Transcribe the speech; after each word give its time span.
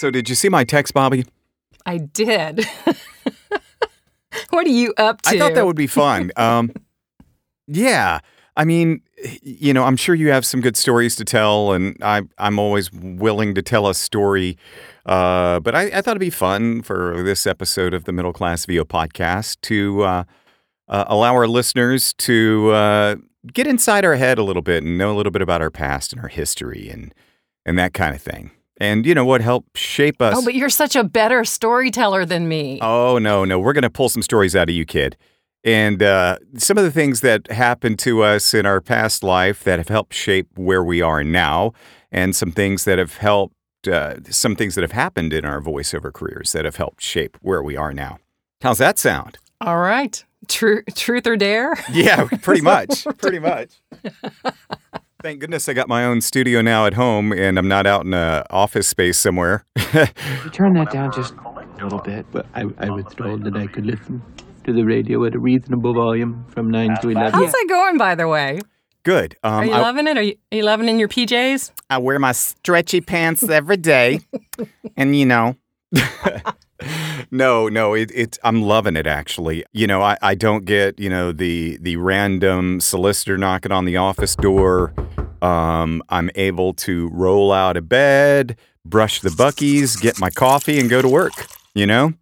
So, 0.00 0.10
did 0.10 0.30
you 0.30 0.34
see 0.34 0.48
my 0.48 0.64
text, 0.64 0.94
Bobbi? 0.94 1.28
I 1.84 1.98
did. 1.98 2.64
what 4.48 4.66
are 4.66 4.70
you 4.70 4.94
up 4.96 5.20
to? 5.20 5.28
I 5.28 5.38
thought 5.38 5.52
that 5.52 5.66
would 5.66 5.76
be 5.76 5.86
fun. 5.86 6.30
Um, 6.38 6.72
yeah. 7.66 8.20
I 8.56 8.64
mean, 8.64 9.02
you 9.42 9.74
know, 9.74 9.84
I'm 9.84 9.98
sure 9.98 10.14
you 10.14 10.30
have 10.30 10.46
some 10.46 10.62
good 10.62 10.78
stories 10.78 11.16
to 11.16 11.24
tell, 11.26 11.72
and 11.72 11.98
I, 12.00 12.22
I'm 12.38 12.58
always 12.58 12.90
willing 12.90 13.54
to 13.56 13.60
tell 13.60 13.88
a 13.88 13.94
story. 13.94 14.56
Uh, 15.04 15.60
but 15.60 15.74
I, 15.74 15.82
I, 15.82 16.00
thought 16.00 16.12
it'd 16.12 16.20
be 16.20 16.30
fun 16.30 16.80
for 16.80 17.22
this 17.22 17.46
episode 17.46 17.92
of 17.92 18.04
the 18.04 18.12
Middle 18.12 18.32
Class 18.32 18.64
VO 18.64 18.84
podcast 18.84 19.60
to 19.62 20.02
uh, 20.02 20.24
uh, 20.88 21.04
allow 21.08 21.34
our 21.34 21.46
listeners 21.46 22.14
to 22.14 22.70
uh, 22.70 23.16
get 23.52 23.66
inside 23.66 24.06
our 24.06 24.16
head 24.16 24.38
a 24.38 24.42
little 24.42 24.62
bit 24.62 24.82
and 24.82 24.96
know 24.96 25.12
a 25.12 25.16
little 25.16 25.32
bit 25.32 25.42
about 25.42 25.60
our 25.60 25.70
past 25.70 26.14
and 26.14 26.22
our 26.22 26.28
history 26.28 26.88
and 26.88 27.14
and 27.66 27.78
that 27.78 27.92
kind 27.92 28.14
of 28.14 28.22
thing. 28.22 28.50
And 28.80 29.04
you 29.04 29.14
know 29.14 29.26
what 29.26 29.42
helped 29.42 29.76
shape 29.76 30.22
us. 30.22 30.34
Oh, 30.36 30.42
but 30.44 30.54
you're 30.54 30.70
such 30.70 30.96
a 30.96 31.04
better 31.04 31.44
storyteller 31.44 32.24
than 32.24 32.48
me. 32.48 32.78
Oh 32.80 33.18
no, 33.18 33.44
no, 33.44 33.58
we're 33.60 33.74
gonna 33.74 33.90
pull 33.90 34.08
some 34.08 34.22
stories 34.22 34.56
out 34.56 34.68
of 34.70 34.74
you, 34.74 34.86
kid. 34.86 35.16
And 35.62 36.02
uh, 36.02 36.38
some 36.56 36.78
of 36.78 36.84
the 36.84 36.90
things 36.90 37.20
that 37.20 37.50
happened 37.50 37.98
to 38.00 38.22
us 38.22 38.54
in 38.54 38.64
our 38.64 38.80
past 38.80 39.22
life 39.22 39.62
that 39.64 39.78
have 39.78 39.88
helped 39.88 40.14
shape 40.14 40.48
where 40.56 40.82
we 40.82 41.02
are 41.02 41.22
now, 41.22 41.74
and 42.10 42.34
some 42.34 42.50
things 42.50 42.84
that 42.86 42.98
have 42.98 43.18
helped, 43.18 43.54
uh, 43.86 44.14
some 44.30 44.56
things 44.56 44.74
that 44.76 44.80
have 44.82 44.92
happened 44.92 45.34
in 45.34 45.44
our 45.44 45.60
voiceover 45.60 46.10
careers 46.10 46.52
that 46.52 46.64
have 46.64 46.76
helped 46.76 47.02
shape 47.02 47.36
where 47.42 47.62
we 47.62 47.76
are 47.76 47.92
now. 47.92 48.16
How's 48.62 48.78
that 48.78 48.98
sound? 48.98 49.36
All 49.60 49.78
right. 49.78 50.24
True, 50.48 50.82
truth 50.94 51.26
or 51.26 51.36
dare? 51.36 51.74
Yeah, 51.92 52.26
pretty 52.40 52.62
much. 52.74 53.04
pretty 53.18 53.38
much. 53.38 53.72
Thank 55.22 55.40
goodness 55.40 55.68
I 55.68 55.74
got 55.74 55.86
my 55.86 56.04
own 56.04 56.22
studio 56.22 56.62
now 56.62 56.86
at 56.86 56.94
home 56.94 57.32
and 57.32 57.58
I'm 57.58 57.68
not 57.68 57.86
out 57.86 58.06
in 58.06 58.14
an 58.14 58.42
office 58.48 58.88
space 58.88 59.18
somewhere. 59.18 59.66
you 59.92 60.50
turn 60.50 60.72
that 60.74 60.90
down 60.90 61.12
just 61.12 61.34
a 61.44 61.84
little 61.84 61.98
bit. 61.98 62.24
But 62.32 62.46
I, 62.54 62.64
I 62.78 62.88
was 62.88 63.04
told 63.14 63.44
that 63.44 63.54
I 63.54 63.66
could 63.66 63.84
listen 63.84 64.22
to 64.64 64.72
the 64.72 64.82
radio 64.84 65.24
at 65.26 65.34
a 65.34 65.38
reasonable 65.38 65.92
volume 65.92 66.46
from 66.48 66.70
9 66.70 66.96
to 67.02 67.10
11. 67.10 67.32
How's 67.32 67.52
that 67.52 67.66
going, 67.68 67.98
by 67.98 68.14
the 68.14 68.28
way? 68.28 68.60
Good. 69.02 69.36
Um, 69.42 69.52
are 69.52 69.64
you 69.66 69.72
I, 69.72 69.80
loving 69.80 70.06
it? 70.06 70.16
Are 70.16 70.22
you, 70.22 70.36
are 70.52 70.56
you 70.56 70.62
loving 70.62 70.88
in 70.88 70.98
your 70.98 71.08
PJs? 71.08 71.70
I 71.90 71.98
wear 71.98 72.18
my 72.18 72.32
stretchy 72.32 73.02
pants 73.02 73.42
every 73.42 73.76
day. 73.76 74.20
and, 74.96 75.14
you 75.14 75.26
know. 75.26 75.56
no, 77.30 77.68
no, 77.68 77.94
it, 77.94 78.10
it's 78.14 78.38
I'm 78.42 78.62
loving 78.62 78.96
it 78.96 79.06
actually. 79.06 79.64
You 79.72 79.86
know, 79.86 80.02
I, 80.02 80.16
I 80.22 80.34
don't 80.34 80.64
get 80.64 80.98
you 80.98 81.08
know 81.08 81.32
the 81.32 81.78
the 81.80 81.96
random 81.96 82.80
solicitor 82.80 83.38
knocking 83.38 83.72
on 83.72 83.84
the 83.84 83.96
office 83.96 84.34
door. 84.36 84.92
Um, 85.42 86.02
I'm 86.08 86.30
able 86.34 86.74
to 86.74 87.08
roll 87.12 87.52
out 87.52 87.76
of 87.76 87.88
bed, 87.88 88.56
brush 88.84 89.20
the 89.20 89.30
buckies, 89.30 90.00
get 90.00 90.20
my 90.20 90.30
coffee, 90.30 90.78
and 90.78 90.90
go 90.90 91.00
to 91.00 91.08
work. 91.08 91.32
You 91.74 91.86
know. 91.86 92.12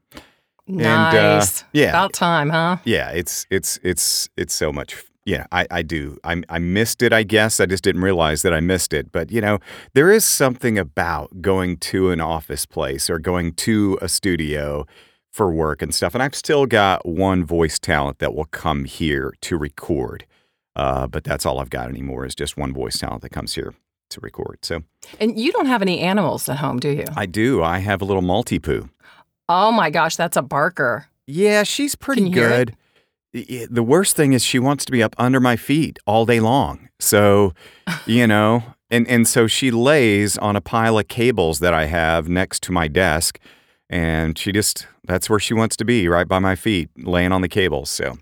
Nice. 0.71 0.85
And, 0.85 1.17
uh, 1.17 1.69
yeah. 1.73 1.89
About 1.89 2.13
time, 2.13 2.51
huh? 2.51 2.77
Yeah. 2.85 3.11
It's 3.11 3.47
it's 3.51 3.79
it's 3.83 4.29
it's 4.37 4.55
so 4.55 4.71
much 4.71 5.03
yeah, 5.29 5.47
I, 5.53 5.67
I 5.71 5.83
do. 5.83 6.17
I, 6.25 6.43
I 6.49 6.59
missed 6.59 7.03
it, 7.03 7.13
I 7.13 7.23
guess. 7.23 7.61
I 7.61 7.67
just 7.67 7.85
didn't 7.85 8.01
realize 8.01 8.41
that 8.41 8.55
I 8.55 8.61
missed 8.61 8.95
it. 8.95 9.13
But, 9.13 9.31
you 9.31 9.43
know, 9.43 9.59
there 9.93 10.11
is 10.11 10.25
something 10.25 10.79
about 10.79 11.43
going 11.43 11.77
to 11.77 12.11
an 12.11 12.19
office 12.19 12.65
place 12.65 13.11
or 13.11 13.19
going 13.19 13.53
to 13.53 13.99
a 14.01 14.09
studio 14.09 14.87
for 15.31 15.53
work 15.53 15.83
and 15.83 15.95
stuff. 15.95 16.15
And 16.15 16.23
I've 16.23 16.35
still 16.35 16.65
got 16.65 17.05
one 17.05 17.45
voice 17.45 17.79
talent 17.79 18.21
that 18.21 18.35
will 18.35 18.47
come 18.47 18.87
here 18.87 19.35
to 19.43 19.59
record. 19.59 20.25
Uh, 20.75 21.07
but 21.07 21.25
that's 21.25 21.45
all 21.45 21.59
I've 21.59 21.69
got 21.69 21.91
anymore 21.91 22.25
is 22.25 22.35
just 22.35 22.57
one 22.57 22.73
voice 22.73 22.97
talent 22.99 23.21
that 23.21 23.29
comes 23.29 23.55
here 23.55 23.75
to 24.09 24.21
record. 24.21 24.61
So, 24.63 24.83
and 25.21 25.39
you 25.39 25.53
don't 25.53 25.67
have 25.67 25.83
any 25.83 26.01
animals 26.01 26.49
at 26.49 26.57
home, 26.57 26.81
do 26.81 26.89
you? 26.89 27.05
I 27.15 27.27
do. 27.27 27.63
I 27.63 27.81
have 27.81 28.01
a 28.01 28.07
little 28.07 28.23
Maltipoo. 28.23 28.89
Oh 29.51 29.73
my 29.73 29.91
gosh, 29.91 30.17
that's 30.17 30.39
a 30.39 30.43
barker. 30.43 31.09
Yeah, 31.27 31.65
she's 31.65 31.95
pretty 31.95 32.31
good 32.31 32.75
the 33.33 33.83
worst 33.83 34.17
thing 34.17 34.33
is 34.33 34.45
she 34.45 34.59
wants 34.59 34.85
to 34.87 34.93
be 34.93 35.03
up 35.03 35.15
under 35.19 35.41
my 35.41 35.57
feet 35.57 35.99
all 36.07 36.27
day 36.27 36.41
long. 36.41 36.89
So, 36.99 37.53
you 38.07 38.27
know, 38.27 38.63
and 38.91 39.07
and 39.09 39.27
so 39.29 39.47
she 39.47 39.71
lays 39.71 40.39
on 40.39 40.57
a 40.57 40.61
pile 40.61 40.99
of 40.99 41.09
cables 41.09 41.59
that 41.61 41.75
I 41.75 41.87
have 41.87 42.29
next 42.29 42.63
to 42.65 42.73
my 42.73 42.89
desk 42.89 43.39
and 43.91 44.39
she 44.39 44.53
just 44.53 44.87
that's 45.05 45.31
where 45.31 45.39
she 45.39 45.55
wants 45.55 45.77
to 45.77 45.85
be, 45.85 46.09
right 46.09 46.29
by 46.29 46.39
my 46.39 46.55
feet, 46.55 46.91
laying 46.97 47.33
on 47.33 47.41
the 47.41 47.49
cables. 47.49 47.89
So, 47.91 48.19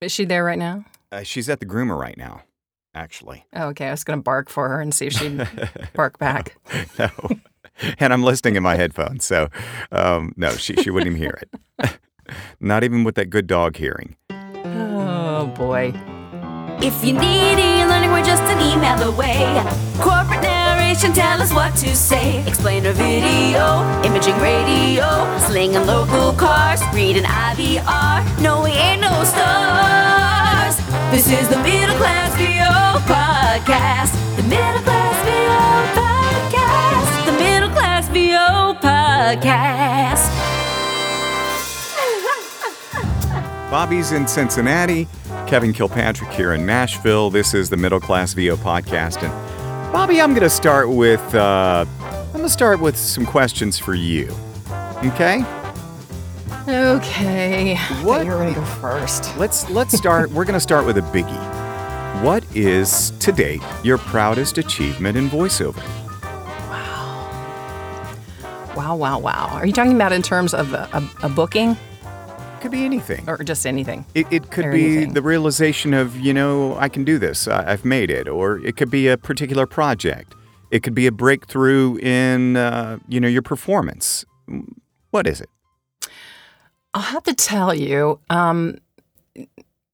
is 0.00 0.12
she 0.12 0.24
there 0.24 0.44
right 0.44 0.58
now? 0.58 0.84
Uh, 1.10 1.22
she's 1.22 1.48
at 1.48 1.60
the 1.60 1.66
groomer 1.66 1.98
right 1.98 2.16
now, 2.16 2.42
actually. 2.94 3.44
Oh, 3.52 3.68
okay. 3.68 3.88
I 3.88 3.90
was 3.90 4.04
going 4.04 4.18
to 4.18 4.22
bark 4.22 4.48
for 4.48 4.68
her 4.68 4.80
and 4.80 4.94
see 4.94 5.06
if 5.06 5.14
she'd 5.14 5.46
bark 5.94 6.18
back. 6.18 6.56
no. 6.98 7.10
And 7.98 8.10
I'm 8.10 8.22
listening 8.22 8.56
in 8.56 8.62
my 8.62 8.74
headphones, 8.74 9.26
so 9.26 9.50
um, 9.92 10.32
no, 10.38 10.48
she 10.52 10.74
she 10.76 10.88
wouldn't 10.88 11.14
even 11.14 11.20
hear 11.20 11.38
it. 11.42 11.98
Not 12.60 12.84
even 12.84 13.04
with 13.04 13.14
that 13.16 13.30
good 13.30 13.46
dog 13.46 13.76
hearing. 13.76 14.16
Oh 14.30 15.46
boy. 15.56 15.92
If 16.82 17.02
you 17.02 17.14
need 17.14 17.58
e-learning, 17.58 18.10
we're 18.10 18.24
just 18.24 18.42
an 18.42 18.60
email 18.60 19.00
away. 19.08 19.64
Corporate 19.98 20.42
narration, 20.42 21.12
tell 21.14 21.40
us 21.40 21.50
what 21.52 21.74
to 21.76 21.96
say. 21.96 22.46
Explain 22.46 22.84
a 22.84 22.92
video, 22.92 23.80
imaging 24.04 24.36
radio, 24.40 25.38
slinging 25.38 25.86
local 25.86 26.34
cars, 26.34 26.82
read 26.92 27.16
an 27.16 27.24
IVR. 27.24 28.42
No, 28.42 28.62
we 28.62 28.70
ain't 28.72 29.00
no 29.00 29.24
stars. 29.24 30.76
This 31.10 31.32
is 31.32 31.48
the 31.48 31.56
Middle 31.62 31.96
Class 31.96 32.36
VO 32.36 33.00
Podcast. 33.08 34.12
The 34.36 34.42
Middle 34.42 34.82
Class 34.82 35.16
VO 35.24 36.00
Podcast. 36.00 37.24
The 37.24 37.32
Middle 37.32 37.70
Class 37.70 38.08
VO 38.08 38.74
Podcast. 38.86 40.55
Bobbi's 43.66 44.12
in 44.12 44.28
Cincinnati, 44.28 45.08
Kevin 45.48 45.72
Kilpatrick 45.72 46.30
here 46.30 46.52
in 46.52 46.64
Nashville. 46.64 47.30
This 47.30 47.52
is 47.52 47.68
the 47.68 47.76
Middle 47.76 47.98
Class 47.98 48.32
VO 48.32 48.54
podcast, 48.56 49.24
and 49.24 49.32
Bobbi, 49.92 50.22
I'm 50.22 50.30
going 50.30 50.42
to 50.42 50.50
start 50.50 50.88
with 50.88 51.34
uh, 51.34 51.84
I'm 52.00 52.32
going 52.32 52.44
to 52.44 52.48
start 52.48 52.80
with 52.80 52.96
some 52.96 53.26
questions 53.26 53.76
for 53.76 53.94
you. 53.94 54.32
Okay. 55.04 55.44
Okay. 56.68 57.74
What? 58.04 58.24
You're 58.24 58.36
going 58.36 58.54
to 58.54 58.60
go 58.60 58.66
first. 58.66 59.36
Let's 59.36 59.68
let's 59.68 59.98
start. 59.98 60.30
we're 60.30 60.44
going 60.44 60.54
to 60.54 60.60
start 60.60 60.86
with 60.86 60.96
a 60.96 61.02
biggie. 61.02 62.22
What 62.22 62.44
is 62.54 63.10
to 63.18 63.32
date 63.32 63.62
your 63.82 63.98
proudest 63.98 64.58
achievement 64.58 65.18
in 65.18 65.28
voiceover? 65.28 65.82
Wow. 66.68 67.32
Wow, 68.76 68.96
wow, 68.96 69.18
wow. 69.18 69.48
Are 69.54 69.66
you 69.66 69.72
talking 69.72 69.96
about 69.96 70.12
in 70.12 70.22
terms 70.22 70.54
of 70.54 70.72
a, 70.72 70.88
a, 70.92 71.26
a 71.26 71.28
booking? 71.28 71.76
Could 72.66 72.72
be 72.72 72.84
anything. 72.84 73.28
Or 73.28 73.38
just 73.44 73.64
anything. 73.64 74.04
It, 74.14 74.26
it 74.32 74.50
could 74.50 74.66
or 74.66 74.72
be 74.72 74.96
anything. 74.96 75.14
the 75.14 75.22
realization 75.22 75.94
of, 75.94 76.16
you 76.16 76.34
know, 76.34 76.76
I 76.78 76.88
can 76.88 77.04
do 77.04 77.16
this, 77.16 77.46
I, 77.46 77.70
have 77.70 77.84
made 77.84 78.10
it. 78.10 78.28
Or 78.28 78.58
it 78.58 78.76
could 78.76 78.90
be 78.90 79.06
a 79.06 79.16
particular 79.16 79.66
project. 79.66 80.34
It 80.72 80.82
could 80.82 80.94
be 80.94 81.06
a 81.06 81.12
breakthrough 81.12 81.96
in, 81.98 82.56
uh, 82.56 82.98
you 83.06 83.20
know, 83.20 83.28
your 83.28 83.42
performance. 83.42 84.24
What 85.10 85.28
is 85.28 85.40
it? 85.40 85.48
I'll 86.92 87.02
have 87.02 87.22
to 87.24 87.34
tell 87.34 87.72
you. 87.72 88.18
Um, 88.30 88.78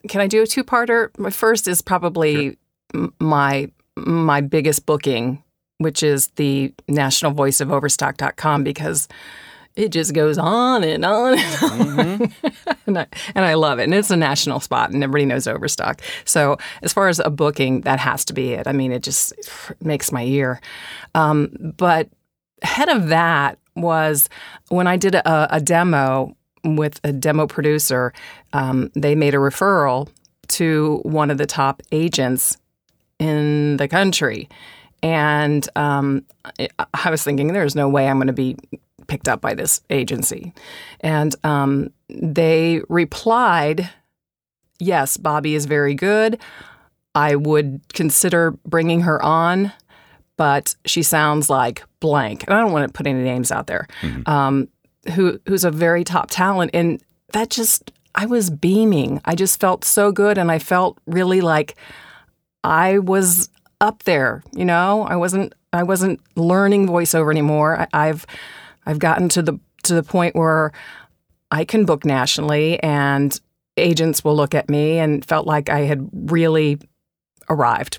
can 0.09 0.23
I 0.23 0.27
do 0.27 0.43
a 0.43 0.47
two-parter? 0.47 1.11
My 1.19 1.31
first 1.31 1.69
is 1.69 1.83
probably 1.83 2.57
sure. 2.95 3.11
my 3.21 3.71
my 3.97 4.41
biggest 4.41 4.87
booking, 4.87 5.43
which 5.77 6.03
is 6.03 6.29
the 6.37 6.73
national 6.89 7.33
voice 7.33 7.61
of 7.61 7.71
overstock.com 7.71 8.65
because 8.65 9.09
it 9.77 9.91
just 9.91 10.13
goes 10.13 10.39
on 10.39 10.85
and 10.85 11.05
on 11.05 11.39
and 11.39 11.63
on. 11.63 11.79
Mm-hmm. 11.97 12.71
and, 12.87 12.99
I, 12.99 13.07
and, 13.35 13.45
I, 13.45 13.55
love 13.55 13.79
it. 13.79 13.85
And 13.85 13.95
it's 13.95 14.11
a 14.11 14.17
national 14.17 14.61
spot 14.61 14.91
and 14.91 15.03
everybody 15.03 15.25
knows 15.25 15.47
Overstock. 15.47 16.03
So 16.25 16.59
as 16.83 16.93
far 16.93 17.09
as 17.09 17.19
a 17.19 17.31
booking, 17.31 17.83
that 17.83 17.99
has 17.99 18.25
to 18.27 18.33
be 18.33 18.53
it. 18.53 18.67
I 18.67 18.73
mean, 18.73 18.93
it 18.93 19.03
just 19.03 19.33
makes 19.81 20.13
my 20.13 20.25
ear. 20.25 20.61
Um, 21.15 21.75
but 21.77 22.09
ahead 22.63 22.89
of 22.89 23.09
that 23.09 23.59
was 23.75 24.29
when 24.69 24.87
I 24.87 24.97
did 24.97 25.15
a, 25.15 25.57
a 25.57 25.61
demo 25.61 26.37
with 26.65 27.01
a 27.05 27.13
demo 27.13 27.47
producer, 27.47 28.13
um, 28.53 28.91
they 28.95 29.15
made 29.15 29.35
a 29.35 29.39
referral 29.39 30.09
to 30.49 31.01
one 31.03 31.31
of 31.31 31.39
the 31.39 31.47
top 31.47 31.83
agents 31.93 32.59
in 33.19 33.79
the 33.79 33.89
country. 33.89 34.49
And 35.03 35.69
um, 35.75 36.25
I 36.95 37.11
was 37.11 37.25
thinking, 37.25 37.49
there's 37.49 37.75
no 37.75 37.89
way 37.89 38.07
I'm 38.07 38.19
going 38.19 38.29
to 38.29 38.33
be 38.33 38.57
picked 39.07 39.29
up 39.29 39.41
by 39.41 39.55
this 39.55 39.81
agency. 39.91 40.53
And 41.01 41.35
um, 41.45 41.91
they 42.09 42.81
replied, 42.89 43.91
Yes, 44.79 45.17
Bobbi 45.17 45.55
is 45.55 45.67
very 45.67 45.95
good. 45.95 46.41
I 47.15 47.37
would 47.37 47.81
consider 47.93 48.53
bringing 48.67 49.03
her 49.03 49.23
on, 49.23 49.73
but 50.37 50.75
she 50.87 51.03
sounds 51.03 51.51
like 51.51 51.85
blank. 52.01 52.45
And 52.45 52.55
I 52.55 52.61
don't 52.61 52.73
want 52.73 52.89
to 52.89 52.93
put 52.93 53.07
any 53.07 53.23
names 53.23 53.53
out 53.53 53.67
there. 53.67 53.87
Mm-hmm. 54.01 54.29
Um, 54.29 54.69
who 55.15 55.41
who's 55.47 55.65
a 55.65 55.71
very 55.71 56.05
top 56.05 56.31
talent, 56.31 56.71
and 56.75 57.03
that 57.33 57.51
just 57.51 57.93
I 58.15 58.27
was 58.27 58.51
beaming. 58.51 59.21
I 59.25 59.35
just 59.35 59.61
felt 59.61 59.85
so 59.85 60.13
good, 60.13 60.39
and 60.39 60.51
I 60.51 60.59
felt 60.59 60.99
really 61.07 61.41
like 61.41 61.77
I 62.65 62.99
was 62.99 63.49
up 63.81 64.05
there. 64.05 64.43
You 64.53 64.65
know, 64.65 65.03
I 65.03 65.17
wasn't 65.17 65.55
I 65.73 65.83
wasn't 65.83 66.21
learning 66.37 66.89
voiceover 66.89 67.31
anymore. 67.31 67.81
I, 67.81 68.09
I've 68.09 68.27
I've 68.87 68.99
gotten 68.99 69.29
to 69.31 69.43
the 69.43 69.59
to 69.85 69.95
the 69.95 70.03
point 70.03 70.37
where 70.37 70.73
I 71.51 71.65
can 71.65 71.85
book 71.85 72.05
nationally 72.05 72.81
and 72.83 73.39
agents 73.77 74.25
will 74.25 74.37
look 74.37 74.55
at 74.55 74.69
me 74.69 74.99
and 74.99 75.25
felt 75.25 75.47
like 75.47 75.69
I 75.69 75.81
had 75.81 76.09
really 76.13 76.79
arrived. 77.49 77.99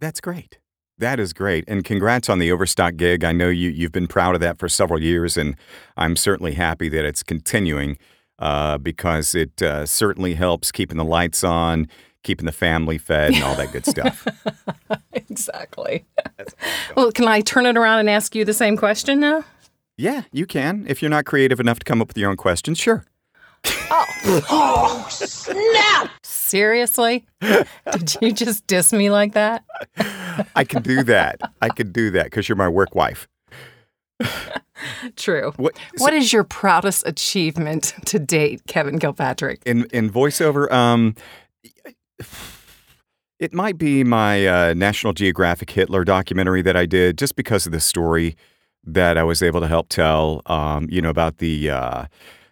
That's 0.00 0.20
great. 0.20 0.58
That 0.98 1.18
is 1.18 1.32
great. 1.32 1.64
And 1.66 1.84
congrats 1.84 2.28
on 2.28 2.38
the 2.38 2.52
Overstock 2.52 2.96
gig. 2.96 3.24
I 3.24 3.32
know 3.32 3.48
you, 3.48 3.70
you've 3.70 3.92
been 3.92 4.06
proud 4.06 4.34
of 4.34 4.40
that 4.40 4.58
for 4.58 4.68
several 4.68 5.00
years, 5.00 5.36
and 5.36 5.56
I'm 5.96 6.16
certainly 6.16 6.54
happy 6.54 6.88
that 6.90 7.04
it's 7.04 7.22
continuing 7.22 7.98
uh, 8.38 8.78
because 8.78 9.34
it 9.34 9.62
uh, 9.62 9.86
certainly 9.86 10.34
helps 10.34 10.70
keeping 10.70 10.98
the 10.98 11.04
lights 11.04 11.42
on, 11.42 11.88
keeping 12.22 12.46
the 12.46 12.52
family 12.52 12.98
fed, 12.98 13.34
and 13.34 13.42
all 13.42 13.56
that 13.56 13.72
good 13.72 13.86
stuff. 13.86 14.26
exactly. 15.12 16.04
well, 16.96 17.10
can 17.10 17.26
I 17.26 17.40
turn 17.40 17.66
it 17.66 17.76
around 17.76 18.00
and 18.00 18.10
ask 18.10 18.34
you 18.34 18.44
the 18.44 18.54
same 18.54 18.76
question 18.76 19.20
now? 19.20 19.44
Yeah, 20.02 20.22
you 20.32 20.46
can. 20.46 20.84
If 20.88 21.00
you're 21.00 21.12
not 21.12 21.26
creative 21.26 21.60
enough 21.60 21.78
to 21.78 21.84
come 21.84 22.02
up 22.02 22.08
with 22.08 22.18
your 22.18 22.28
own 22.28 22.36
questions, 22.36 22.76
sure. 22.76 23.04
Oh. 23.88 25.06
Snap. 25.08 26.10
Seriously? 26.24 27.24
Did 27.40 28.16
you 28.20 28.32
just 28.32 28.66
diss 28.66 28.92
me 28.92 29.10
like 29.10 29.34
that? 29.34 29.62
I 30.56 30.64
can 30.64 30.82
do 30.82 31.04
that. 31.04 31.40
I 31.60 31.68
can 31.68 31.92
do 31.92 32.10
that 32.10 32.24
because 32.24 32.48
you're 32.48 32.56
my 32.56 32.68
work 32.68 32.96
wife. 32.96 33.28
True. 35.14 35.52
What, 35.56 35.78
What 35.98 36.12
is 36.14 36.32
your 36.32 36.42
proudest 36.42 37.06
achievement 37.06 37.94
to 38.06 38.18
date, 38.18 38.62
Kevin 38.66 38.98
Kilpatrick? 38.98 39.62
in 39.64 39.84
in 39.92 40.10
voiceover 40.10 40.68
um 40.72 41.14
it 43.38 43.52
might 43.52 43.78
be 43.78 44.02
my 44.02 44.46
uh, 44.46 44.74
national 44.74 45.12
geographic 45.12 45.70
hitler 45.70 46.04
documentary 46.04 46.62
that 46.62 46.76
i 46.76 46.86
did 46.86 47.18
just 47.18 47.36
because 47.36 47.66
of 47.66 47.72
the 47.72 47.80
story 47.80 48.36
that 48.84 49.16
i 49.18 49.22
was 49.22 49.42
able 49.42 49.60
to 49.60 49.68
help 49.68 49.88
tell 49.88 50.42
um, 50.46 50.88
you 50.90 51.00
know 51.00 51.10
about 51.10 51.38
the 51.38 51.70
uh, 51.70 52.04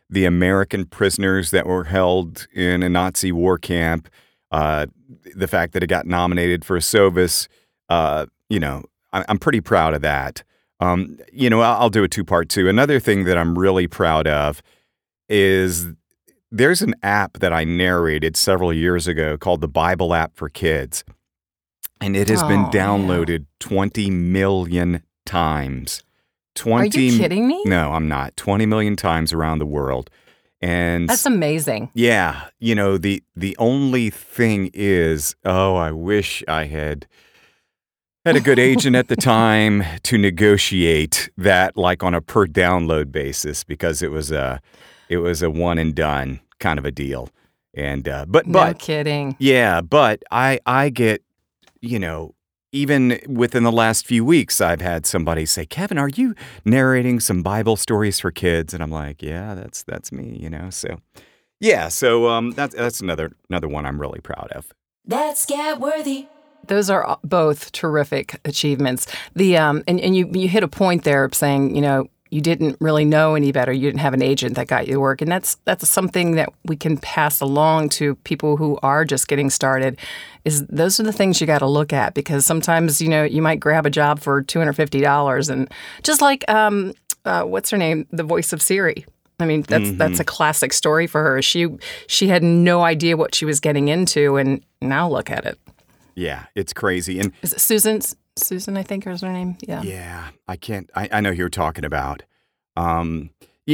the 0.09 0.25
american 0.25 0.85
prisoners 0.87 1.50
that 1.50 1.67
were 1.67 1.85
held 1.85 2.47
in 2.55 2.82
a 2.82 2.88
nazi 2.88 3.32
war 3.32 3.59
camp 3.59 4.09
uh, 4.53 4.87
the 5.37 5.47
fact 5.49 5.73
that 5.73 5.82
it 5.82 5.87
got 5.87 6.06
nominated 6.06 6.65
for 6.65 6.77
a 6.77 6.81
SOVAS 6.81 7.49
uh, 7.88 8.27
you 8.49 8.61
know 8.61 8.85
I- 9.12 9.25
i'm 9.29 9.38
pretty 9.38 9.61
proud 9.61 9.94
of 9.94 10.03
that 10.03 10.43
um, 10.81 11.19
you 11.32 11.50
know 11.50 11.61
I'll 11.61 11.82
I'll 11.82 11.91
do 11.91 12.05
a 12.05 12.09
two 12.09 12.25
part 12.25 12.49
too 12.49 12.69
another 12.69 13.00
thing 13.00 13.25
that 13.25 13.37
i'm 13.37 13.59
really 13.59 13.87
proud 13.87 14.26
of 14.26 14.62
is 15.29 15.87
there's 16.53 16.83
an 16.83 16.94
app 17.05 17.35
that 17.38 17.53
I 17.53 17.62
narrated 17.62 18.37
several 18.37 18.73
years 18.73 19.06
ago 19.06 19.38
called 19.38 19.61
the 19.61 19.69
Bible 19.69 20.12
app 20.15 20.35
for 20.35 20.49
kids. 20.49 21.05
And 22.00 22.17
it 22.17 22.29
has 22.29 22.43
been 22.43 22.65
Oh, 22.65 22.71
yeah. 22.75 22.81
downloaded 22.87 23.47
20 23.61 24.11
million 24.11 25.05
times. 25.25 26.03
20 26.55 26.99
Are 26.99 27.00
you 27.00 27.19
kidding 27.19 27.47
me? 27.47 27.62
No, 27.64 27.93
I'm 27.93 28.08
not. 28.08 28.37
20 28.37 28.67
million 28.67 28.97
times 28.97 29.32
around 29.32 29.58
the 29.58 29.67
world. 29.67 30.11
And 30.62 31.08
That's 31.08 31.25
amazing. 31.25 31.91
yeah, 31.94 32.49
you 32.58 32.75
know, 32.75 32.99
the 32.99 33.23
the 33.35 33.56
only 33.58 34.11
thing 34.11 34.70
is, 34.75 35.35
oh, 35.44 35.75
I 35.76 35.91
wish 35.91 36.44
I 36.47 36.64
had 36.67 37.06
had 38.26 38.37
a 38.37 38.41
good 38.41 38.58
agent 38.58 38.94
at 38.94 39.08
the 39.08 39.17
time 39.37 39.82
to 40.02 40.19
negotiate 40.19 41.31
that 41.38 41.79
like 41.79 42.02
on 42.02 42.12
a 42.12 42.20
per 42.20 42.47
download 42.47 43.11
basis 43.11 43.64
because 43.64 44.02
it 44.02 44.11
was 44.11 44.31
a 44.31 44.61
it 45.08 45.19
was 45.19 45.41
a 45.43 45.49
one 45.49 45.79
and 45.79 45.94
done 45.94 46.41
kind 46.58 46.79
of 46.79 46.85
a 46.85 46.91
deal. 46.91 47.31
And 47.73 48.06
uh, 48.06 48.26
but 48.29 48.47
no 48.47 48.58
but 48.58 48.79
kidding. 48.79 49.37
yeah, 49.38 49.81
but 49.81 50.23
I 50.31 50.61
I 50.67 50.91
get 50.91 51.23
you 51.81 51.99
know 51.99 52.35
even 52.73 53.21
within 53.29 53.63
the 53.63 53.73
last 53.73 54.07
few 54.07 54.25
weeks 54.25 54.61
I've 54.61 54.81
had 54.81 55.07
somebody 55.07 55.47
say, 55.47 55.67
"Kevin, 55.67 55.99
are 55.99 56.09
you 56.09 56.35
narrating 56.65 57.21
some 57.21 57.43
Bible 57.43 57.77
stories 57.77 58.21
for 58.21 58.31
kids?" 58.31 58.75
And 58.75 58.83
I'm 58.83 58.91
like, 58.91 59.23
"Yeah, 59.23 59.55
that's 59.55 59.83
that's 59.83 60.13
me, 60.13 60.37
you 60.41 60.51
know." 60.51 60.71
So 60.71 60.99
yeah, 61.61 61.89
so 61.89 62.29
um 62.29 62.53
that's 62.53 62.75
that's 62.75 63.01
another 63.01 63.33
another 63.49 63.69
one 63.69 63.87
I'm 63.87 64.01
really 64.01 64.21
proud 64.21 64.51
of. 64.53 64.73
That's 65.05 65.41
Scat 65.43 65.81
Worthy. 65.81 66.27
Those 66.67 66.91
are 66.91 67.19
both 67.25 67.73
terrific 67.73 68.39
achievements. 68.45 69.07
The 69.35 69.57
um, 69.57 69.83
and, 69.89 70.01
and 70.01 70.17
you 70.17 70.31
you 70.33 70.49
hit 70.49 70.63
a 70.63 70.69
point 70.69 71.05
there 71.05 71.29
saying 71.33 71.75
you 71.75 71.83
know 71.83 72.09
you 72.31 72.41
didn't 72.41 72.77
really 72.81 73.05
know 73.05 73.35
any 73.35 73.53
better. 73.53 73.73
You 73.73 73.88
didn't 73.88 74.00
have 74.00 74.15
an 74.15 74.23
agent 74.23 74.55
that 74.55 74.69
got 74.69 74.87
you 74.87 75.00
work, 75.00 75.21
and 75.21 75.31
that's 75.31 75.56
that's 75.65 75.88
something 75.88 76.37
that 76.37 76.49
we 76.65 76.77
can 76.77 76.97
pass 76.97 77.41
along 77.41 77.88
to 77.91 78.15
people 78.17 78.56
who 78.56 78.79
are 78.82 79.05
just 79.05 79.29
getting 79.29 79.50
started. 79.50 79.99
Is 80.44 80.67
those 80.67 81.00
are 81.00 81.03
the 81.03 81.12
things 81.12 81.41
you 81.41 81.47
got 81.47 81.59
to 81.59 81.67
look 81.67 81.93
at 81.93 82.15
because 82.15 82.47
sometimes 82.47 83.00
you 83.00 83.09
know 83.09 83.25
you 83.25 83.43
might 83.43 83.61
grab 83.61 83.85
a 83.85 83.91
job 83.91 84.21
for 84.21 84.43
two 84.43 84.59
hundred 84.59 84.75
fifty 84.75 85.00
dollars, 85.00 85.49
and 85.49 85.71
just 86.03 86.21
like 86.21 86.49
um, 86.49 86.93
uh, 87.25 87.43
what's 87.43 87.71
her 87.71 87.77
name, 87.77 88.06
the 88.11 88.25
voice 88.25 88.53
of 88.53 88.62
Siri. 88.62 89.05
I 89.41 89.47
mean, 89.47 89.62
that's 89.62 89.93
that's 89.93 90.21
a 90.21 90.25
classic 90.25 90.73
story 90.73 91.06
for 91.06 91.23
her. 91.23 91.43
She 91.43 91.69
she 92.06 92.29
had 92.29 92.43
no 92.43 92.83
idea 92.83 93.17
what 93.17 93.35
she 93.35 93.44
was 93.44 93.59
getting 93.59 93.88
into, 93.88 94.37
and 94.37 94.65
now 94.81 95.09
look 95.09 95.31
at 95.31 95.47
it. 95.47 95.59
Yeah, 96.15 96.44
it's 96.55 96.73
crazy. 96.73 97.19
And 97.19 97.33
Is 97.43 97.55
it 97.55 97.61
Susan? 98.37 98.77
I 98.77 98.82
think 98.82 99.06
is 99.06 99.21
her 99.23 99.32
name. 99.32 99.56
Yeah. 99.61 99.82
Yeah, 99.82 100.29
I 100.49 100.56
can't. 100.56 100.88
I, 100.94 101.09
I 101.12 101.21
know 101.21 101.31
who 101.31 101.37
you're 101.38 101.49
talking 101.49 101.85
about. 101.85 102.23
Um, 102.77 103.31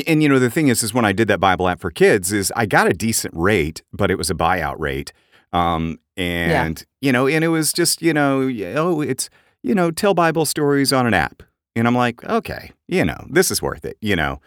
and 0.06 0.22
you 0.22 0.28
know 0.28 0.38
the 0.38 0.50
thing 0.50 0.68
is, 0.68 0.82
is 0.82 0.92
when 0.92 1.04
I 1.04 1.12
did 1.12 1.28
that 1.28 1.40
Bible 1.40 1.68
app 1.68 1.80
for 1.80 1.90
kids, 1.90 2.32
is 2.32 2.52
I 2.56 2.66
got 2.66 2.86
a 2.88 2.92
decent 2.92 3.34
rate, 3.36 3.82
but 3.92 4.10
it 4.10 4.16
was 4.18 4.30
a 4.30 4.34
buyout 4.34 4.76
rate. 4.78 5.12
Um, 5.52 5.98
and 6.16 6.84
you 7.00 7.12
know, 7.12 7.26
and 7.26 7.44
it 7.44 7.48
was 7.48 7.72
just 7.72 8.02
you 8.02 8.12
know, 8.12 8.50
oh, 8.76 9.00
it's 9.00 9.30
you 9.62 9.74
know, 9.74 9.90
tell 9.90 10.14
Bible 10.14 10.44
stories 10.44 10.92
on 10.92 11.06
an 11.06 11.14
app, 11.14 11.42
and 11.74 11.86
I'm 11.86 11.94
like, 11.96 12.22
okay, 12.24 12.72
you 12.88 13.04
know, 13.04 13.16
this 13.30 13.50
is 13.50 13.62
worth 13.62 13.84
it. 13.84 13.96
You 14.00 14.16
know, 14.16 14.40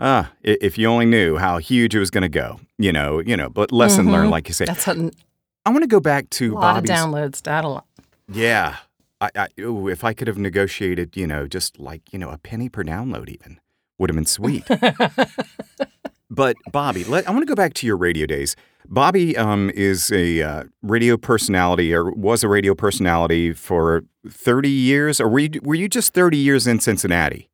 uh, 0.00 0.24
if 0.42 0.78
you 0.78 0.86
only 0.88 1.06
knew 1.06 1.36
how 1.36 1.58
huge 1.58 1.94
it 1.94 1.98
was 1.98 2.10
going 2.10 2.22
to 2.22 2.28
go, 2.28 2.60
you 2.78 2.92
know, 2.92 3.18
you 3.20 3.36
know. 3.36 3.48
But 3.50 3.72
lesson 3.72 4.10
learned, 4.12 4.28
Mhm. 4.28 4.32
like 4.32 4.48
you 4.48 4.54
say. 4.54 4.64
That's 4.64 4.86
a 4.88 5.10
I 5.66 5.70
want 5.70 5.82
to 5.82 5.88
go 5.88 6.00
back 6.00 6.28
to 6.30 6.52
a 6.52 6.56
lot 6.56 6.76
Bobbi's. 6.82 6.90
of 6.90 6.96
downloads. 6.96 7.42
That 7.42 7.64
a 7.64 7.68
lot. 7.68 7.86
Yeah. 8.30 8.76
I, 9.20 9.30
I, 9.36 9.48
ooh, 9.60 9.88
if 9.88 10.04
I 10.04 10.12
could 10.12 10.28
have 10.28 10.38
negotiated, 10.38 11.16
you 11.16 11.26
know, 11.26 11.46
just 11.46 11.78
like, 11.78 12.12
you 12.12 12.18
know, 12.18 12.30
a 12.30 12.38
penny 12.38 12.68
per 12.68 12.82
download 12.84 13.28
even 13.28 13.60
would 13.98 14.10
have 14.10 14.16
been 14.16 14.26
sweet. 14.26 14.64
but 16.30 16.56
Bobbi, 16.72 17.08
let, 17.08 17.26
I 17.28 17.30
want 17.30 17.42
to 17.42 17.46
go 17.46 17.54
back 17.54 17.74
to 17.74 17.86
your 17.86 17.96
radio 17.96 18.26
days. 18.26 18.56
Bobbi 18.88 19.36
um, 19.38 19.70
is 19.74 20.12
a 20.12 20.42
uh, 20.42 20.64
radio 20.82 21.16
personality 21.16 21.94
or 21.94 22.10
was 22.12 22.42
a 22.44 22.48
radio 22.48 22.74
personality 22.74 23.52
for 23.52 24.04
30 24.28 24.68
years 24.68 25.20
or 25.20 25.28
were 25.28 25.38
you, 25.38 25.60
were 25.62 25.74
you 25.74 25.88
just 25.88 26.12
30 26.12 26.36
years 26.36 26.66
in 26.66 26.80
Cincinnati? 26.80 27.48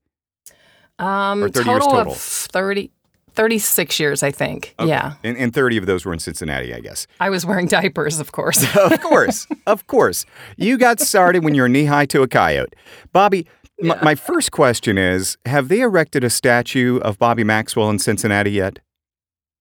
Um, 0.99 1.45
Or 1.45 1.49
30 1.49 1.71
years 1.71 1.83
total, 1.83 1.99
total? 1.99 2.13
of 2.13 2.19
30, 2.19 2.91
36 3.35 3.99
years, 4.01 4.23
I 4.23 4.31
think. 4.31 4.75
Okay. 4.79 4.89
Yeah. 4.89 5.15
And, 5.25 5.37
and 5.37 5.53
30 5.55 5.77
of 5.79 5.87
those 5.87 6.05
were 6.05 6.13
in 6.13 6.19
Cincinnati, 6.19 6.75
I 6.75 6.81
guess. 6.81 7.07
I 7.21 7.31
was 7.31 7.45
wearing 7.47 7.67
diapers, 7.67 8.21
of 8.21 8.33
course. 8.33 8.65
of 8.77 9.01
course, 9.01 9.47
of 9.67 9.87
course. 9.87 10.27
You 10.57 10.79
got 10.79 11.01
started 11.01 11.45
when 11.45 11.55
you 11.55 11.63
were 11.63 11.69
knee 11.69 11.85
high 11.87 12.07
to 12.07 12.23
a 12.23 12.29
coyote. 12.29 12.75
Bobbi, 13.15 13.47
m- 13.83 13.99
my 14.03 14.15
first 14.15 14.53
question 14.53 14.99
is 14.99 15.37
Have 15.47 15.69
they 15.69 15.81
erected 15.81 16.25
a 16.25 16.31
statue 16.31 16.99
of 16.99 17.19
Bobbi 17.19 17.45
Maxwell 17.45 17.91
in 17.91 17.99
Cincinnati 17.99 18.53
yet? 18.53 18.79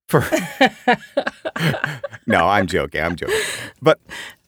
For 0.08 0.22
No, 2.26 2.48
I'm 2.48 2.68
joking. 2.68 3.02
I'm 3.02 3.16
joking. 3.16 3.36
But 3.82 4.00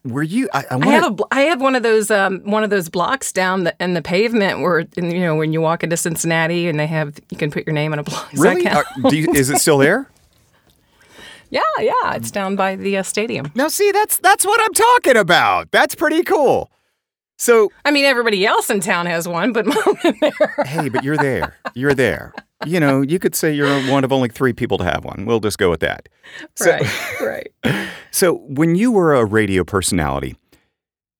were 0.03 0.23
you? 0.23 0.49
I, 0.53 0.59
I 0.59 0.65
I 0.71 0.75
want 0.77 0.89
have 0.89 1.19
a, 1.19 1.23
I 1.31 1.41
have 1.41 1.61
one 1.61 1.75
of 1.75 1.83
those 1.83 2.09
um, 2.09 2.39
one 2.39 2.63
of 2.63 2.69
those 2.69 2.89
blocks 2.89 3.31
down 3.31 3.65
the, 3.65 3.75
in 3.79 3.93
the 3.93 4.01
pavement 4.01 4.61
where 4.61 4.79
in, 4.97 5.11
you 5.11 5.19
know 5.19 5.35
when 5.35 5.53
you 5.53 5.61
walk 5.61 5.83
into 5.83 5.95
Cincinnati 5.97 6.67
and 6.67 6.79
they 6.79 6.87
have 6.87 7.19
you 7.29 7.37
can 7.37 7.51
put 7.51 7.65
your 7.65 7.73
name 7.73 7.93
on 7.93 7.99
a 7.99 8.03
block. 8.03 8.29
Really. 8.37 8.67
Are- 8.67 8.85
you, 9.11 9.31
is 9.33 9.49
it 9.49 9.59
still 9.59 9.77
there? 9.77 10.09
yeah, 11.51 11.61
yeah, 11.79 12.13
it's 12.15 12.31
down 12.31 12.55
by 12.55 12.75
the 12.75 12.97
uh, 12.97 13.03
stadium. 13.03 13.51
Now, 13.53 13.67
see, 13.67 13.91
that's 13.91 14.17
that's 14.17 14.45
what 14.45 14.59
I'm 14.61 14.73
talking 14.73 15.17
about. 15.17 15.69
That's 15.71 15.93
pretty 15.93 16.23
cool. 16.23 16.70
So, 17.41 17.71
I 17.85 17.89
mean, 17.89 18.05
everybody 18.05 18.45
else 18.45 18.69
in 18.69 18.81
town 18.81 19.07
has 19.07 19.27
one, 19.27 19.51
but 19.51 19.65
mom 19.65 19.97
in 20.03 20.15
there. 20.21 20.63
hey, 20.63 20.89
but 20.89 21.03
you're 21.03 21.17
there. 21.17 21.57
You're 21.73 21.95
there. 21.95 22.35
You 22.67 22.79
know, 22.79 23.01
you 23.01 23.17
could 23.17 23.33
say 23.33 23.51
you're 23.51 23.81
one 23.89 24.03
of 24.03 24.11
only 24.11 24.29
three 24.29 24.53
people 24.53 24.77
to 24.77 24.83
have 24.83 25.03
one. 25.03 25.25
We'll 25.25 25.39
just 25.39 25.57
go 25.57 25.67
with 25.67 25.79
that. 25.79 26.07
So, 26.55 26.69
right, 26.69 27.51
right. 27.65 27.87
So, 28.11 28.35
when 28.47 28.75
you 28.75 28.91
were 28.91 29.15
a 29.15 29.25
radio 29.25 29.63
personality, 29.63 30.35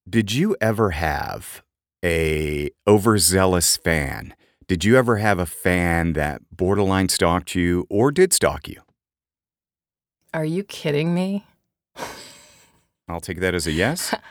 did 0.07 0.31
you 0.31 0.55
ever 0.61 0.91
have 0.91 1.63
a 2.05 2.69
overzealous 2.85 3.77
fan? 3.77 4.35
Did 4.67 4.85
you 4.85 4.97
ever 4.97 5.17
have 5.17 5.39
a 5.39 5.47
fan 5.47 6.13
that 6.13 6.43
borderline 6.51 7.09
stalked 7.09 7.55
you 7.55 7.87
or 7.89 8.11
did 8.11 8.31
stalk 8.31 8.67
you? 8.67 8.81
Are 10.35 10.45
you 10.45 10.63
kidding 10.63 11.15
me? 11.15 11.47
I'll 13.07 13.21
take 13.21 13.39
that 13.39 13.55
as 13.55 13.65
a 13.65 13.71
yes. 13.71 14.13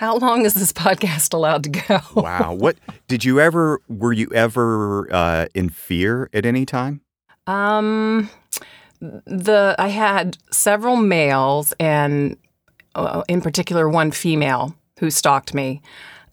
How 0.00 0.16
long 0.16 0.46
is 0.46 0.54
this 0.54 0.72
podcast 0.86 1.34
allowed 1.34 1.62
to 1.64 1.68
go? 1.68 2.00
Wow. 2.14 2.54
What 2.54 2.78
did 3.06 3.22
you 3.22 3.38
ever 3.38 3.82
were 3.86 4.14
you 4.14 4.30
ever 4.32 5.06
uh, 5.12 5.46
in 5.54 5.68
fear 5.68 6.30
at 6.32 6.46
any 6.46 6.64
time? 6.64 7.02
Um, 7.46 8.30
the 9.00 9.74
I 9.78 9.88
had 9.88 10.38
several 10.50 10.96
males 10.96 11.74
and 11.78 12.38
uh, 12.94 13.24
in 13.28 13.42
particular 13.42 13.90
one 13.90 14.10
female 14.10 14.74
who 15.00 15.10
stalked 15.10 15.52
me. 15.52 15.82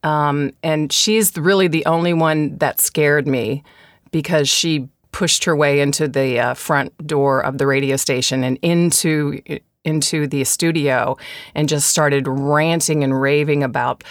Um, 0.01 0.53
and 0.63 0.93
she's 0.93 1.35
really 1.35 1.67
the 1.67 1.85
only 1.87 2.13
one 2.13 2.57
that 2.59 2.79
scared 2.79 3.27
me 3.27 3.65
because 4.11 4.47
she 4.47 4.87
pushed 5.11 5.43
her 5.43 5.57
way 5.57 5.81
into 5.81 6.07
the 6.07 6.39
uh, 6.39 6.53
front 6.53 7.05
door 7.05 7.41
of 7.41 7.57
the 7.57 7.67
radio 7.67 7.97
station 7.97 8.45
and 8.45 8.57
into 8.61 9.41
into 9.87 10.27
the 10.27 10.43
studio 10.43 11.17
and 11.55 11.69
just 11.69 11.89
started 11.89 12.27
ranting 12.27 13.03
and 13.03 13.19
raving 13.19 13.63
about 13.63 14.03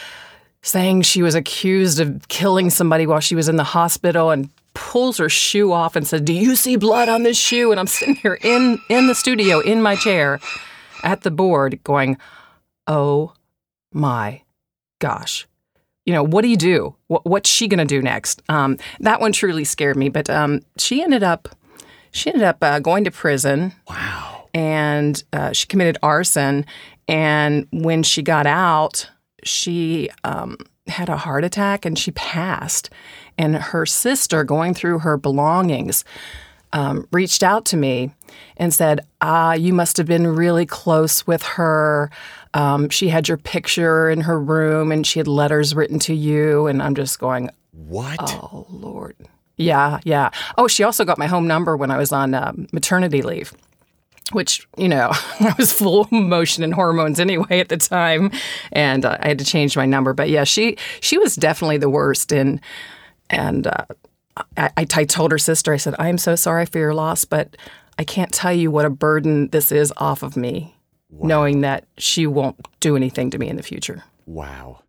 saying 0.63 1.03
she 1.03 1.23
was 1.23 1.35
accused 1.35 2.01
of 2.01 2.27
killing 2.29 2.71
somebody 2.71 3.07
while 3.07 3.21
she 3.21 3.37
was 3.37 3.49
in 3.49 3.57
the 3.57 3.65
hospital 3.65 4.31
and 4.31 4.49
pulls 4.75 5.19
her 5.19 5.29
shoe 5.29 5.73
off 5.73 5.95
and 5.97 6.07
said, 6.07 6.25
"Do 6.25 6.33
you 6.33 6.57
see 6.57 6.77
blood 6.77 7.09
on 7.09 7.23
this 7.23 7.37
shoe?" 7.37 7.71
And 7.71 7.79
I'm 7.79 7.87
sitting 7.87 8.17
here 8.17 8.39
in 8.43 8.79
in 8.89 9.07
the 9.07 9.15
studio 9.15 9.61
in 9.61 9.81
my 9.81 9.95
chair 9.95 10.41
at 11.03 11.23
the 11.23 11.31
board 11.31 11.79
going, 11.85 12.19
"Oh 12.87 13.33
my 13.93 14.43
gosh." 14.99 15.47
You 16.05 16.13
know, 16.13 16.23
what 16.23 16.43
do 16.43 16.49
you 16.49 16.57
do? 16.57 16.95
What, 17.09 17.27
what's 17.27 17.51
she 17.51 17.67
going 17.67 17.79
to 17.79 17.85
do 17.85 18.01
next? 18.01 18.41
Um, 18.49 18.79
that 19.01 19.21
one 19.21 19.33
truly 19.33 19.65
scared 19.65 19.97
me, 19.97 20.09
but 20.09 20.31
um, 20.31 20.61
she 20.79 21.03
ended 21.03 21.25
up 21.25 21.49
she 22.13 22.31
ended 22.31 22.45
up 22.45 22.59
uh, 22.63 22.79
going 22.79 23.05
to 23.05 23.11
prison 23.11 23.73
Wow. 23.89 24.36
And 24.57 25.23
uh, 25.35 25.53
she 25.53 25.67
committed 25.67 25.99
arson. 26.03 26.65
And 27.07 27.69
when 27.73 28.03
she 28.03 28.23
got 28.23 28.47
out, 28.47 29.09
she 29.45 30.09
um, 30.25 30.57
had 30.87 31.11
a 31.11 31.17
heart 31.19 31.45
attack 31.45 31.85
and 31.85 31.99
she 31.99 32.11
passed. 32.13 32.89
And 33.37 33.55
her 33.55 33.85
sister, 33.85 34.45
going 34.45 34.73
through 34.73 35.01
her 35.01 35.19
belongings, 35.19 36.05
um, 36.73 37.07
reached 37.13 37.43
out 37.43 37.67
to 37.67 37.77
me 37.77 38.13
and 38.57 38.73
said, 38.73 39.07
Ah, 39.21 39.53
you 39.53 39.75
must 39.75 39.99
have 39.99 40.07
been 40.07 40.27
really 40.27 40.65
close 40.65 41.27
with 41.27 41.43
her. 41.43 42.11
Um, 42.55 42.89
she 42.89 43.09
had 43.09 43.29
your 43.29 43.37
picture 43.37 44.09
in 44.09 44.23
her 44.23 44.41
room 44.41 44.91
and 44.91 45.07
she 45.07 45.19
had 45.19 45.29
letters 45.29 45.75
written 45.75 45.99
to 46.01 46.15
you. 46.15 46.67
And 46.67 46.83
I'm 46.83 46.95
just 46.95 47.19
going, 47.19 47.51
What? 47.73 48.19
Oh, 48.23 48.67
Lord. 48.71 49.17
Yeah, 49.59 50.01
yeah. 50.05 50.31
Oh, 50.57 50.67
she 50.67 50.83
also 50.83 51.05
got 51.05 51.19
my 51.19 51.27
home 51.27 51.47
number 51.47 51.77
when 51.77 51.91
I 51.91 51.99
was 51.99 52.13
on 52.13 52.35
um, 52.35 52.67
maternity 52.73 53.23
leave, 53.23 53.55
which, 54.33 54.67
you 54.77 54.89
know, 54.89 55.11
I 55.41 55.55
was 55.59 55.73
full 55.73 56.03
of 56.03 56.13
emotion 56.13 56.65
and 56.65 56.75
hormones 56.75 57.21
anyway 57.21 57.61
at 57.61 57.69
the 57.69 57.77
time. 57.77 58.31
And 58.73 59.05
uh, 59.05 59.19
I 59.21 59.29
had 59.29 59.39
to 59.39 59.45
change 59.45 59.77
my 59.77 59.87
number. 59.87 60.13
But 60.13 60.31
yeah, 60.31 60.45
she 60.45 60.77
she 61.01 61.19
was 61.19 61.37
definitely 61.37 61.79
the 61.79 61.91
worst. 61.91 62.33
And, 62.33 62.61
and 63.31 63.67
uh, 63.67 63.85
I, 64.57 64.71
I 64.77 64.87
I 64.95 65.05
told 65.05 65.33
her 65.33 65.39
sister, 65.39 65.73
I 65.73 65.77
said, 65.77 65.95
I 65.99 66.09
am 66.09 66.19
so 66.19 66.37
sorry 66.37 66.67
for 66.67 66.79
your 66.79 66.95
loss, 66.95 67.25
but 67.25 67.57
I 67.99 68.05
can't 68.05 68.33
tell 68.33 68.53
you 68.53 68.71
what 68.71 68.85
a 68.85 68.91
burden 68.91 69.49
this 69.49 69.73
is 69.73 69.93
off 69.97 70.23
of 70.23 70.37
me, 70.37 70.75
knowing 71.11 71.63
that 71.63 71.87
she 71.97 72.27
won't 72.27 72.57
do 72.81 72.97
anything 72.97 73.31
to 73.31 73.39
me 73.39 73.49
in 73.49 73.57
the 73.57 73.63
future. 73.63 74.05
Wow. 74.27 74.83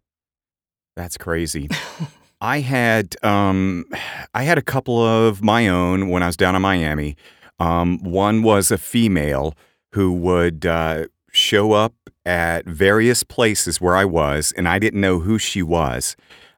That's 0.96 1.18
crazy. 1.18 1.70
I 2.42 2.60
had 2.60 3.16
um 3.24 3.86
I 4.34 4.44
had 4.44 4.58
a 4.58 4.62
couple 4.62 5.04
of 5.04 5.44
my 5.44 5.68
own 5.68 6.10
when 6.10 6.24
I 6.24 6.28
was 6.28 6.38
down 6.38 6.56
in 6.56 6.62
Miami. 6.62 7.16
Um, 7.60 8.00
one 8.04 8.44
was 8.44 8.72
a 8.72 8.78
female 8.78 9.54
who 9.94 10.14
would 10.14 10.66
uh, 10.66 11.06
show 11.32 11.74
up 11.74 11.94
at 12.26 12.66
various 12.66 13.24
places 13.24 13.80
where 13.80 13.96
I 13.96 14.06
was, 14.06 14.54
and 14.58 14.68
I 14.68 14.80
didn't 14.80 15.02
know 15.02 15.20
who 15.20 15.38
she 15.38 15.64
was. 15.64 16.16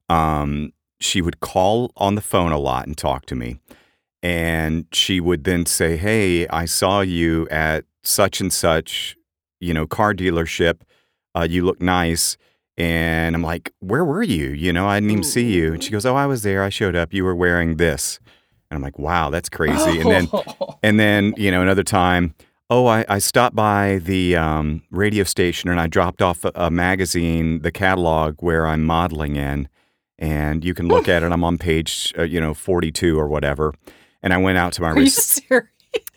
Um, 0.09 0.73
she 0.99 1.21
would 1.21 1.39
call 1.39 1.91
on 1.95 2.15
the 2.15 2.21
phone 2.21 2.51
a 2.51 2.57
lot 2.57 2.87
and 2.87 2.97
talk 2.97 3.25
to 3.27 3.35
me. 3.35 3.59
And 4.21 4.85
she 4.91 5.19
would 5.19 5.43
then 5.45 5.65
say, 5.65 5.95
Hey, 5.95 6.47
I 6.47 6.65
saw 6.65 7.01
you 7.01 7.47
at 7.49 7.85
such 8.03 8.41
and 8.41 8.51
such, 8.51 9.15
you 9.59 9.73
know, 9.73 9.87
car 9.87 10.13
dealership. 10.13 10.81
Uh, 11.35 11.47
you 11.49 11.63
look 11.63 11.81
nice. 11.81 12.35
And 12.77 13.35
I'm 13.35 13.43
like, 13.43 13.71
Where 13.79 14.03
were 14.03 14.23
you? 14.23 14.49
You 14.49 14.73
know, 14.73 14.87
I 14.87 14.99
didn't 14.99 15.11
even 15.11 15.23
see 15.23 15.53
you. 15.53 15.73
And 15.73 15.83
she 15.83 15.91
goes, 15.91 16.05
Oh, 16.05 16.15
I 16.15 16.25
was 16.25 16.43
there. 16.43 16.63
I 16.63 16.69
showed 16.69 16.95
up. 16.95 17.13
You 17.13 17.23
were 17.23 17.35
wearing 17.35 17.77
this. 17.77 18.19
And 18.69 18.77
I'm 18.77 18.81
like, 18.81 18.99
Wow, 18.99 19.29
that's 19.29 19.49
crazy. 19.49 19.99
And 19.99 20.11
then, 20.11 20.27
and 20.83 20.99
then, 20.99 21.33
you 21.37 21.51
know, 21.51 21.61
another 21.61 21.83
time, 21.83 22.35
Oh, 22.71 22.85
I, 22.85 23.03
I 23.09 23.17
stopped 23.17 23.55
by 23.55 23.97
the 24.03 24.35
um, 24.35 24.83
radio 24.91 25.23
station 25.23 25.71
and 25.71 25.79
I 25.79 25.87
dropped 25.87 26.21
off 26.21 26.45
a, 26.45 26.51
a 26.53 26.69
magazine, 26.69 27.63
the 27.63 27.71
catalog 27.71 28.43
where 28.43 28.67
I'm 28.67 28.83
modeling 28.83 29.37
in, 29.37 29.67
and 30.19 30.63
you 30.63 30.75
can 30.75 30.87
look 30.87 31.07
at 31.07 31.23
it. 31.23 31.31
I'm 31.31 31.43
on 31.43 31.57
page, 31.57 32.13
uh, 32.15 32.23
you 32.23 32.39
know, 32.39 32.53
42 32.53 33.19
or 33.19 33.27
whatever. 33.27 33.73
And 34.21 34.33
I 34.33 34.37
went 34.37 34.59
out 34.59 34.73
to 34.73 34.83
my 34.83 34.89
Are 34.91 34.99
you 34.99 35.09
serious? 35.09 35.67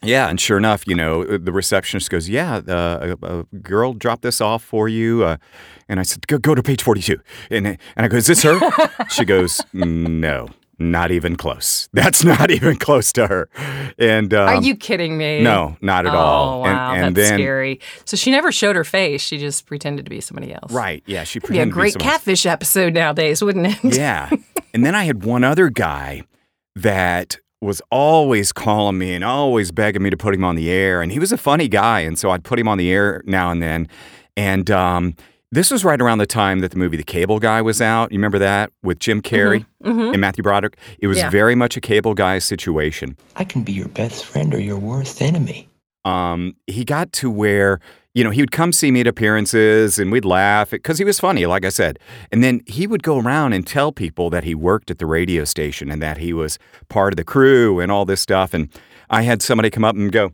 yeah, 0.03 0.29
and 0.29 0.39
sure 0.39 0.59
enough, 0.59 0.87
you 0.87 0.95
know, 0.95 1.25
the 1.25 1.53
receptionist 1.53 2.11
goes, 2.11 2.29
"Yeah, 2.29 2.57
uh, 2.69 3.17
a, 3.23 3.27
a 3.39 3.43
girl 3.63 3.95
dropped 3.95 4.21
this 4.21 4.43
off 4.43 4.63
for 4.63 4.87
you," 4.89 5.25
uh, 5.25 5.39
and 5.89 5.99
I 5.99 6.03
said, 6.03 6.27
"Go, 6.27 6.37
go 6.37 6.55
to 6.55 6.63
page 6.63 6.83
forty-two. 6.83 7.19
And 7.51 7.67
and 7.67 7.79
I 7.97 8.09
go, 8.09 8.19
"Is 8.19 8.27
this 8.27 8.43
her?" 8.43 8.59
she 9.09 9.25
goes, 9.25 9.63
"No, 9.73 10.49
not 10.79 11.11
even 11.11 11.37
close. 11.37 11.89
That's 11.93 12.25
not 12.25 12.51
even 12.51 12.77
close 12.77 13.13
to 13.15 13.27
her." 13.27 13.49
And 13.99 14.33
um, 14.35 14.49
Are 14.49 14.63
you 14.63 14.75
kidding 14.77 15.17
me? 15.19 15.43
No, 15.43 15.77
not 15.81 16.07
at 16.07 16.15
oh, 16.15 16.19
all. 16.19 16.63
Wow, 16.63 16.93
and, 16.93 17.07
and 17.07 17.17
that's 17.17 17.31
then, 17.31 17.39
scary. 17.39 17.81
So 18.05 18.17
she 18.17 18.31
never 18.31 18.51
showed 18.53 18.77
her 18.77 18.85
face. 18.85 19.21
She 19.23 19.39
just 19.39 19.67
pretended 19.67 20.05
to 20.07 20.11
be 20.11 20.21
somebody 20.21 20.53
else. 20.53 20.73
right? 20.73 21.03
Yeah, 21.07 21.25
she 21.25 21.39
Be 21.39 21.45
a 21.45 21.47
pretended 21.47 21.71
to 21.73 21.75
be 21.75 21.81
great 21.81 21.95
else. 21.97 22.03
catfish 22.03 22.47
episode 22.47 22.95
nowadays, 22.95 23.43
wouldn't 23.43 23.67
it? 23.85 23.95
Yeah. 23.97 24.31
and 24.75 24.85
then 24.85 24.95
I 24.95 25.05
had 25.05 25.25
one 25.25 25.45
other 25.45 25.69
guy 25.71 26.23
that 26.77 27.39
was 27.61 27.81
always 27.91 28.53
calling 28.53 28.99
me 28.99 29.15
and 29.15 29.23
always 29.23 29.71
begging 29.71 30.03
me 30.03 30.11
to 30.11 30.17
put 30.17 30.35
him 30.35 30.43
on 30.43 30.57
the 30.57 30.71
air. 30.71 31.01
And 31.03 31.13
he 31.13 31.19
was 31.19 31.31
a 31.31 31.39
funny 31.39 31.69
guy. 31.69 32.01
And 32.01 32.19
so 32.19 32.31
I'd 32.31 32.43
put 32.43 32.59
him 32.59 32.67
on 32.67 32.79
the 32.79 32.91
air 32.91 33.23
now 33.25 33.51
and 33.51 33.63
then. 33.63 33.89
And 34.37 34.71
um, 34.71 35.15
this 35.53 35.71
was 35.71 35.85
right 35.85 36.01
around 36.01 36.19
the 36.19 36.27
time 36.27 36.59
that 36.61 36.71
the 36.73 36.79
movie 36.79 36.97
The 36.97 37.05
Cable 37.05 37.39
Guy 37.39 37.63
was 37.63 37.81
out. 37.81 38.11
You 38.11 38.19
remember 38.19 38.39
that 38.41 38.73
with 38.83 38.99
Jim 38.99 39.23
Carrey 39.23 39.65
and 39.85 40.19
Matthew 40.21 40.43
Broderick? 40.43 40.77
It 40.99 41.07
was 41.07 41.19
Yeah. 41.19 41.31
very 41.31 41.55
much 41.55 41.77
a 41.77 41.81
cable 41.81 42.15
guy 42.15 42.39
situation. 42.41 43.17
I 43.37 43.45
can 43.45 43.63
be 43.63 43.73
your 43.73 43.89
best 43.89 44.25
friend 44.25 44.53
or 44.55 44.59
your 44.61 44.79
worst 44.79 45.23
enemy. 45.23 45.69
um, 46.05 46.57
he 46.67 46.85
got 46.85 47.13
to 47.13 47.31
where 47.31 47.79
you 48.13 48.25
know 48.25 48.31
he 48.31 48.43
would 48.43 48.51
come 48.51 48.73
see 48.73 48.91
me 48.91 49.01
at 49.03 49.07
appearances 49.07 49.99
and 50.01 50.11
we'd 50.11 50.25
laugh 50.25 50.71
because 50.71 50.99
he 50.99 51.05
was 51.05 51.21
funny 51.21 51.47
like 51.47 51.65
i 51.65 51.69
said 51.71 51.97
and 52.33 52.43
then 52.43 52.61
he 52.67 52.89
would 52.89 53.03
go 53.05 53.19
around 53.21 53.53
and 53.53 53.65
tell 53.67 53.93
people 53.93 54.29
that 54.29 54.43
he 54.43 54.53
worked 54.55 54.91
at 54.91 54.99
the 54.99 55.07
radio 55.07 55.45
station 55.45 55.91
and 55.93 56.03
that 56.03 56.19
he 56.19 56.33
was 56.33 56.59
part 56.89 57.13
of 57.13 57.17
the 57.17 57.23
crew 57.25 57.79
and 57.79 57.93
all 57.93 58.05
this 58.05 58.21
stuff 58.21 58.53
and 58.53 58.69
i 59.11 59.23
had 59.23 59.41
somebody 59.41 59.71
come 59.71 59.85
up 59.85 59.95
and 59.95 60.11
go 60.13 60.33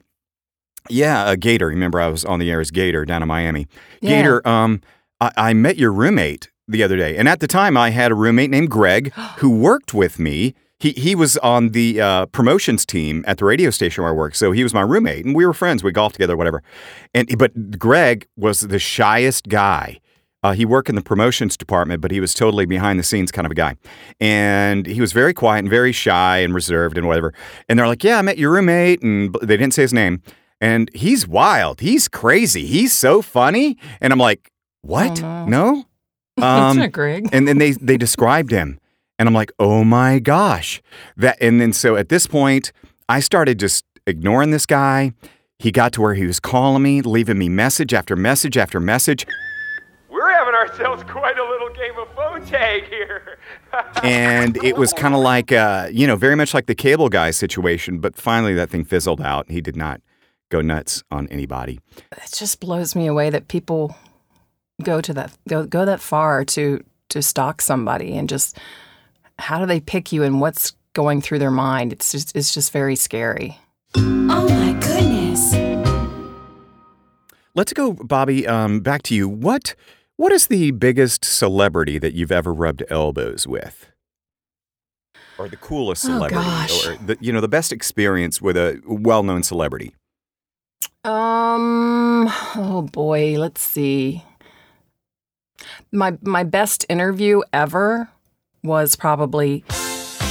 yeah 0.89 1.31
a 1.31 1.37
gator 1.37 1.67
remember 1.67 2.01
i 2.01 2.09
was 2.09 2.25
on 2.25 2.39
the 2.41 2.51
air 2.51 2.61
as 2.61 2.71
gator 2.71 3.05
down 3.05 3.21
in 3.23 3.29
miami 3.29 3.67
Yeah. 4.01 4.11
gator 4.23 4.49
um, 4.49 4.81
I, 5.21 5.31
I 5.37 5.53
met 5.53 5.77
your 5.77 5.93
roommate 5.93 6.51
the 6.67 6.83
other 6.83 6.97
day 6.97 7.17
and 7.17 7.29
at 7.29 7.41
the 7.41 7.47
time 7.47 7.77
i 7.77 7.91
had 7.91 8.13
a 8.13 8.15
roommate 8.15 8.51
named 8.51 8.71
greg 8.71 9.13
who 9.39 9.51
worked 9.51 9.95
with 9.95 10.19
me 10.19 10.55
he, 10.81 10.93
he 10.93 11.15
was 11.15 11.37
on 11.39 11.71
the 11.71 12.01
uh, 12.01 12.27
promotions 12.27 12.87
team 12.87 13.25
at 13.27 13.39
the 13.39 13.45
radio 13.45 13.71
station 13.71 14.03
where 14.05 14.13
I 14.13 14.15
worked. 14.15 14.37
So 14.37 14.53
he 14.53 14.63
was 14.63 14.73
my 14.73 14.81
roommate 14.81 15.25
and 15.25 15.35
we 15.35 15.45
were 15.45 15.53
friends. 15.53 15.83
We 15.83 15.91
golfed 15.93 16.15
together, 16.15 16.37
whatever. 16.37 16.63
And 17.15 17.37
But 17.37 17.79
Greg 17.79 18.27
was 18.37 18.61
the 18.61 18.79
shyest 18.79 19.49
guy. 19.49 20.01
Uh, 20.45 20.53
he 20.53 20.65
worked 20.65 20.89
in 20.89 20.95
the 20.95 21.03
promotions 21.03 21.57
department, 21.57 22.01
but 22.01 22.13
he 22.13 22.21
was 22.21 22.33
totally 22.33 22.65
behind 22.65 22.97
the 22.97 23.03
scenes 23.03 23.33
kind 23.33 23.45
of 23.45 23.51
a 23.51 23.57
guy. 23.57 23.75
And 24.21 24.87
he 24.87 25.01
was 25.01 25.13
very 25.13 25.35
quiet 25.35 25.61
and 25.61 25.69
very 25.69 25.91
shy 25.91 26.39
and 26.39 26.55
reserved 26.55 26.97
and 26.97 27.09
whatever. 27.09 27.35
And 27.69 27.77
they're 27.77 27.89
like, 27.89 28.05
Yeah, 28.05 28.19
I 28.19 28.23
met 28.23 28.39
your 28.39 28.53
roommate. 28.53 29.03
And 29.03 29.35
they 29.43 29.57
didn't 29.57 29.75
say 29.75 29.83
his 29.83 29.93
name. 29.93 30.23
And 30.61 30.91
he's 30.95 31.27
wild. 31.27 31.81
He's 31.81 32.07
crazy. 32.07 32.67
He's 32.67 32.93
so 32.93 33.21
funny. 33.21 33.79
And 34.01 34.13
I'm 34.13 34.19
like, 34.21 34.53
What? 34.83 35.23
Oh, 35.23 35.45
no? 35.47 35.85
It's 36.37 36.45
Um, 36.45 36.77
not 36.79 36.93
Greg. 36.93 37.29
and 37.33 37.49
then 37.49 37.59
they 37.59 37.73
they 37.73 37.97
described 37.97 38.53
him 38.53 38.79
and 39.19 39.29
i'm 39.29 39.35
like 39.35 39.51
oh 39.59 39.83
my 39.83 40.21
gosh 40.21 40.81
that 41.17 41.37
and 41.41 41.61
then 41.61 41.73
so 41.73 41.97
at 41.97 42.11
this 42.11 42.29
point 42.29 42.71
i 43.09 43.19
started 43.19 43.59
just 43.59 43.85
ignoring 44.07 44.53
this 44.53 44.65
guy 44.65 45.13
he 45.59 45.73
got 45.73 45.93
to 45.95 46.01
where 46.01 46.15
he 46.15 46.27
was 46.27 46.39
calling 46.39 46.85
me 46.85 47.03
leaving 47.03 47.39
me 47.39 47.49
message 47.49 47.93
after 47.93 48.15
message 48.15 48.57
after 48.57 48.79
message 48.79 49.27
We're 50.09 50.31
having 50.31 50.55
ourselves 50.55 51.03
quite 51.03 51.37
a 51.37 51.43
little 51.43 51.71
game 51.71 51.99
of 51.99 52.09
phone 52.15 52.47
tag 52.47 52.85
here. 52.89 53.39
and 54.05 54.57
it 54.63 54.77
was 54.77 54.93
kind 54.93 55.15
of 55.15 55.21
like 55.21 55.51
uh, 55.51 55.89
you 55.91 56.07
know 56.07 56.15
very 56.15 56.37
much 56.37 56.55
like 56.55 56.67
the 56.67 56.77
cable 56.77 57.09
guy 57.09 57.33
situation 57.33 57.99
but 57.99 58.15
finally 58.17 58.55
that 58.55 58.71
thing 58.71 58.85
fizzled 58.85 59.21
out 59.21 59.51
he 59.51 59.61
did 59.61 59.75
not 59.75 60.01
go 60.51 60.61
nuts 60.61 61.03
on 61.11 61.27
anybody 61.33 61.81
It 62.13 62.31
just 62.33 62.61
blows 62.61 62.95
me 62.95 63.09
away 63.09 63.29
that 63.31 63.49
people 63.49 63.97
go 64.83 65.01
to 65.01 65.13
that 65.15 65.33
go, 65.49 65.67
go 65.67 65.85
that 65.85 66.01
far 66.01 66.45
to 66.45 66.83
to 67.11 67.23
stalk 67.23 67.61
somebody 67.63 68.17
and 68.17 68.29
just 68.29 68.57
how 69.39 69.59
do 69.59 69.67
they 69.67 69.81
pick 69.81 70.13
you 70.13 70.23
and 70.23 70.41
what's 70.41 70.73
going 70.95 71.21
through 71.21 71.39
their 71.39 71.51
mind? 71.51 71.93
It's 71.93 72.13
just 72.13 72.37
it's 72.37 72.53
just 72.55 72.73
very 72.73 72.97
scary. 72.97 73.59
Oh 73.97 74.49
my 74.49 74.73
goodness. 74.81 75.55
let's 77.55 77.73
go 77.73 77.93
bobbi 77.95 78.47
um, 78.47 78.81
back 78.81 79.03
to 79.03 79.15
you 79.15 79.29
what 79.29 79.75
what 80.17 80.33
is 80.33 80.47
the 80.49 80.71
biggest 80.73 81.25
celebrity 81.25 81.99
that 81.99 82.13
you've 82.15 82.33
ever 82.33 82.53
rubbed 82.53 82.83
elbows 82.91 83.47
with 83.47 83.91
or 85.39 85.49
the 85.49 85.57
coolest 85.57 86.05
Oh, 86.05 86.09
celebrity 86.09 86.35
gosh. 86.45 86.87
or 86.87 86.97
the, 86.97 87.17
you 87.21 87.33
know 87.33 87.41
the 87.41 87.49
best 87.49 87.73
experience 87.73 88.41
with 88.43 88.57
a 88.57 88.81
well-known 88.87 89.43
celebrity 89.43 89.95
Um 91.05 92.29
oh 92.57 92.87
boy, 92.93 93.39
let's 93.39 93.61
see. 93.63 94.23
My 95.93 96.19
my 96.23 96.45
best 96.45 96.85
interview 96.89 97.43
ever 97.53 98.09
was 98.63 98.97
probably 98.97 99.65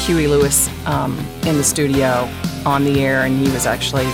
Huey 0.06 0.28
Lewis 0.28 0.70
um, 0.86 1.18
in 1.46 1.58
the 1.58 1.64
studio 1.64 2.30
on 2.66 2.84
the 2.84 3.00
air, 3.02 3.22
and 3.24 3.38
he 3.38 3.52
was 3.52 3.66
actually 3.66 4.08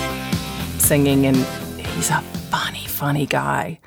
singing, 0.80 1.26
and 1.26 1.38
he's 1.86 2.10
a 2.10 2.22
funny, 2.50 2.86
funny 2.88 3.26
guy, 3.26 3.80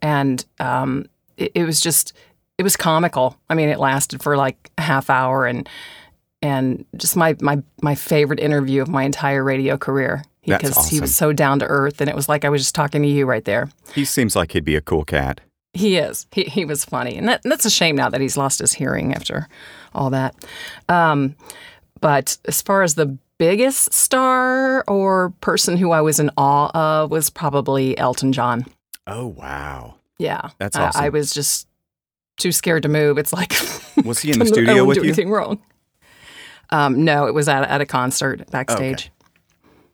and 0.00 0.44
um, 0.60 1.06
it, 1.36 1.52
it 1.54 1.64
was 1.64 1.80
just 1.80 2.12
it 2.58 2.62
was 2.62 2.76
comical. 2.76 3.36
I 3.50 3.54
mean, 3.54 3.68
it 3.68 3.78
lasted 3.78 4.22
for 4.22 4.36
like 4.36 4.70
a 4.78 4.82
half 4.82 5.10
hour, 5.10 5.46
and 5.46 5.68
and 6.40 6.84
just 6.96 7.16
my 7.16 7.36
my 7.40 7.62
my 7.82 7.94
favorite 7.94 8.40
interview 8.40 8.82
of 8.82 8.88
my 8.88 9.02
entire 9.02 9.42
radio 9.42 9.76
career 9.76 10.24
because 10.44 10.88
he 10.88 11.00
was 11.00 11.14
so 11.14 11.32
down 11.32 11.58
to 11.60 11.66
earth, 11.66 12.00
and 12.00 12.08
it 12.08 12.16
was 12.16 12.28
like 12.28 12.44
I 12.44 12.48
was 12.48 12.62
just 12.62 12.74
talking 12.74 13.02
to 13.02 13.08
you 13.08 13.26
right 13.26 13.44
there. 13.44 13.70
He 13.94 14.04
seems 14.04 14.36
like 14.36 14.52
he'd 14.52 14.64
be 14.64 14.76
a 14.76 14.80
cool 14.80 15.04
cat. 15.04 15.40
He 15.74 15.96
is. 15.96 16.26
He, 16.32 16.42
he 16.44 16.64
was 16.64 16.84
funny. 16.84 17.16
And, 17.16 17.28
that, 17.28 17.42
and 17.44 17.50
that's 17.52 17.64
a 17.64 17.70
shame 17.70 17.96
now 17.96 18.08
that 18.10 18.20
he's 18.20 18.36
lost 18.36 18.58
his 18.58 18.72
hearing 18.74 19.14
after 19.14 19.48
all 19.94 20.10
that. 20.10 20.34
Um, 20.88 21.34
but 22.00 22.36
as 22.44 22.60
far 22.60 22.82
as 22.82 22.94
the 22.94 23.16
biggest 23.38 23.92
star 23.92 24.84
or 24.86 25.30
person 25.40 25.76
who 25.76 25.90
I 25.90 26.00
was 26.00 26.20
in 26.20 26.30
awe 26.36 26.70
of 26.74 27.10
was 27.10 27.30
probably 27.30 27.96
Elton 27.98 28.32
John. 28.32 28.66
Oh 29.06 29.26
wow. 29.28 29.96
Yeah. 30.18 30.50
That's 30.58 30.76
I- 30.76 30.86
awesome. 30.86 31.04
I, 31.04 31.08
was 31.08 31.32
just 31.32 31.66
too 32.38 32.52
scared 32.52 32.82
to 32.84 32.88
move. 32.88 33.16
It's 33.18 33.32
like, 33.32 33.52
Was 34.04 34.20
he 34.20 34.30
in 34.32 34.38
the 34.40 34.44
I 34.44 34.48
studio 34.48 34.84
wouldn't 34.84 34.86
with 34.88 34.96
do 34.98 35.02
you? 35.02 35.08
anything 35.08 35.30
wrong. 35.30 35.60
Um, 36.70 37.04
no, 37.04 37.26
it 37.26 37.34
was 37.34 37.48
at, 37.48 37.64
at 37.64 37.80
a 37.80 37.86
concert 37.86 38.50
backstage. 38.50 39.10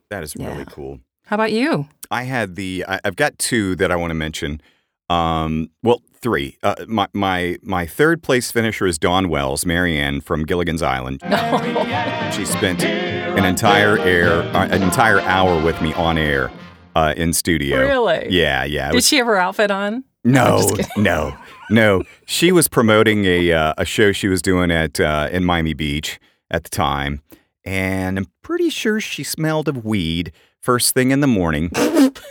That 0.09 0.23
is 0.23 0.35
really 0.35 0.59
Yeah. 0.59 0.63
cool. 0.65 0.99
How 1.25 1.35
about 1.35 1.51
you? 1.51 1.87
I 2.09 2.23
had 2.23 2.55
the. 2.55 2.85
I, 2.87 2.99
I've 3.03 3.15
got 3.15 3.37
two 3.37 3.75
that 3.75 3.91
I 3.91 3.95
want 3.95 4.11
to 4.11 4.15
mention. 4.15 4.61
Um, 5.09 5.69
well, 5.83 6.01
three. 6.21 6.57
Uh, 6.63 6.75
my 6.87 7.07
my 7.13 7.57
my 7.61 7.85
third 7.85 8.21
place 8.21 8.51
finisher 8.51 8.85
is 8.85 8.97
Dawn 8.97 9.29
Wells, 9.29 9.65
Mary 9.65 9.97
Ann 9.97 10.21
from 10.21 10.43
Gilligan's 10.45 10.81
Island. 10.81 11.21
she 12.33 12.45
spent 12.45 12.83
an 12.83 13.45
entire 13.45 13.97
air, 13.99 14.41
uh, 14.55 14.67
an 14.67 14.83
entire 14.83 15.21
hour 15.21 15.61
with 15.63 15.81
me 15.81 15.93
on 15.93 16.17
air, 16.17 16.51
uh, 16.95 17.13
in 17.17 17.33
studio. 17.33 17.79
Really? 17.79 18.27
Yeah, 18.29 18.63
yeah. 18.63 18.89
Did 18.89 18.95
was- 18.95 19.07
she 19.07 19.17
have 19.17 19.27
her 19.27 19.37
outfit 19.37 19.71
on? 19.71 20.03
no, 20.25 20.69
no, 20.97 21.35
no. 21.69 22.03
She 22.25 22.51
was 22.51 22.67
promoting 22.67 23.25
a 23.25 23.51
uh, 23.53 23.73
a 23.77 23.85
show 23.85 24.11
she 24.11 24.27
was 24.27 24.41
doing 24.41 24.69
at 24.69 24.99
uh, 24.99 25.29
in 25.31 25.45
Miami 25.45 25.73
Beach 25.73 26.19
at 26.51 26.63
the 26.63 26.69
time, 26.69 27.21
and 27.63 28.17
I'm 28.17 28.27
pretty 28.41 28.69
sure 28.69 28.99
she 28.99 29.23
smelled 29.23 29.69
of 29.69 29.85
weed 29.85 30.33
first 30.61 30.93
thing 30.93 31.11
in 31.11 31.19
the 31.21 31.27
morning. 31.27 31.71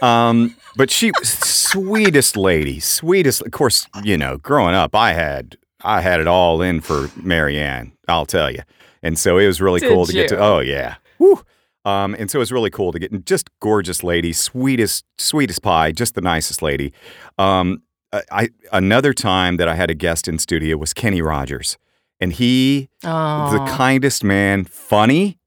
Um, 0.02 0.56
but 0.76 0.90
she 0.90 1.11
was 1.18 1.28
sweetest 1.28 2.37
lady, 2.37 2.80
sweetest. 2.80 3.42
Of 3.42 3.52
course, 3.52 3.87
you 4.02 4.16
know, 4.16 4.37
growing 4.38 4.75
up, 4.75 4.94
I 4.94 5.12
had 5.12 5.56
I 5.82 6.00
had 6.00 6.20
it 6.20 6.26
all 6.26 6.62
in 6.62 6.80
for 6.80 7.11
Mary 7.16 7.58
Ann. 7.58 7.92
I'll 8.06 8.26
tell 8.26 8.50
you, 8.50 8.61
and 9.02 9.18
so 9.18 9.38
it 9.38 9.47
was 9.47 9.61
really 9.61 9.80
Did 9.80 9.90
cool 9.90 10.06
to 10.06 10.12
get 10.12 10.28
to. 10.28 10.38
Oh 10.38 10.61
yeah, 10.61 10.97
woo. 11.18 11.42
Um, 11.85 12.14
and 12.18 12.30
so 12.30 12.38
it 12.38 12.40
was 12.40 12.52
really 12.52 12.70
cool 12.70 12.92
to 12.92 12.99
get 12.99 13.25
just 13.25 13.49
gorgeous 13.61 14.02
lady, 14.04 14.32
sweetest, 14.32 15.04
sweetest 15.16 15.62
pie, 15.62 15.90
just 15.90 16.14
the 16.14 16.20
nicest 16.20 16.61
lady. 16.61 16.92
Um, 17.38 17.82
I, 18.12 18.23
I 18.30 18.49
another 18.73 19.14
time 19.14 19.56
that 19.56 19.68
I 19.68 19.75
had 19.75 19.90
a 19.90 19.94
guest 19.94 20.28
in 20.28 20.38
studio 20.38 20.76
was 20.76 20.92
Kenny 20.92 21.23
Rogers, 21.23 21.78
and 22.20 22.32
he 22.32 22.88
Oh, 23.04 23.50
the 23.52 23.70
kindest 23.73 24.23
man, 24.23 24.64
funny, 24.64 25.38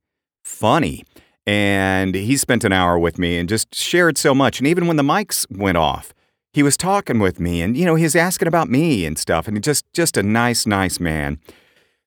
funny. 0.44 1.04
And 1.48 2.14
he 2.14 2.38
spent 2.38 2.64
an 2.64 2.72
hour 2.72 3.00
with 3.00 3.18
me 3.18 3.38
and 3.38 3.50
just 3.50 3.74
shared 3.74 4.18
so 4.18 4.36
much. 4.36 4.60
And 4.60 4.68
even 4.68 4.88
when 4.88 4.98
the 4.98 5.04
mics 5.04 5.46
went 5.50 5.78
off, 5.78 6.14
he 6.54 6.64
was 6.64 6.78
talking 6.78 7.20
with 7.20 7.40
me 7.40 7.62
and, 7.62 7.76
you 7.76 7.86
know, 7.86 7.96
he 7.96 8.04
was 8.04 8.16
asking 8.16 8.48
about 8.48 8.70
me 8.70 9.06
and 9.06 9.18
stuff. 9.18 9.48
And 9.48 9.64
just, 9.64 9.86
just 9.94 10.18
a 10.18 10.24
nice, 10.24 10.68
nice 10.68 11.00
man. 11.00 11.40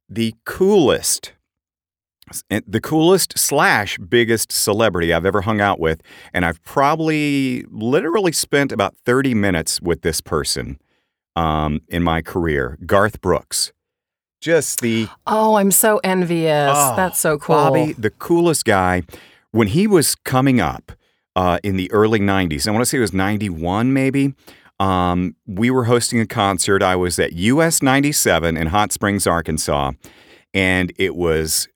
The 0.08 0.34
coolest, 0.44 1.32
the 2.48 2.80
coolest 2.80 3.38
slash 3.38 3.98
biggest 3.98 4.52
celebrity 4.52 5.12
I've 5.12 5.26
ever 5.26 5.40
hung 5.40 5.60
out 5.60 5.80
with. 5.80 6.00
And 6.32 6.44
I've 6.44 6.62
probably 6.62 7.64
literally 7.70 8.32
spent 8.32 8.70
about 8.70 8.94
30 9.04 9.35
minutes 9.35 9.80
with 9.80 10.02
this 10.02 10.20
person 10.20 10.78
um, 11.37 11.80
in 11.88 12.02
my 12.02 12.22
career, 12.22 12.78
Garth 12.87 13.20
Brooks. 13.20 13.72
Just 14.44 14.83
the 14.83 15.09
oh, 15.26 15.54
I'm 15.54 15.70
so 15.70 16.02
envious. 16.04 16.76
Oh, 16.76 16.94
That's 16.96 17.18
so 17.18 17.38
cool. 17.38 17.57
Bobbi, 17.57 17.96
the 17.96 18.11
coolest 18.11 18.66
guy. 18.66 19.02
When 19.52 19.68
he 19.68 19.87
was 19.87 20.14
coming 20.16 20.61
up 20.61 20.92
uh, 21.35 21.61
in 21.62 21.78
the 21.78 21.90
early 21.92 22.20
90s, 22.20 22.68
I 22.68 22.70
want 22.70 22.83
to 22.83 22.87
say 22.87 22.98
it 22.98 23.00
was 23.00 23.14
91 23.14 23.94
maybe, 23.94 24.35
um, 24.78 25.35
we 25.46 25.70
were 25.70 25.85
hosting 25.85 26.20
a 26.20 26.26
concert. 26.26 26.83
I 26.83 26.94
was 26.94 27.18
at 27.18 27.33
US 27.33 27.83
97 27.83 28.59
in 28.59 28.66
Hot 28.66 28.92
Springs, 28.92 29.26
Arkansas, 29.26 29.92
and 30.52 30.92
it 30.98 31.16
was 31.16 31.66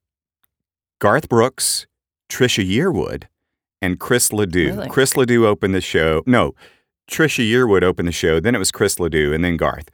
Garth 0.98 1.30
Brooks, 1.30 1.86
Trisha 2.28 2.68
Yearwood, 2.70 3.28
and 3.80 3.98
Chris 3.98 4.30
Ledoux. 4.30 4.74
Really? 4.74 4.88
Chris 4.90 5.16
Ledoux 5.16 5.46
opened 5.46 5.74
the 5.74 5.80
show. 5.80 6.22
No, 6.26 6.54
Trisha 7.10 7.50
Yearwood 7.50 7.82
opened 7.82 8.08
the 8.08 8.12
show. 8.12 8.40
Then 8.40 8.54
it 8.54 8.58
was 8.58 8.70
Chris 8.70 9.00
Ledoux, 9.00 9.32
and 9.32 9.42
then 9.42 9.56
Garth. 9.56 9.88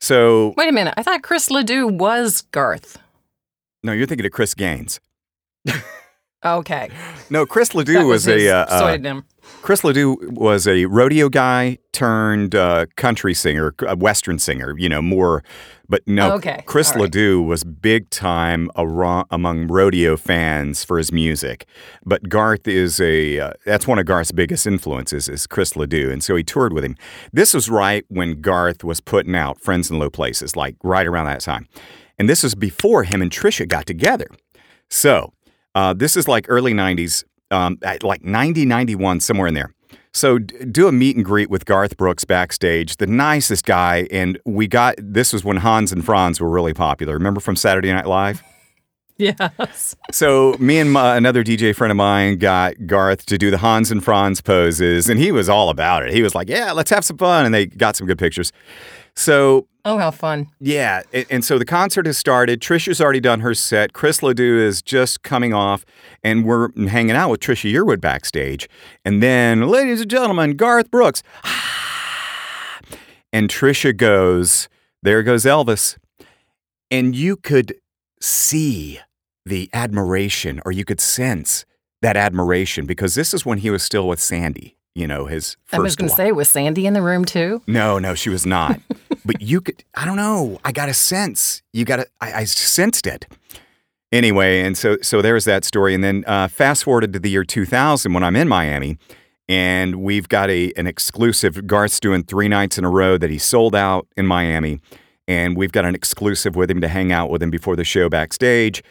So, 0.00 0.54
Wait 0.56 0.68
a 0.68 0.72
minute. 0.72 0.94
I 0.96 1.02
thought 1.02 1.22
Chris 1.22 1.50
Ledoux 1.50 1.86
was 1.86 2.42
Garth. 2.52 2.98
no, 3.82 3.92
you're 3.92 4.06
thinking 4.06 4.26
of 4.26 4.32
Chris 4.32 4.54
Gaines. 4.54 5.00
Okay. 6.44 6.88
No, 7.30 7.44
Chris 7.46 7.74
Ledoux 7.74 8.06
was, 8.06 8.24
his 8.24 8.44
a 8.44 8.50
uh, 8.50 8.64
uh, 8.68 8.78
pseudonym. 8.78 9.24
Chris 9.62 9.82
Ledoux 9.82 10.16
was 10.30 10.68
a 10.68 10.84
rodeo 10.84 11.28
guy 11.28 11.78
turned 11.92 12.54
uh, 12.54 12.86
country 12.96 13.34
singer, 13.34 13.74
a 13.86 13.96
western 13.96 14.38
singer. 14.38 14.74
You 14.78 14.88
know 14.88 15.02
more, 15.02 15.42
but 15.88 16.06
no. 16.06 16.34
Okay, 16.34 16.62
Chris 16.64 16.90
all 16.90 16.96
right. 16.96 17.02
Ledoux 17.02 17.42
was 17.42 17.64
big 17.64 18.08
time 18.10 18.70
among 18.76 19.66
rodeo 19.66 20.16
fans 20.16 20.84
for 20.84 20.96
his 20.96 21.10
music. 21.10 21.66
But 22.04 22.28
Garth 22.28 22.68
is 22.68 23.00
a 23.00 23.40
uh, 23.40 23.52
that's 23.64 23.88
one 23.88 23.98
of 23.98 24.06
Garth's 24.06 24.32
biggest 24.32 24.66
influences 24.66 25.28
is 25.28 25.46
Chris 25.46 25.74
Ledoux, 25.74 26.10
and 26.10 26.22
so 26.22 26.36
he 26.36 26.44
toured 26.44 26.72
with 26.72 26.84
him. 26.84 26.96
This 27.32 27.52
was 27.52 27.68
right 27.68 28.04
when 28.08 28.40
Garth 28.40 28.84
was 28.84 29.00
putting 29.00 29.34
out 29.34 29.60
Friends 29.60 29.90
in 29.90 29.98
Low 29.98 30.10
Places, 30.10 30.54
like 30.54 30.76
right 30.84 31.06
around 31.06 31.26
that 31.26 31.40
time, 31.40 31.66
and 32.16 32.28
this 32.28 32.44
was 32.44 32.54
before 32.54 33.02
him 33.02 33.20
and 33.22 33.30
Trisha 33.30 33.66
got 33.66 33.86
together. 33.86 34.28
So 34.90 35.32
uh, 35.78 35.92
this 35.94 36.16
is 36.16 36.26
like 36.26 36.46
early 36.48 36.74
90s, 36.74 37.22
um, 37.52 37.78
like 38.02 38.24
90, 38.24 38.64
91, 38.64 39.20
somewhere 39.20 39.46
in 39.46 39.54
there. 39.54 39.72
So 40.12 40.38
d- 40.38 40.64
do 40.64 40.88
a 40.88 40.92
meet 40.92 41.14
and 41.14 41.24
greet 41.24 41.50
with 41.50 41.66
Garth 41.66 41.96
Brooks 41.96 42.24
backstage, 42.24 42.96
the 42.96 43.06
nicest 43.06 43.64
guy. 43.64 44.08
And 44.10 44.40
we 44.44 44.66
got 44.66 44.96
this 44.98 45.32
was 45.32 45.44
when 45.44 45.58
Hans 45.58 45.92
and 45.92 46.04
Franz 46.04 46.40
were 46.40 46.48
really 46.48 46.74
popular. 46.74 47.14
Remember 47.14 47.38
from 47.40 47.54
Saturday 47.54 47.92
Night 47.92 48.06
Live? 48.06 48.42
Yes. 49.20 49.96
So 50.12 50.54
me 50.60 50.78
and 50.78 50.92
my, 50.92 51.16
another 51.16 51.42
DJ 51.42 51.74
friend 51.74 51.90
of 51.90 51.96
mine 51.96 52.38
got 52.38 52.74
Garth 52.86 53.26
to 53.26 53.36
do 53.36 53.50
the 53.50 53.58
Hans 53.58 53.90
and 53.90 54.02
Franz 54.04 54.40
poses, 54.40 55.08
and 55.10 55.18
he 55.18 55.32
was 55.32 55.48
all 55.48 55.70
about 55.70 56.06
it. 56.06 56.14
He 56.14 56.22
was 56.22 56.36
like, 56.36 56.48
"Yeah, 56.48 56.70
let's 56.70 56.90
have 56.90 57.04
some 57.04 57.18
fun," 57.18 57.44
and 57.44 57.52
they 57.52 57.66
got 57.66 57.96
some 57.96 58.06
good 58.06 58.20
pictures. 58.20 58.52
So 59.18 59.66
Oh, 59.84 59.98
how 59.98 60.10
fun. 60.12 60.48
yeah, 60.60 61.02
and, 61.12 61.26
and 61.30 61.44
so 61.44 61.58
the 61.58 61.64
concert 61.64 62.06
has 62.06 62.16
started. 62.16 62.60
Trisha's 62.60 63.00
already 63.00 63.20
done 63.20 63.40
her 63.40 63.52
set. 63.54 63.92
Chris 63.92 64.22
Ledoux 64.22 64.58
is 64.58 64.80
just 64.82 65.22
coming 65.22 65.52
off, 65.52 65.84
and 66.22 66.44
we're 66.44 66.68
hanging 66.88 67.16
out 67.16 67.30
with 67.30 67.40
Trisha 67.40 67.72
Yearwood 67.72 68.00
backstage. 68.00 68.68
And 69.04 69.22
then, 69.22 69.62
ladies 69.68 70.00
and 70.02 70.10
gentlemen, 70.10 70.56
Garth 70.56 70.90
Brooks. 70.90 71.22
And 73.30 73.50
Trisha 73.50 73.94
goes, 73.94 74.70
There 75.02 75.22
goes 75.22 75.44
Elvis. 75.44 75.98
And 76.90 77.14
you 77.14 77.36
could 77.36 77.74
see 78.22 79.00
the 79.44 79.68
admiration, 79.74 80.62
or 80.64 80.72
you 80.72 80.86
could 80.86 80.98
sense 81.00 81.66
that 82.00 82.16
admiration 82.16 82.86
because 82.86 83.14
this 83.14 83.34
is 83.34 83.44
when 83.44 83.58
he 83.58 83.68
was 83.68 83.82
still 83.82 84.08
with 84.08 84.18
Sandy, 84.18 84.78
you 84.94 85.06
know, 85.06 85.26
his 85.26 85.56
first 85.66 85.78
I 85.78 85.82
was 85.82 85.94
going 85.96 86.08
to 86.08 86.16
say, 86.16 86.32
was 86.32 86.48
Sandy 86.48 86.86
in 86.86 86.94
the 86.94 87.02
room 87.02 87.24
too? 87.26 87.60
No, 87.66 87.98
no, 87.98 88.14
she 88.14 88.30
was 88.30 88.46
not. 88.46 88.80
but 89.28 89.42
you 89.42 89.60
could, 89.60 89.84
I 89.94 90.06
don't 90.06 90.16
know. 90.16 90.58
I 90.64 90.72
got 90.72 90.88
a 90.88 90.94
sense. 90.94 91.62
You 91.74 91.84
got 91.84 92.06
I 92.18 92.44
sensed 92.44 93.06
it. 93.06 93.26
Anyway, 94.10 94.62
and 94.62 94.76
so 94.76 94.96
so 95.02 95.20
there's 95.20 95.44
that 95.44 95.66
story. 95.66 95.94
And 95.94 96.02
then 96.02 96.24
uh, 96.26 96.48
fast 96.48 96.84
forwarded 96.84 97.12
to 97.12 97.18
the 97.18 97.28
year 97.28 97.44
2000 97.44 98.14
when 98.14 98.22
I'm 98.24 98.36
in 98.36 98.48
Miami, 98.48 98.96
and 99.46 99.96
we've 99.96 100.30
got 100.30 100.48
a 100.48 100.72
an 100.78 100.86
exclusive. 100.86 101.66
Garth's 101.66 102.00
doing 102.00 102.24
three 102.24 102.48
nights 102.48 102.78
in 102.78 102.86
a 102.86 102.90
row 102.90 103.18
that 103.18 103.28
he 103.28 103.36
sold 103.36 103.76
out 103.76 104.08
in 104.16 104.26
Miami, 104.26 104.80
and 105.28 105.58
we've 105.58 105.72
got 105.72 105.84
an 105.84 105.94
exclusive 105.94 106.56
with 106.56 106.70
him 106.70 106.80
to 106.80 106.88
hang 106.88 107.12
out 107.12 107.28
with 107.28 107.42
him 107.42 107.50
before 107.50 107.76
the 107.76 107.84
show 107.84 108.08
backstage. 108.08 108.82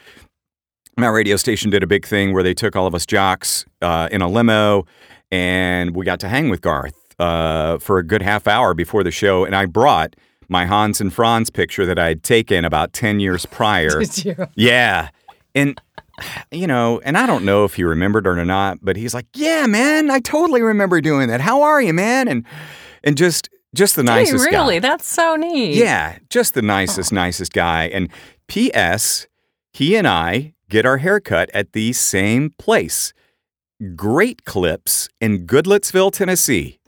My 0.98 1.08
radio 1.08 1.36
station 1.36 1.72
did 1.72 1.82
a 1.82 1.88
big 1.88 2.06
thing 2.06 2.32
where 2.32 2.44
they 2.44 2.54
took 2.54 2.76
all 2.76 2.86
of 2.86 2.94
us 2.94 3.08
jocks 3.08 3.66
uh, 3.82 4.08
in 4.12 4.22
a 4.22 4.28
limo, 4.28 4.86
and 5.32 5.96
we 5.96 6.06
got 6.06 6.20
to 6.20 6.30
hang 6.30 6.50
with 6.50 6.62
Garth 6.62 6.94
uh, 7.18 7.80
for 7.80 7.98
a 7.98 8.04
good 8.04 8.22
half 8.22 8.48
hour 8.48 8.76
before 8.76 9.04
the 9.04 9.10
show. 9.10 9.46
And 9.46 9.56
I 9.56 9.66
brought 9.66 10.16
my 10.50 10.66
Hans 10.66 11.02
and 11.02 11.14
Franz 11.14 11.50
picture 11.50 11.86
that 11.86 12.00
I 12.00 12.08
had 12.08 12.24
taken 12.24 12.66
about 12.66 12.94
10 12.94 13.20
years 13.20 13.46
prior. 13.52 14.00
Did 14.00 14.26
you? 14.26 14.48
yeah. 14.56 15.10
And, 15.56 15.80
you 16.52 16.68
know, 16.68 17.00
and 17.04 17.18
I 17.18 17.26
don't 17.26 17.46
know 17.46 17.66
if 17.66 17.76
he 17.76 17.84
remembered 17.84 18.26
it 18.26 18.30
or 18.30 18.46
not, 18.46 18.80
but 18.82 18.96
he's 18.96 19.14
like, 19.14 19.28
yeah, 19.34 19.66
man, 19.66 20.10
I 20.10 20.20
totally 20.20 20.62
remember 20.62 21.02
doing 21.02 21.28
that. 21.30 21.42
How 21.42 21.62
are 21.62 21.82
you, 21.82 21.94
man? 21.94 22.28
And, 22.28 22.46
and 23.04 23.18
just, 23.18 23.50
just 23.76 23.96
the 23.96 24.04
nicest 24.04 24.46
hey, 24.46 24.52
guy. 24.52 24.58
really? 24.58 24.80
That's 24.80 25.06
so 25.06 25.36
neat. 25.36 25.76
Yeah, 25.76 26.18
just 26.30 26.54
the 26.54 26.62
nicest, 26.62 27.12
nicest 27.12 27.54
guy. 27.54 27.86
And 27.86 28.10
P.S. 28.48 29.28
he 29.74 29.96
and 29.96 30.08
I 30.08 30.54
get 30.70 30.86
our 30.86 30.98
haircut 30.98 31.50
at 31.54 31.74
the 31.74 31.94
same 31.94 32.52
place. 32.58 33.14
Great 33.96 34.46
Clips 34.46 35.10
in 35.22 35.46
Goodlettsville, 35.46 36.12
Tennessee. 36.12 36.80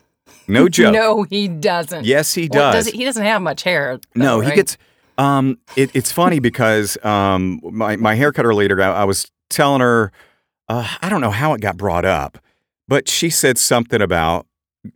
No 0.50 0.68
joke. 0.70 0.94
No, 0.94 1.24
he 1.24 1.48
doesn't. 1.48 2.06
Yes, 2.06 2.34
he 2.34 2.50
Well, 2.52 2.74
does. 2.74 2.88
he, 2.88 2.98
he 2.98 3.06
doesn't 3.06 3.24
have 3.24 3.42
much 3.42 3.64
hair. 3.64 4.00
No, 4.16 4.36
though, 4.38 4.42
he 4.42 4.48
right? 4.50 4.56
gets. 4.56 4.78
Um, 5.18 5.60
it, 5.76 5.92
it's 5.94 6.12
funny 6.12 6.40
because 6.40 6.98
um, 7.06 7.60
my 7.64 7.96
my 7.98 8.16
haircutter 8.18 8.54
later, 8.54 8.82
I, 8.82 8.88
I 9.02 9.04
was 9.04 9.32
telling 9.50 9.82
her, 9.82 10.12
uh, 10.68 10.88
I 11.02 11.10
don't 11.10 11.22
know 11.22 11.32
how 11.32 11.54
it 11.54 11.62
got 11.62 11.78
brought 11.78 12.06
up, 12.06 12.38
but 12.88 13.08
she 13.10 13.30
said 13.30 13.58
something 13.58 14.02
about 14.02 14.48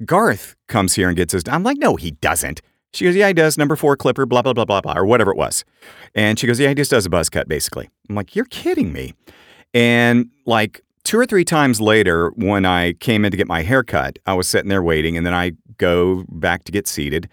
Garth 0.05 0.55
comes 0.67 0.93
here 0.95 1.07
and 1.09 1.17
gets 1.17 1.33
his. 1.33 1.43
I'm 1.47 1.63
like, 1.63 1.77
no, 1.77 1.95
he 1.97 2.11
doesn't. 2.11 2.61
She 2.93 3.05
goes, 3.05 3.15
yeah, 3.15 3.27
he 3.27 3.33
does. 3.33 3.57
Number 3.57 3.75
four 3.75 3.97
clipper, 3.97 4.25
blah 4.25 4.41
blah 4.41 4.53
blah 4.53 4.65
blah 4.65 4.79
blah, 4.81 4.93
or 4.97 5.05
whatever 5.05 5.31
it 5.31 5.37
was. 5.37 5.65
And 6.15 6.39
she 6.39 6.47
goes, 6.47 6.59
yeah, 6.59 6.69
he 6.69 6.75
just 6.75 6.91
does 6.91 7.05
a 7.05 7.09
buzz 7.09 7.29
cut, 7.29 7.47
basically. 7.49 7.89
I'm 8.07 8.15
like, 8.15 8.35
you're 8.35 8.45
kidding 8.45 8.93
me. 8.93 9.13
And 9.73 10.29
like 10.45 10.81
two 11.03 11.19
or 11.19 11.25
three 11.25 11.45
times 11.45 11.79
later, 11.81 12.31
when 12.35 12.65
I 12.65 12.93
came 12.93 13.25
in 13.25 13.31
to 13.31 13.37
get 13.37 13.47
my 13.47 13.61
hair 13.61 13.83
cut, 13.83 14.19
I 14.25 14.33
was 14.33 14.47
sitting 14.47 14.69
there 14.69 14.83
waiting, 14.83 15.17
and 15.17 15.25
then 15.25 15.33
I 15.33 15.53
go 15.77 16.25
back 16.29 16.63
to 16.65 16.71
get 16.71 16.87
seated, 16.87 17.29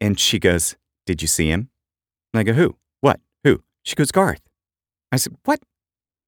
and 0.00 0.18
she 0.18 0.38
goes, 0.38 0.76
"Did 1.06 1.22
you 1.22 1.28
see 1.28 1.48
him?" 1.48 1.68
And 2.32 2.40
I 2.40 2.42
go, 2.42 2.52
"Who? 2.52 2.76
What? 3.00 3.20
Who?" 3.44 3.62
She 3.82 3.94
goes, 3.94 4.10
"Garth." 4.12 4.42
I 5.10 5.16
said, 5.16 5.36
"What?" 5.44 5.60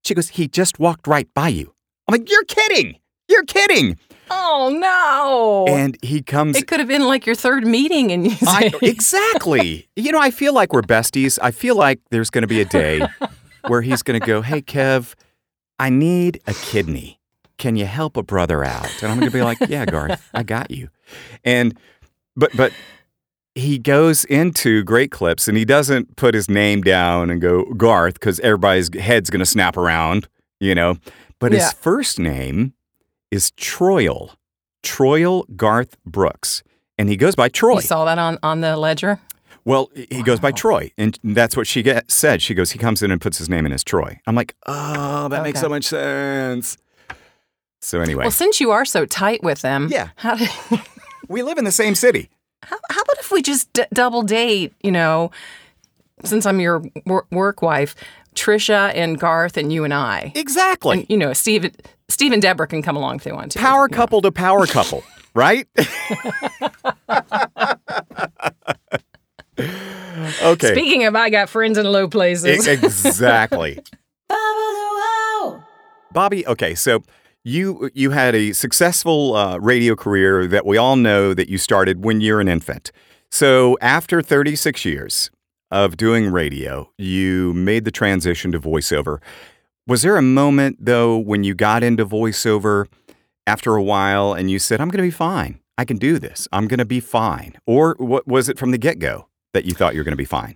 She 0.04 0.14
goes, 0.14 0.30
"He 0.30 0.48
just 0.48 0.78
walked 0.78 1.06
right 1.06 1.28
by 1.34 1.48
you." 1.48 1.74
I'm 2.08 2.12
like, 2.12 2.30
"You're 2.30 2.44
kidding! 2.44 2.96
You're 3.28 3.44
kidding!" 3.44 3.98
Oh 4.30 4.74
no! 4.74 5.72
And 5.72 5.98
he 6.02 6.22
comes. 6.22 6.56
it 6.56 6.66
could 6.66 6.80
have 6.80 6.88
been 6.88 7.06
like 7.06 7.26
your 7.26 7.34
third 7.34 7.66
meeting, 7.66 8.10
and 8.10 8.26
you 8.26 8.36
I, 8.46 8.68
say, 8.70 8.78
exactly. 8.82 9.88
You 9.96 10.12
know, 10.12 10.20
I 10.20 10.30
feel 10.30 10.54
like 10.54 10.72
we're 10.72 10.82
besties. 10.82 11.38
I 11.42 11.50
feel 11.50 11.76
like 11.76 12.00
there's 12.10 12.30
going 12.30 12.42
to 12.42 12.48
be 12.48 12.60
a 12.60 12.64
day 12.64 13.06
where 13.68 13.82
he's 13.82 14.02
going 14.02 14.18
to 14.20 14.26
go, 14.26 14.40
"Hey, 14.42 14.62
Kev, 14.62 15.14
I 15.78 15.90
need 15.90 16.40
a 16.46 16.54
kidney. 16.54 17.20
Can 17.58 17.76
you 17.76 17.86
help 17.86 18.16
a 18.16 18.22
brother 18.22 18.64
out?" 18.64 18.90
And 19.02 19.10
I'm 19.12 19.18
going 19.18 19.30
to 19.30 19.36
be 19.36 19.42
like, 19.42 19.58
"Yeah, 19.68 19.84
Garth, 19.86 20.28
I 20.34 20.42
got 20.42 20.70
you." 20.70 20.88
And 21.44 21.78
but 22.36 22.50
but 22.56 22.72
he 23.54 23.78
goes 23.78 24.24
into 24.24 24.82
Great 24.82 25.10
Clips 25.12 25.46
and 25.46 25.56
he 25.56 25.64
doesn't 25.64 26.16
put 26.16 26.34
his 26.34 26.48
name 26.48 26.82
down 26.82 27.30
and 27.30 27.40
go 27.40 27.64
Garth 27.74 28.14
because 28.14 28.40
everybody's 28.40 28.92
head's 28.98 29.30
going 29.30 29.38
to 29.40 29.46
snap 29.46 29.76
around, 29.76 30.26
you 30.58 30.74
know. 30.74 30.96
But 31.38 31.52
Yeah. 31.52 31.60
his 31.60 31.72
first 31.74 32.18
name 32.18 32.72
is 33.30 33.52
Troyal, 33.52 34.34
Troyal 34.82 35.44
Garth 35.56 35.96
Brooks, 36.04 36.62
and 36.98 37.08
he 37.08 37.16
goes 37.16 37.34
by 37.36 37.48
Troy. 37.48 37.76
you 37.76 37.80
saw 37.82 38.04
that 38.06 38.18
on 38.18 38.38
on 38.42 38.60
the 38.60 38.76
ledger. 38.76 39.20
Well, 39.66 39.90
he 39.94 40.22
goes 40.22 40.40
by 40.40 40.52
Troy, 40.52 40.92
and 40.98 41.18
that's 41.24 41.56
what 41.56 41.66
she 41.66 41.82
get, 41.82 42.10
said. 42.10 42.42
She 42.42 42.52
goes, 42.54 42.72
he 42.72 42.78
comes 42.78 43.02
in 43.02 43.10
and 43.10 43.20
puts 43.20 43.38
his 43.38 43.48
name 43.48 43.64
in 43.64 43.72
as 43.72 43.82
Troy. 43.82 44.20
I'm 44.26 44.34
like, 44.34 44.54
oh, 44.66 45.28
that 45.28 45.42
makes 45.42 45.60
so 45.60 45.68
much 45.70 45.84
sense. 45.84 46.76
So 47.80 48.00
anyway, 48.00 48.24
Well, 48.24 48.30
since 48.30 48.60
you 48.60 48.70
are 48.72 48.84
so 48.84 49.04
tight 49.06 49.42
with 49.42 49.62
them, 49.62 49.88
Yeah. 49.90 50.08
How, 50.16 50.34
did, 50.36 50.50
we 51.28 51.42
live 51.42 51.58
in 51.58 51.64
the 51.64 51.72
same 51.72 51.94
city. 51.94 52.30
how, 52.62 52.76
how 52.90 53.00
about 53.02 53.18
if 53.18 53.30
we 53.30 53.42
just 53.42 53.72
d- 53.72 53.84
double 53.92 54.22
date? 54.22 54.72
You 54.82 54.90
know, 54.92 55.30
since 56.24 56.46
I'm 56.46 56.60
your 56.60 56.82
wor- 57.06 57.26
work 57.30 57.60
wife, 57.62 57.94
Trisha 58.34 58.90
and 58.94 59.18
Garth 59.20 59.56
and 59.56 59.72
you 59.72 59.84
and 59.84 59.92
I. 59.94 60.32
Exactly. 60.34 61.00
And, 61.00 61.06
you 61.10 61.16
know, 61.16 61.32
Steve, 61.32 61.74
Steve 62.08 62.32
and 62.32 62.40
Deborah 62.42 62.66
can 62.66 62.82
come 62.82 62.96
along 62.96 63.16
if 63.16 63.24
they 63.24 63.32
want 63.32 63.52
to. 63.52 63.58
power 63.58 63.88
couple 63.88 64.20
to 64.22 64.32
power 64.32 64.66
couple, 64.66 65.02
right? 65.34 65.68
okay. 69.58 70.72
Speaking 70.72 71.04
of, 71.04 71.14
I 71.14 71.30
got 71.30 71.48
friends 71.48 71.78
in 71.78 71.86
low 71.86 72.08
places. 72.08 72.66
Exactly. 72.66 73.78
Bobbi, 76.14 76.46
okay, 76.46 76.74
so 76.76 77.02
you 77.42 77.90
you 77.92 78.10
had 78.10 78.34
a 78.34 78.52
successful 78.52 79.34
uh, 79.34 79.58
radio 79.58 79.96
career 79.96 80.46
that 80.46 80.64
we 80.64 80.76
all 80.76 80.96
know 80.96 81.34
that 81.34 81.48
you 81.48 81.58
started 81.58 82.04
when 82.04 82.20
you're 82.20 82.40
an 82.40 82.48
infant. 82.48 82.92
So 83.30 83.76
after 83.80 84.22
36 84.22 84.84
years 84.84 85.30
of 85.70 85.96
doing 85.96 86.30
radio, 86.30 86.88
you 86.98 87.52
made 87.52 87.84
the 87.84 87.90
transition 87.90 88.52
to 88.52 88.60
voiceover. 88.60 89.18
Was 89.86 90.02
there 90.02 90.16
a 90.16 90.22
moment 90.22 90.78
though 90.80 91.18
when 91.18 91.42
you 91.42 91.54
got 91.54 91.82
into 91.82 92.06
voiceover 92.06 92.86
after 93.46 93.74
a 93.74 93.82
while 93.82 94.34
that 99.54 99.64
you 99.64 99.72
thought 99.72 99.94
you 99.94 100.00
were 100.00 100.04
going 100.04 100.12
to 100.12 100.16
be 100.16 100.24
fine? 100.26 100.54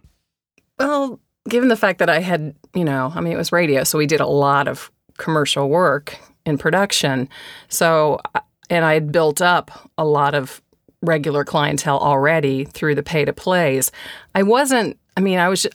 Well, 0.78 1.18
given 1.48 1.70
the 1.70 1.76
fact 1.76 1.98
that 2.00 2.10
I 2.10 2.20
had, 2.20 2.54
you 2.74 2.84
know, 2.84 3.10
I 3.14 3.20
mean, 3.20 3.32
it 3.32 3.36
was 3.36 3.50
radio, 3.50 3.82
so 3.84 3.96
we 3.96 4.06
did 4.06 4.20
a 4.20 4.26
lot 4.26 4.68
of 4.68 4.92
commercial 5.16 5.68
work 5.68 6.18
in 6.44 6.58
production. 6.58 7.28
So, 7.68 8.20
and 8.68 8.84
I 8.84 8.94
had 8.94 9.10
built 9.10 9.40
up 9.40 9.90
a 9.96 10.04
lot 10.04 10.34
of 10.34 10.62
regular 11.02 11.44
clientele 11.44 11.98
already 11.98 12.64
through 12.64 12.94
the 12.96 13.02
pay 13.02 13.24
to 13.24 13.32
plays. 13.32 13.90
I 14.34 14.42
wasn't, 14.42 14.98
I 15.16 15.20
mean, 15.20 15.38
I 15.38 15.48
was, 15.48 15.66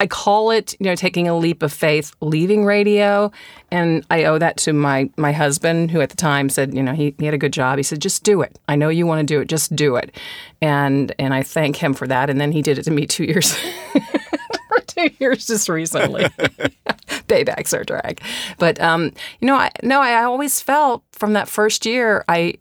I 0.00 0.06
call 0.06 0.50
it, 0.50 0.74
you 0.80 0.86
know, 0.86 0.96
taking 0.96 1.28
a 1.28 1.36
leap 1.36 1.62
of 1.62 1.72
faith, 1.72 2.14
leaving 2.22 2.64
radio. 2.64 3.30
And 3.70 4.04
I 4.10 4.24
owe 4.24 4.38
that 4.38 4.56
to 4.58 4.72
my, 4.72 5.10
my 5.18 5.30
husband, 5.32 5.90
who 5.90 6.00
at 6.00 6.08
the 6.08 6.16
time 6.16 6.48
said, 6.48 6.74
you 6.74 6.82
know, 6.82 6.94
he, 6.94 7.14
he 7.18 7.26
had 7.26 7.34
a 7.34 7.38
good 7.38 7.52
job. 7.52 7.76
He 7.76 7.82
said, 7.82 8.00
just 8.00 8.24
do 8.24 8.40
it. 8.40 8.58
I 8.66 8.76
know 8.76 8.88
you 8.88 9.06
want 9.06 9.20
to 9.20 9.34
do 9.34 9.40
it. 9.40 9.44
Just 9.44 9.76
do 9.76 9.96
it. 9.96 10.16
And, 10.62 11.14
and 11.18 11.34
I 11.34 11.42
thank 11.42 11.76
him 11.76 11.92
for 11.92 12.06
that. 12.06 12.30
And 12.30 12.40
then 12.40 12.50
he 12.50 12.62
did 12.62 12.78
it 12.78 12.84
to 12.84 12.90
me 12.90 13.06
two 13.06 13.24
years 13.24 13.54
for 14.68 14.80
two 14.86 15.10
years 15.18 15.46
just 15.46 15.68
recently. 15.68 16.24
Paybacks 17.28 17.78
are 17.78 17.84
drag. 17.84 18.22
But 18.58 18.80
um, 18.80 19.12
you 19.40 19.46
know, 19.46 19.56
I 19.56 19.70
no, 19.82 20.00
I 20.00 20.24
always 20.24 20.60
felt 20.60 21.04
from 21.12 21.34
that 21.34 21.48
first 21.48 21.86
year 21.86 22.24
I 22.28 22.54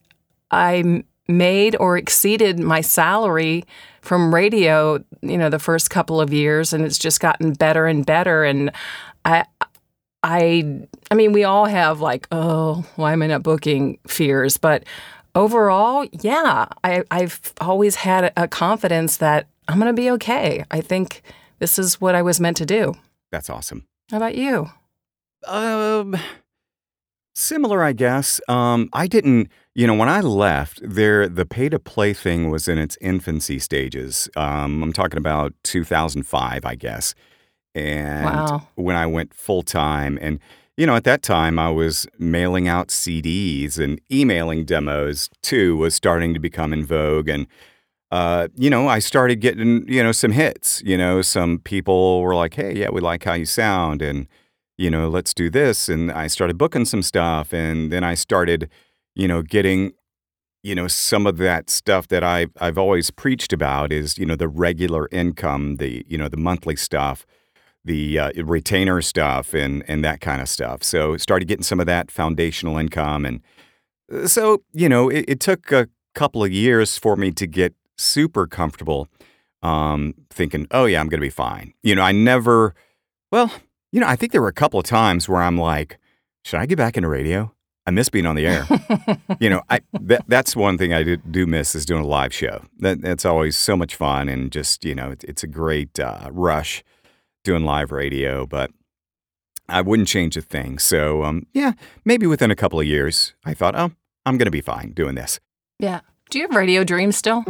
I 0.52 1.04
made 1.30 1.76
or 1.80 1.98
exceeded 1.98 2.60
my 2.60 2.82
salary 2.82 3.64
from 4.02 4.34
radio, 4.34 5.04
you 5.22 5.38
know, 5.38 5.50
the 5.50 5.60
first 5.60 5.90
couple 5.90 6.20
of 6.20 6.34
years 6.34 6.74
and 6.74 6.84
it's 6.84 6.98
just 6.98 7.20
gotten 7.20 7.54
better 7.54 7.86
and 7.86 8.06
better 8.06 8.44
and 8.44 8.72
I 9.24 9.46
I 10.24 10.82
I 11.12 11.16
mean, 11.16 11.32
we 11.32 11.44
all 11.44 11.66
have 11.66 12.02
like, 12.02 12.28
oh, 12.32 12.86
why 12.96 13.14
am 13.14 13.22
I 13.22 13.28
not 13.28 13.44
booking 13.44 14.00
fears, 14.08 14.58
but 14.58 14.84
overall, 15.36 16.06
yeah, 16.12 16.66
I, 16.84 17.04
I've 17.12 17.54
always 17.62 17.96
had 17.96 18.34
a 18.36 18.48
confidence 18.48 19.18
that 19.18 19.48
I'm 19.68 19.80
going 19.80 19.94
to 19.94 20.02
be 20.02 20.10
okay. 20.12 20.66
I 20.72 20.82
think 20.82 21.22
this 21.60 21.80
is 21.80 22.02
what 22.02 22.16
I 22.16 22.22
was 22.22 22.40
meant 22.40 22.58
to 22.58 22.66
do. 22.66 22.96
That's 23.32 23.50
awesome. 23.50 23.86
How 24.10 24.18
about 24.18 24.36
you? 24.36 24.70
Um, 25.48 26.18
similar, 27.36 27.84
I 27.84 27.94
guess. 27.94 28.42
Um, 28.48 28.90
I 28.92 29.08
didn't, 29.08 29.50
you 29.80 29.88
know, 29.88 29.94
when 29.94 30.10
I 30.10 30.20
left, 30.20 30.82
there 30.84 31.30
the 31.30 31.46
pay 31.46 31.70
to 31.70 31.80
play 31.80 32.12
thing 32.14 32.50
was 32.50 32.68
in 32.68 32.78
its 32.78 32.98
infancy 33.00 33.60
stages. 33.60 34.30
Um, 34.36 34.84
I'm 34.84 34.92
talking 34.92 35.18
about 35.18 35.54
2005, 35.64 36.66
I 36.66 36.76
guess. 36.76 37.16
And 37.74 38.26
Wow. 38.26 38.68
when 38.76 38.98
I 38.98 39.06
went 39.06 39.34
full 39.34 39.64
time, 39.64 40.20
and 40.22 40.40
you 40.76 40.86
know, 40.86 40.96
at 40.96 41.06
that 41.06 41.22
time, 41.22 41.58
I 41.60 41.70
was 41.70 42.08
mailing 42.18 42.68
out 42.68 42.90
CDs 42.90 43.78
and 43.78 44.02
emailing 44.12 44.66
demos 44.66 45.30
too 45.42 45.78
was 45.78 45.96
starting 45.96 46.34
to 46.34 46.40
become 46.40 46.74
in 46.74 46.86
vogue, 46.86 47.30
and 47.30 47.48
uh, 48.12 48.48
you 48.56 48.70
know, 48.70 48.88
I 48.90 49.00
started 49.00 49.38
getting, 49.40 49.88
you 49.88 50.04
know, 50.04 50.12
some 50.12 50.32
hits. 50.32 50.82
You 50.86 50.98
know, 50.98 51.22
some 51.22 51.60
people 51.60 52.22
were 52.22 52.36
like, 52.36 52.56
"Hey, 52.56 52.74
yeah, 52.76 52.90
we 52.92 53.00
like 53.02 53.24
how 53.24 53.34
you 53.36 53.46
sound," 53.46 54.02
and 54.02 54.28
you 54.78 54.90
know, 54.90 55.08
let's 55.10 55.34
do 55.34 55.50
this. 55.50 55.88
And 55.90 56.12
I 56.12 56.28
started 56.28 56.58
booking 56.58 56.86
some 56.86 57.04
stuff, 57.04 57.54
and 57.54 57.92
then 57.94 58.04
I 58.04 58.16
started, 58.16 58.70
you 59.20 59.28
know, 59.28 59.42
getting, 59.42 59.92
you 60.64 60.74
know, 60.74 60.88
some 60.88 61.28
of 61.28 61.38
that 61.38 61.70
stuff 61.70 62.08
that 62.08 62.24
I 62.24 62.48
I've 62.62 62.78
always 62.78 63.12
preached 63.12 63.52
about 63.52 63.92
is, 63.92 64.18
you 64.18 64.26
know, 64.26 64.36
the 64.36 64.48
regular 64.48 65.10
income, 65.12 65.76
the 65.76 66.06
you 66.08 66.18
know, 66.18 66.30
the 66.30 66.38
monthly 66.38 66.78
stuff, 66.78 67.26
the 67.84 68.18
uh, 68.18 68.32
retainer 68.44 69.02
stuff, 69.02 69.54
and 69.54 69.84
and 69.90 70.06
that 70.06 70.22
kind 70.22 70.42
of 70.42 70.48
stuff. 70.48 70.84
So 70.84 71.18
started 71.18 71.48
getting 71.50 71.64
some 71.64 71.80
of 71.82 71.86
that 71.88 72.12
foundational 72.12 72.78
income, 72.78 73.26
and 73.26 73.42
uh, 74.14 74.28
so 74.28 74.64
you 74.74 74.88
know, 74.88 75.10
it, 75.10 75.26
it 75.28 75.40
took 75.40 75.72
a 75.72 75.90
couple 76.16 76.44
of 76.44 76.52
years 76.52 76.98
for 76.98 77.16
me 77.18 77.32
to 77.32 77.46
get 77.46 77.74
super 77.98 78.48
comfortable 78.48 79.10
um, 79.62 80.14
thinking, 80.30 80.66
oh, 80.72 80.86
yeah, 80.86 81.00
I'm 81.02 81.10
going 81.10 81.20
to 81.20 81.26
be 81.26 81.30
fine. 81.30 81.74
You 81.84 81.96
know, 81.96 82.04
I 82.04 82.14
never, 82.14 82.74
well, 83.32 83.52
you 83.92 84.00
know, 84.00 84.08
I 84.08 84.16
think 84.16 84.32
there 84.32 84.42
were 84.42 84.48
a 84.48 84.54
couple 84.54 84.80
of 84.80 84.86
times 84.86 85.28
where 85.28 85.42
I'm 85.42 85.58
like, 85.58 85.98
should 86.44 86.60
I 86.60 86.66
get 86.66 86.78
back 86.78 86.96
into 86.96 87.10
radio? 87.10 87.54
I 87.90 87.92
miss 87.92 88.08
being 88.08 88.28
on 88.28 88.36
the 88.36 88.46
air. 88.46 88.68
you 89.40 89.50
know, 89.50 89.64
I 89.68 89.80
that, 89.94 90.24
that's 90.28 90.56
one 90.56 90.78
thing 90.78 90.94
I 90.94 91.02
do, 91.02 91.18
do 91.18 91.48
miss 91.48 91.74
is 91.74 91.88
doing 91.88 92.04
a 92.04 92.08
live 92.08 92.32
show. 92.32 92.62
That 92.78 93.02
that's 93.02 93.26
always 93.26 93.58
so 93.58 93.76
much 93.76 93.96
fun 93.96 94.30
and 94.30 94.52
just 94.52 94.86
you 94.86 94.94
know, 94.94 95.10
it, 95.10 95.24
it's 95.24 95.42
a 95.42 95.48
great 95.48 96.00
uh, 96.00 96.30
rush 96.32 96.84
doing 97.44 97.66
live 97.66 97.92
radio. 97.92 98.46
But 98.46 98.70
I 99.68 99.82
wouldn't 99.82 100.08
change 100.08 100.38
a 100.38 100.42
thing. 100.42 100.78
So 100.78 101.24
um, 101.24 101.48
yeah, 101.52 101.72
maybe 102.06 102.28
within 102.28 102.52
a 102.52 102.56
couple 102.56 102.80
of 102.80 102.86
years, 102.86 103.34
I 103.44 103.56
thought, 103.56 103.74
oh, 103.76 103.90
I'm 104.24 104.38
going 104.38 104.46
to 104.46 104.52
be 104.52 104.62
fine 104.62 104.92
doing 104.92 105.16
this. 105.16 105.40
Yeah. 105.80 106.02
Do 106.30 106.38
you 106.38 106.46
have 106.46 106.56
radio 106.56 106.84
dreams 106.84 107.18
still? 107.18 107.44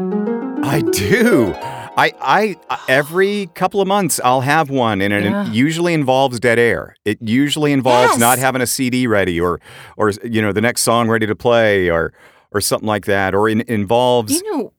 I 0.69 0.81
do. 0.81 1.53
I, 1.97 2.13
I 2.21 2.55
every 2.87 3.47
couple 3.55 3.81
of 3.81 3.87
months 3.87 4.21
I'll 4.23 4.41
have 4.41 4.69
one, 4.69 5.01
and 5.01 5.11
it 5.13 5.23
Yeah. 5.23 5.51
usually 5.51 5.93
involves 5.93 6.39
dead 6.39 6.57
air. 6.59 6.95
It 7.03 7.17
usually 7.21 7.71
involves 7.73 8.11
Yes. 8.13 8.19
not 8.19 8.37
having 8.39 8.61
a 8.61 8.67
CD 8.67 9.07
ready, 9.07 9.39
or 9.41 9.59
or 9.97 10.11
you 10.23 10.41
know 10.41 10.51
the 10.53 10.61
next 10.61 10.81
song 10.81 11.09
ready 11.09 11.27
to 11.27 11.35
play, 11.35 11.89
or 11.89 12.13
or 12.51 12.61
something 12.61 12.87
like 12.87 13.05
that, 13.05 13.35
or 13.35 13.49
in, 13.49 13.61
involves 13.67 14.33
You 14.33 14.51
know, 14.57 14.73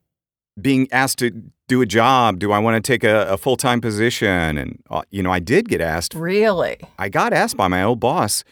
being 0.60 0.88
asked 0.92 1.18
to 1.18 1.30
do 1.68 1.82
a 1.82 1.86
job. 1.86 2.38
Do 2.38 2.52
I 2.52 2.58
want 2.58 2.82
to 2.82 2.92
take 2.92 3.04
a, 3.04 3.26
a 3.28 3.36
full 3.36 3.56
time 3.56 3.80
position? 3.80 4.56
And 4.56 4.82
uh, 4.90 5.02
you 5.10 5.22
know 5.22 5.30
I 5.32 5.40
did 5.40 5.68
get 5.68 5.80
asked. 5.80 6.14
really. 6.14 6.78
I 6.98 7.08
got 7.10 7.32
asked 7.32 7.56
by 7.56 7.68
my 7.68 7.82
old 7.82 8.00
boss. 8.00 8.44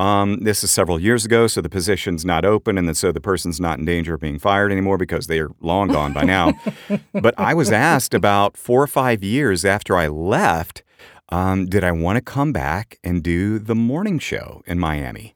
Um, 0.00 0.38
this 0.40 0.64
is 0.64 0.70
several 0.70 0.98
years 0.98 1.26
ago, 1.26 1.46
so 1.46 1.60
the 1.60 1.68
position's 1.68 2.24
not 2.24 2.46
open, 2.46 2.78
and 2.78 2.88
then 2.88 2.94
so 2.94 3.12
the 3.12 3.20
person's 3.20 3.60
not 3.60 3.78
in 3.78 3.84
danger 3.84 4.14
of 4.14 4.20
being 4.20 4.38
fired 4.38 4.72
anymore 4.72 4.96
because 4.96 5.26
they 5.26 5.38
are 5.40 5.50
long 5.60 5.88
gone 5.88 6.14
by 6.14 6.22
now. 6.22 6.54
but 7.12 7.34
I 7.36 7.52
was 7.52 7.70
asked 7.70 8.14
about 8.14 8.56
four 8.56 8.82
or 8.82 8.86
five 8.86 9.22
years 9.22 9.62
after 9.62 9.98
I 9.98 10.08
left, 10.08 10.82
um, 11.28 11.66
did 11.66 11.84
I 11.84 11.92
want 11.92 12.16
to 12.16 12.22
come 12.22 12.50
back 12.50 12.98
and 13.04 13.22
do 13.22 13.58
the 13.58 13.74
morning 13.74 14.18
show 14.18 14.62
in 14.64 14.78
Miami? 14.78 15.34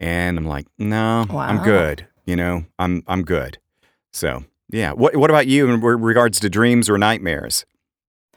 And 0.00 0.38
I'm 0.38 0.46
like, 0.46 0.66
no, 0.78 1.26
I'm 1.30 1.62
good. 1.62 2.06
You 2.24 2.36
know, 2.36 2.64
I'm 2.78 3.02
I'm 3.06 3.24
good. 3.24 3.58
So 4.10 4.42
yeah. 4.70 4.92
What 4.92 5.16
what 5.16 5.28
about 5.28 5.48
you 5.48 5.68
in 5.68 5.82
regards 5.82 6.40
to 6.40 6.48
dreams 6.48 6.88
or 6.88 6.96
nightmares? 6.96 7.66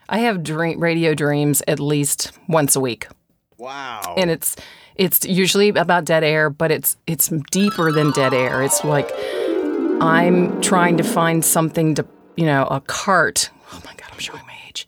I 0.10 0.20
have 0.20 0.44
dream, 0.44 0.82
radio 0.82 1.14
dreams 1.14 1.64
at 1.66 1.80
least 1.80 2.34
once 2.50 2.76
a 2.76 2.82
week. 2.82 3.08
Wow. 3.58 4.16
and 4.18 4.32
it's 4.32 4.56
it's 4.96 5.26
usually 5.26 5.70
about 5.70 6.06
dead 6.06 6.24
air, 6.24 6.50
but 6.50 6.72
it's 6.72 6.98
it's 7.08 7.30
deeper 7.52 7.92
than 7.92 8.12
dead 8.12 8.34
air. 8.34 8.64
It's 8.64 8.84
like 8.84 9.10
I'm 10.02 10.60
trying 10.62 10.98
to 10.98 11.04
find 11.04 11.44
something 11.46 11.96
to 11.96 12.06
you 12.36 12.46
know 12.46 12.66
a 12.66 12.82
cart. 12.82 13.50
Oh 13.72 13.82
my 13.86 13.94
god, 13.94 14.10
I'm 14.12 14.20
showing 14.20 14.46
my 14.46 14.56
age. 14.68 14.88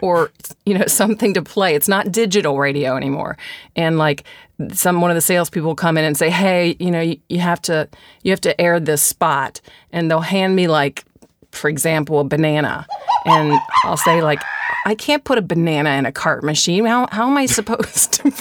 Or 0.00 0.30
you 0.66 0.76
know 0.76 0.84
something 0.86 1.34
to 1.34 1.42
play. 1.42 1.74
It's 1.74 1.88
not 1.88 2.12
digital 2.12 2.58
radio 2.58 2.96
anymore. 2.96 3.36
And 3.76 3.98
like 3.98 4.24
some 4.72 5.00
one 5.00 5.10
of 5.10 5.14
the 5.14 5.20
salespeople 5.20 5.74
come 5.74 5.96
in 5.96 6.04
and 6.04 6.16
say, 6.16 6.30
"Hey, 6.30 6.76
you 6.78 6.90
know 6.90 7.00
you, 7.00 7.20
you 7.28 7.38
have 7.38 7.62
to 7.62 7.88
you 8.22 8.32
have 8.32 8.40
to 8.42 8.60
air 8.60 8.80
this 8.80 9.02
spot," 9.02 9.60
and 9.92 10.10
they'll 10.10 10.20
hand 10.20 10.56
me 10.56 10.66
like, 10.66 11.04
for 11.52 11.70
example, 11.70 12.20
a 12.20 12.24
banana, 12.24 12.86
and 13.24 13.58
I'll 13.84 13.96
say 13.96 14.22
like, 14.22 14.40
"I 14.84 14.94
can't 14.94 15.24
put 15.24 15.38
a 15.38 15.42
banana 15.42 15.90
in 15.90 16.06
a 16.06 16.12
cart 16.12 16.42
machine. 16.42 16.84
How 16.84 17.06
how 17.12 17.28
am 17.28 17.36
I 17.36 17.46
supposed 17.58 18.14
to?" 18.14 18.32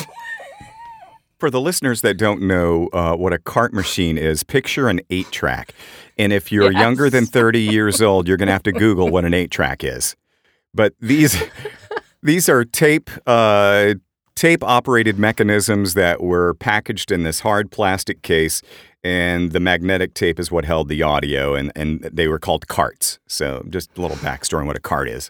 For 1.40 1.52
the 1.52 1.62
listeners 1.62 2.02
that 2.02 2.18
don't 2.18 2.42
know 2.42 2.88
uh, 2.94 3.16
what 3.16 3.32
a 3.32 3.38
cart 3.38 3.72
machine 3.74 4.18
is, 4.18 4.44
picture 4.44 4.90
an 4.90 5.02
eight 5.12 5.30
track. 5.32 5.74
And 6.18 6.34
if 6.34 6.52
you're 6.52 6.72
Yes. 6.72 6.82
younger 6.82 7.10
than 7.12 7.28
30 7.28 7.60
years 7.62 8.02
old, 8.02 8.28
you're 8.28 8.38
going 8.38 8.48
to 8.48 8.54
have 8.54 8.64
to 8.64 8.72
Google 8.72 9.10
what 9.10 9.24
an 9.24 9.36
eight 9.36 9.52
track 9.52 9.84
is. 9.84 10.16
But 10.74 10.94
these 11.00 11.38
these 12.24 12.50
are 12.50 12.66
tape 12.66 13.12
uh, 13.28 13.94
tape 14.36 14.64
operated 14.64 15.20
mechanisms 15.20 15.94
that 15.94 16.22
were 16.22 16.56
packaged 16.56 17.12
in 17.12 17.22
this 17.24 17.42
hard 17.42 17.70
plastic 17.72 18.24
case, 18.24 18.64
and 19.04 19.52
the 19.52 19.60
magnetic 19.60 20.16
tape 20.16 20.40
is 20.40 20.52
what 20.52 20.66
held 20.66 20.90
the 20.90 21.04
audio, 21.04 21.54
and, 21.54 21.72
and 21.76 22.02
they 22.02 22.28
were 22.28 22.40
called 22.40 22.68
carts. 22.68 23.20
So 23.28 23.64
just 23.70 23.96
a 23.98 24.02
little 24.02 24.18
backstory 24.18 24.62
on 24.62 24.68
what 24.68 24.76
a 24.76 24.80
cart 24.82 25.08
is. 25.08 25.30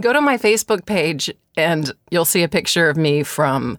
Go 0.00 0.12
to 0.12 0.20
my 0.20 0.36
Facebook 0.38 0.84
page 0.86 1.30
and 1.56 1.92
you'll 2.10 2.24
see 2.24 2.42
a 2.42 2.48
picture 2.48 2.88
of 2.88 2.96
me 2.96 3.22
from 3.22 3.76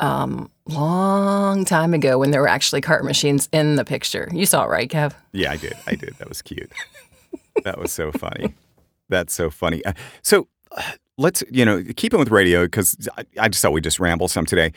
um 0.00 0.50
long 0.68 1.64
time 1.64 1.94
ago 1.94 2.18
when 2.18 2.30
there 2.30 2.40
were 2.40 2.48
actually 2.48 2.80
cart 2.80 3.04
machines 3.04 3.48
in 3.52 3.76
the 3.76 3.84
picture. 3.84 4.28
You 4.32 4.46
saw 4.46 4.64
it, 4.64 4.68
right, 4.68 4.90
Kev? 4.90 5.12
Yeah, 5.32 5.52
I 5.52 5.56
did. 5.56 5.74
I 5.86 5.94
did. 5.94 6.14
That 6.18 6.28
was 6.28 6.42
cute. 6.42 6.72
that 7.64 7.78
was 7.78 7.92
so 7.92 8.12
funny. 8.12 8.54
That's 9.08 9.32
so 9.32 9.50
funny. 9.50 9.84
Uh, 9.84 9.92
So 10.22 10.48
uh, 10.76 10.82
let's, 11.16 11.44
you 11.50 11.64
know, 11.64 11.82
keep 11.96 12.12
it 12.12 12.16
with 12.18 12.30
radio 12.30 12.64
because 12.64 12.96
I, 13.16 13.24
I 13.40 13.48
just 13.48 13.62
thought 13.62 13.72
we'd 13.72 13.84
just 13.84 14.00
ramble 14.00 14.28
some 14.28 14.44
today. 14.46 14.72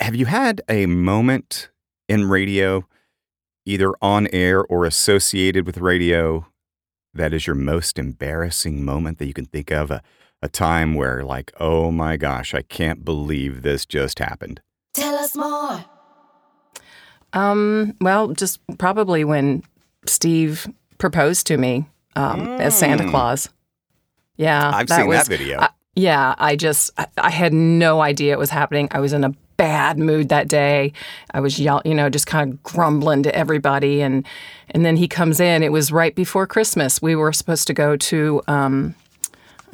Have 0.00 0.14
you 0.14 0.26
had 0.26 0.62
a 0.68 0.86
moment 0.86 1.70
in 2.08 2.28
radio, 2.28 2.86
either 3.64 3.92
on 4.00 4.28
air 4.32 4.64
or 4.64 4.84
associated 4.84 5.66
with 5.66 5.78
radio, 5.78 6.46
that 7.12 7.32
is 7.32 7.46
your 7.46 7.56
most 7.56 7.98
embarrassing 7.98 8.84
moment 8.84 9.18
that 9.18 9.26
you 9.26 9.34
can 9.34 9.46
think 9.46 9.70
of? 9.72 9.90
A, 9.90 10.02
a 10.44 10.48
time 10.48 10.94
where, 10.94 11.24
like, 11.24 11.50
oh 11.58 11.90
my 11.90 12.18
gosh, 12.18 12.54
I 12.54 12.60
can't 12.60 13.02
believe 13.02 13.62
this 13.62 13.86
just 13.86 14.18
happened. 14.18 14.60
Tell 14.92 15.14
us 15.14 15.34
more. 15.34 15.82
Um, 17.32 17.96
well, 18.00 18.28
just 18.28 18.60
probably 18.76 19.24
when 19.24 19.62
Steve 20.06 20.68
proposed 20.98 21.46
to 21.46 21.56
me 21.56 21.86
um, 22.14 22.46
as 22.60 22.78
Santa 22.78 23.08
Claus. 23.08 23.48
Yeah, 24.36 24.70
I've 24.72 24.88
seen 24.88 25.06
was, 25.06 25.16
that 25.16 25.26
video. 25.26 25.60
I- 25.60 25.70
yeah, 25.96 26.34
I 26.38 26.56
just 26.56 26.90
I, 26.98 27.06
I 27.16 27.30
had 27.30 27.52
no 27.54 28.02
idea 28.02 28.32
it 28.32 28.38
was 28.38 28.50
happening. 28.50 28.88
I 28.90 29.00
was 29.00 29.12
in 29.12 29.24
a 29.24 29.30
bad 29.56 29.98
mood 29.98 30.28
that 30.28 30.48
day. 30.48 30.92
I 31.30 31.40
was 31.40 31.58
yell, 31.58 31.80
you 31.84 31.94
know, 31.94 32.10
just 32.10 32.26
kind 32.26 32.52
of 32.52 32.62
grumbling 32.64 33.22
to 33.22 33.34
everybody, 33.34 34.02
and 34.02 34.26
and 34.70 34.84
then 34.84 34.96
he 34.96 35.08
comes 35.08 35.40
in. 35.40 35.62
It 35.62 35.72
was 35.72 35.90
right 35.90 36.14
before 36.14 36.46
Christmas. 36.46 37.00
We 37.00 37.16
were 37.16 37.32
supposed 37.32 37.66
to 37.68 37.72
go 37.72 37.96
to. 37.96 38.42
Um, 38.46 38.94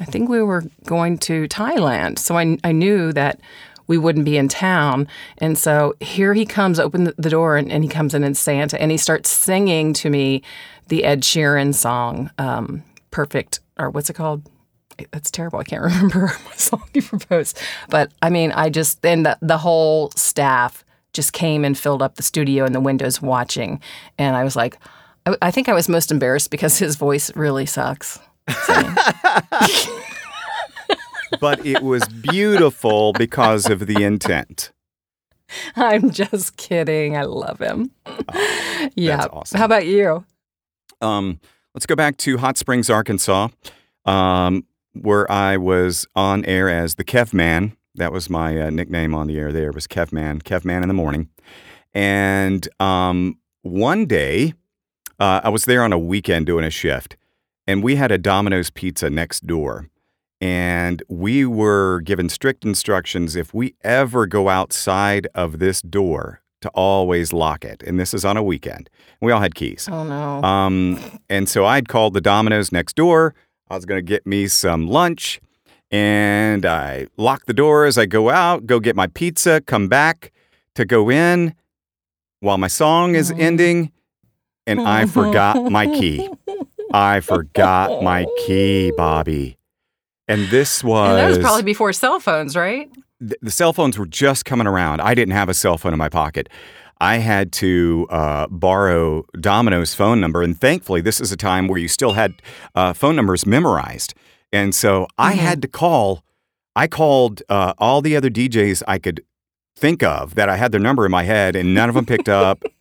I 0.01 0.05
think 0.05 0.29
we 0.29 0.41
were 0.41 0.63
going 0.85 1.17
to 1.19 1.47
Thailand, 1.47 2.19
so 2.19 2.37
I 2.37 2.57
I 2.63 2.71
knew 2.71 3.13
that 3.13 3.39
we 3.87 3.97
wouldn't 3.97 4.25
be 4.25 4.37
in 4.37 4.47
town. 4.47 5.07
And 5.39 5.57
so 5.57 5.95
here 5.99 6.33
he 6.33 6.45
comes, 6.45 6.79
open 6.79 7.03
the- 7.03 7.29
door, 7.29 7.57
and, 7.57 7.69
and 7.69 7.83
he 7.83 7.89
comes 7.89 8.13
in 8.13 8.23
and 8.23 8.37
Santa, 8.37 8.81
and 8.81 8.89
he 8.89 8.97
starts 8.97 9.29
singing 9.29 9.91
to 9.95 10.09
me 10.09 10.43
the 10.87 11.03
Ed 11.03 11.23
Sheeran 11.23 11.75
song, 11.75 12.31
um, 12.37 12.83
Perfect, 13.11 13.59
or 13.77 13.89
what's 13.89 14.09
it 14.09 14.13
called? 14.13 14.49
That's 15.11 15.29
terrible. 15.29 15.59
I 15.59 15.63
can't 15.63 15.81
remember 15.91 16.27
what 16.45 16.57
song 16.59 16.83
he 16.93 17.01
proposed. 17.01 17.59
But 17.89 18.11
I 18.21 18.29
mean, 18.29 18.53
I 18.53 18.69
just, 18.69 19.01
then 19.01 19.23
the, 19.23 19.37
the 19.41 19.57
whole 19.57 20.11
staff 20.11 20.85
just 21.13 21.33
came 21.33 21.65
and 21.65 21.77
filled 21.77 22.01
up 22.01 22.15
the 22.15 22.23
studio 22.23 22.63
and 22.63 22.73
the 22.73 22.79
windows 22.79 23.21
watching. 23.21 23.81
And 24.17 24.37
I 24.37 24.45
was 24.45 24.55
like, 24.55 24.77
I, 25.25 25.35
I 25.41 25.51
think 25.51 25.67
I 25.67 25.73
was 25.73 25.89
most 25.89 26.11
embarrassed 26.11 26.49
because 26.49 26.77
his 26.77 26.95
voice 26.95 27.35
really 27.35 27.65
sucks. 27.65 28.19
But 31.39 31.65
it 31.65 31.81
was 31.81 32.07
beautiful 32.07 33.13
because 33.13 33.69
of 33.69 33.87
the 33.87 34.03
intent. 34.03 34.71
I'm 35.75 36.11
just 36.11 36.57
kidding. 36.57 37.17
I 37.17 37.23
love 37.23 37.59
him. 37.59 37.91
yeah. 38.95 39.25
awesome. 39.31 39.57
How 39.57 39.65
about 39.65 39.85
you? 39.85 40.25
Um, 41.01 41.39
let's 41.73 41.85
go 41.85 41.95
back 41.95 42.17
to 42.17 42.37
Hot 42.37 42.57
Springs, 42.57 42.89
Arkansas, 42.89 43.49
um, 44.05 44.65
where 44.93 45.29
I 45.31 45.57
was 45.57 46.07
on 46.15 46.45
air 46.45 46.69
as 46.69 46.95
the 46.95 47.03
Kev 47.03 47.33
Man. 47.33 47.75
That 47.95 48.13
was 48.13 48.29
my 48.29 48.59
uh, 48.59 48.69
nickname 48.69 49.13
on 49.13 49.27
the 49.27 49.37
air. 49.37 49.51
There 49.51 49.71
was 49.71 49.87
Kev 49.87 50.13
Man, 50.13 50.41
Kev 50.41 50.63
Man 50.63 50.81
in 50.81 50.87
the 50.87 50.93
morning. 50.93 51.29
And 51.93 52.67
um, 52.79 53.37
one 53.63 54.05
day, 54.05 54.53
uh, 55.19 55.41
I 55.43 55.49
was 55.49 55.65
there 55.65 55.83
on 55.83 55.91
a 55.91 55.99
weekend 55.99 56.45
doing 56.45 56.63
a 56.63 56.69
shift, 56.69 57.17
and 57.71 57.81
we 57.81 57.95
had 57.95 58.11
a 58.11 58.17
Domino's 58.17 58.69
pizza 58.69 59.09
next 59.09 59.47
door. 59.47 59.87
And 60.41 61.01
we 61.07 61.45
were 61.45 62.01
given 62.01 62.27
strict 62.27 62.65
instructions 62.65 63.35
if 63.35 63.53
we 63.53 63.75
ever 63.81 64.25
go 64.25 64.49
outside 64.49 65.27
of 65.33 65.59
this 65.59 65.81
door 65.81 66.41
to 66.61 66.69
always 66.69 67.31
lock 67.31 67.63
it. 67.63 67.81
And 67.83 67.97
this 67.99 68.13
is 68.13 68.25
on 68.25 68.35
a 68.35 68.43
weekend. 68.43 68.89
We 69.21 69.31
all 69.31 69.39
had 69.39 69.55
keys. 69.55 69.87
Oh, 69.89 70.03
no. 70.03 70.43
Um, 70.43 70.99
and 71.29 71.47
so 71.47 71.65
I'd 71.65 71.87
called 71.87 72.13
the 72.13 72.21
Domino's 72.21 72.71
next 72.71 72.95
door. 72.97 73.33
I 73.69 73.75
was 73.75 73.85
going 73.85 73.99
to 73.99 74.07
get 74.07 74.27
me 74.27 74.47
some 74.47 74.87
lunch. 74.87 75.39
And 75.91 76.65
I 76.65 77.07
lock 77.17 77.45
the 77.45 77.53
door 77.53 77.85
as 77.85 77.97
I 77.97 78.05
go 78.05 78.29
out, 78.29 78.65
go 78.65 78.79
get 78.79 78.95
my 78.95 79.07
pizza, 79.07 79.61
come 79.61 79.87
back 79.87 80.31
to 80.75 80.85
go 80.85 81.09
in 81.09 81.53
while 82.39 82.57
my 82.57 82.67
song 82.67 83.15
is 83.15 83.31
ending. 83.31 83.91
And 84.67 84.81
I 84.81 85.05
forgot 85.05 85.71
my 85.71 85.87
key. 85.87 86.29
I 86.93 87.19
forgot 87.19 88.03
my 88.03 88.25
key, 88.45 88.91
Bobbi. 88.97 89.55
And 90.27 90.47
this 90.49 90.83
was, 90.83 91.09
and 91.09 91.19
that 91.19 91.27
was 91.29 91.39
probably 91.39 91.63
before 91.63 91.91
cell 91.93 92.19
phones, 92.19 92.55
right? 92.55 92.89
th- 93.19 93.39
the 93.41 93.51
cell 93.51 93.73
phones 93.73 93.97
were 93.97 94.05
just 94.05 94.45
coming 94.45 94.67
around. 94.67 95.01
I 95.01 95.13
didn't 95.13 95.33
have 95.33 95.49
a 95.49 95.53
cell 95.53 95.77
phone 95.77 95.93
in 95.93 95.99
my 95.99 96.09
pocket. 96.09 96.49
I 96.99 97.17
had 97.17 97.51
to 97.53 98.07
uh, 98.09 98.47
borrow 98.47 99.25
Domino's 99.39 99.93
phone 99.95 100.19
number, 100.21 100.41
and 100.43 100.59
thankfully, 100.59 101.01
this 101.01 101.19
is 101.19 101.31
a 101.31 101.37
time 101.37 101.67
where 101.67 101.79
you 101.79 101.87
still 101.87 102.13
had 102.13 102.33
uh, 102.75 102.93
phone 102.93 103.15
numbers 103.15 103.45
memorized, 103.45 104.13
and 104.51 104.75
so 104.75 105.07
I 105.17 105.33
had 105.33 105.61
to 105.63 105.67
call. 105.67 106.23
I 106.75 106.87
called 106.87 107.41
uh, 107.49 107.73
all 107.79 108.01
the 108.01 108.15
other 108.15 108.29
DJs 108.29 108.83
I 108.87 108.97
could 108.99 109.23
think 109.75 110.03
of 110.03 110.35
that 110.35 110.47
I 110.47 110.57
had 110.57 110.71
their 110.71 110.79
number 110.79 111.05
in 111.05 111.11
my 111.11 111.23
head, 111.23 111.55
and 111.55 111.73
none 111.73 111.89
of 111.89 111.95
them 111.95 112.05
picked 112.05 112.29
up. 112.29 112.63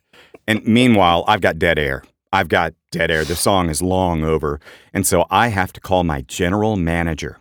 And 0.48 0.66
meanwhile, 0.66 1.22
I've 1.28 1.42
got 1.42 1.60
dead 1.60 1.78
air. 1.78 2.02
I've 2.32 2.48
got 2.48 2.74
dead 2.90 3.10
air. 3.10 3.24
The 3.24 3.34
song 3.36 3.68
is 3.70 3.82
long 3.82 4.22
over, 4.24 4.60
and 4.94 5.06
so 5.06 5.26
I 5.30 5.48
have 5.48 5.72
to 5.74 5.80
call 5.80 6.04
my 6.04 6.22
general 6.22 6.76
manager 6.76 7.38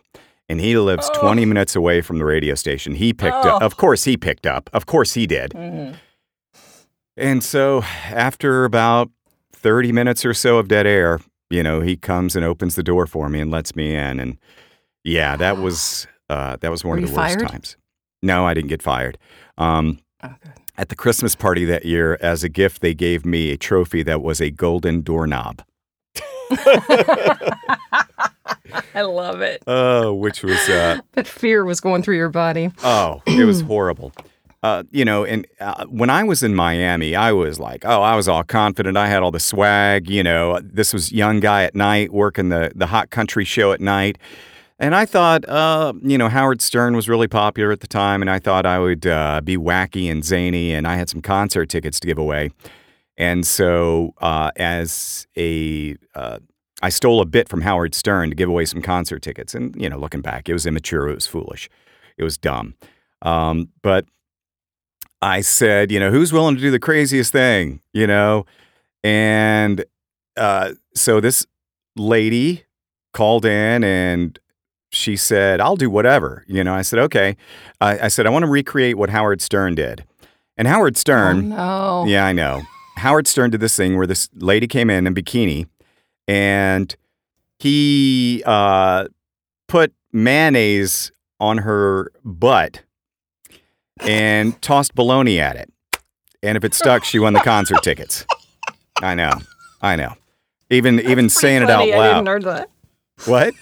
and 0.48 0.58
he 0.60 0.76
lives 0.76 1.08
20 1.14 1.44
minutes 1.44 1.76
away 1.76 2.00
from 2.00 2.18
the 2.18 2.24
radio 2.24 2.56
station. 2.56 2.96
He 2.96 3.12
picked 3.12 3.46
up. 3.46 3.62
Of 3.62 3.76
course, 3.76 4.02
he 4.02 4.16
picked 4.16 4.46
up. 4.46 4.68
Of 4.72 4.84
course, 4.84 5.14
he 5.14 5.24
did. 5.28 5.54
And 7.16 7.44
so, 7.44 7.82
after 7.82 8.64
about 8.64 9.10
30 9.52 9.92
minutes 9.92 10.24
or 10.24 10.34
so 10.34 10.58
of 10.58 10.66
dead 10.68 10.86
air, 10.86 11.20
You 11.50 11.62
know, 11.64 11.80
he 11.80 11.96
comes 11.96 12.34
and 12.36 12.44
opens 12.44 12.74
the 12.76 12.82
door 12.82 13.06
for 13.06 13.28
me 13.28 13.40
and 13.40 13.50
lets 13.50 13.74
me 13.76 13.94
in. 13.94 14.18
And 14.20 14.38
yeah, 15.04 15.36
that 15.36 15.58
was 15.58 16.06
uh, 16.28 16.56
that 16.60 16.70
was 16.70 16.84
one 16.84 16.98
Were 16.98 17.04
of 17.04 17.10
the 17.10 17.16
worst 17.16 17.38
fired? 17.38 17.48
times. 17.48 17.76
No, 18.22 18.44
I 18.46 18.54
didn't 18.54 18.68
get 18.70 18.82
fired. 18.82 19.18
Um, 19.58 19.98
Oh. 20.22 20.34
At 20.80 20.88
the 20.88 20.96
Christmas 20.96 21.36
party 21.36 21.66
that 21.66 21.84
year, 21.84 22.16
as 22.22 22.42
a 22.42 22.48
gift, 22.48 22.80
they 22.80 22.94
gave 22.94 23.26
me 23.26 23.50
a 23.50 23.58
trophy 23.58 24.02
that 24.02 24.22
was 24.22 24.40
a 24.40 24.50
golden 24.50 25.02
doorknob. 25.02 25.62
I 28.94 29.02
love 29.02 29.42
it. 29.42 29.62
Oh, 29.66 30.14
which 30.14 30.42
was 30.42 30.58
uh, 30.70 31.00
But 31.12 31.26
fear 31.26 31.66
was 31.66 31.80
going 31.80 32.02
through 32.02 32.16
your 32.16 32.30
body. 32.30 32.70
Oh, 32.82 33.20
it 33.26 33.44
was 33.44 33.60
horrible. 33.60 34.12
Uh, 34.62 34.84
you 34.90 35.04
know, 35.04 35.24
and 35.24 35.46
uh, 35.60 35.84
when 35.86 36.08
I 36.08 36.24
was 36.24 36.42
in 36.42 36.54
Miami, 36.54 37.14
I 37.14 37.32
was 37.32 37.60
like, 37.60 37.84
oh, 37.84 38.00
I 38.00 38.16
was 38.16 38.26
all 38.26 38.42
confident. 38.42 38.96
I 38.96 39.06
had 39.06 39.22
all 39.22 39.30
the 39.30 39.38
swag. 39.40 40.08
You 40.08 40.22
know, 40.22 40.60
this 40.62 40.94
was 40.94 41.12
young 41.12 41.40
guy 41.40 41.64
at 41.64 41.74
night 41.74 42.10
working 42.10 42.48
the 42.48 42.72
the 42.74 42.86
hot 42.86 43.10
country 43.10 43.44
show 43.44 43.72
at 43.72 43.82
night, 43.82 44.16
and 44.80 44.94
I 44.94 45.04
thought, 45.06 45.48
uh, 45.48 45.92
you 46.02 46.18
know, 46.18 46.28
Howard 46.28 46.60
Stern 46.60 46.96
was 46.96 47.08
really 47.08 47.28
popular 47.28 47.70
at 47.70 47.80
the 47.80 47.86
time, 47.86 48.22
and 48.22 48.30
I 48.30 48.38
thought 48.40 48.66
I 48.66 48.78
would 48.78 49.06
uh, 49.06 49.40
be 49.42 49.56
wacky 49.56 50.10
and 50.10 50.24
zany, 50.24 50.72
and 50.72 50.88
I 50.88 50.96
had 50.96 51.08
some 51.08 51.22
concert 51.22 51.68
tickets 51.68 52.00
to 52.00 52.06
give 52.08 52.18
away, 52.18 52.50
and 53.16 53.46
so 53.46 54.14
uh, 54.20 54.50
as 54.56 55.26
a 55.36 55.96
uh, 56.14 56.38
I 56.82 56.88
stole 56.88 57.20
a 57.20 57.26
bit 57.26 57.48
from 57.48 57.60
Howard 57.60 57.94
Stern 57.94 58.30
to 58.30 58.34
give 58.34 58.48
away 58.48 58.64
some 58.64 58.82
concert 58.82 59.22
tickets, 59.22 59.54
and 59.54 59.80
you 59.80 59.88
know, 59.88 59.98
looking 59.98 60.22
back, 60.22 60.48
it 60.48 60.52
was 60.54 60.66
immature, 60.66 61.08
it 61.08 61.14
was 61.14 61.26
foolish, 61.26 61.68
it 62.18 62.24
was 62.24 62.36
dumb, 62.36 62.74
um, 63.22 63.68
but 63.82 64.06
I 65.22 65.42
said, 65.42 65.92
you 65.92 66.00
know, 66.00 66.10
who's 66.10 66.32
willing 66.32 66.54
to 66.54 66.60
do 66.60 66.70
the 66.70 66.78
craziest 66.78 67.32
thing, 67.32 67.80
you 67.92 68.06
know? 68.06 68.46
And 69.04 69.84
uh, 70.36 70.72
so 70.94 71.20
this 71.20 71.46
lady 71.96 72.64
called 73.12 73.44
in 73.44 73.84
and 73.84 74.38
she 75.00 75.16
said, 75.16 75.60
I'll 75.60 75.76
do 75.76 75.90
whatever. 75.90 76.44
You 76.46 76.62
know, 76.62 76.74
I 76.74 76.82
said, 76.82 76.98
okay. 77.00 77.36
I, 77.80 77.98
I 78.06 78.08
said, 78.08 78.26
I 78.26 78.30
want 78.30 78.44
to 78.44 78.50
recreate 78.50 78.96
what 78.98 79.10
Howard 79.10 79.40
Stern 79.40 79.74
did. 79.74 80.04
And 80.56 80.68
Howard 80.68 80.96
Stern, 80.96 81.52
Oh, 81.52 82.04
no. 82.04 82.10
yeah, 82.10 82.26
I 82.26 82.32
know. 82.32 82.62
Howard 82.96 83.26
Stern 83.26 83.50
did 83.50 83.60
this 83.60 83.74
thing 83.76 83.96
where 83.96 84.06
this 84.06 84.28
lady 84.34 84.66
came 84.66 84.90
in 84.90 85.06
in 85.06 85.14
bikini 85.14 85.66
and 86.28 86.94
he 87.58 88.42
uh, 88.44 89.06
put 89.68 89.92
mayonnaise 90.12 91.10
on 91.40 91.58
her 91.58 92.12
butt 92.24 92.82
and 94.00 94.60
tossed 94.62 94.94
bologna 94.94 95.40
at 95.40 95.56
it. 95.56 95.72
And 96.42 96.56
if 96.56 96.64
it 96.64 96.74
stuck, 96.74 97.04
she 97.04 97.18
won 97.18 97.32
the 97.32 97.40
concert 97.40 97.82
tickets. 97.82 98.24
I 99.02 99.14
know. 99.14 99.32
I 99.82 99.96
know. 99.96 100.14
Even 100.70 101.00
even 101.00 101.28
saying 101.30 101.66
funny. 101.66 101.90
it 101.90 101.94
out 101.94 102.24
loud. 102.24 102.66
What? 103.26 103.54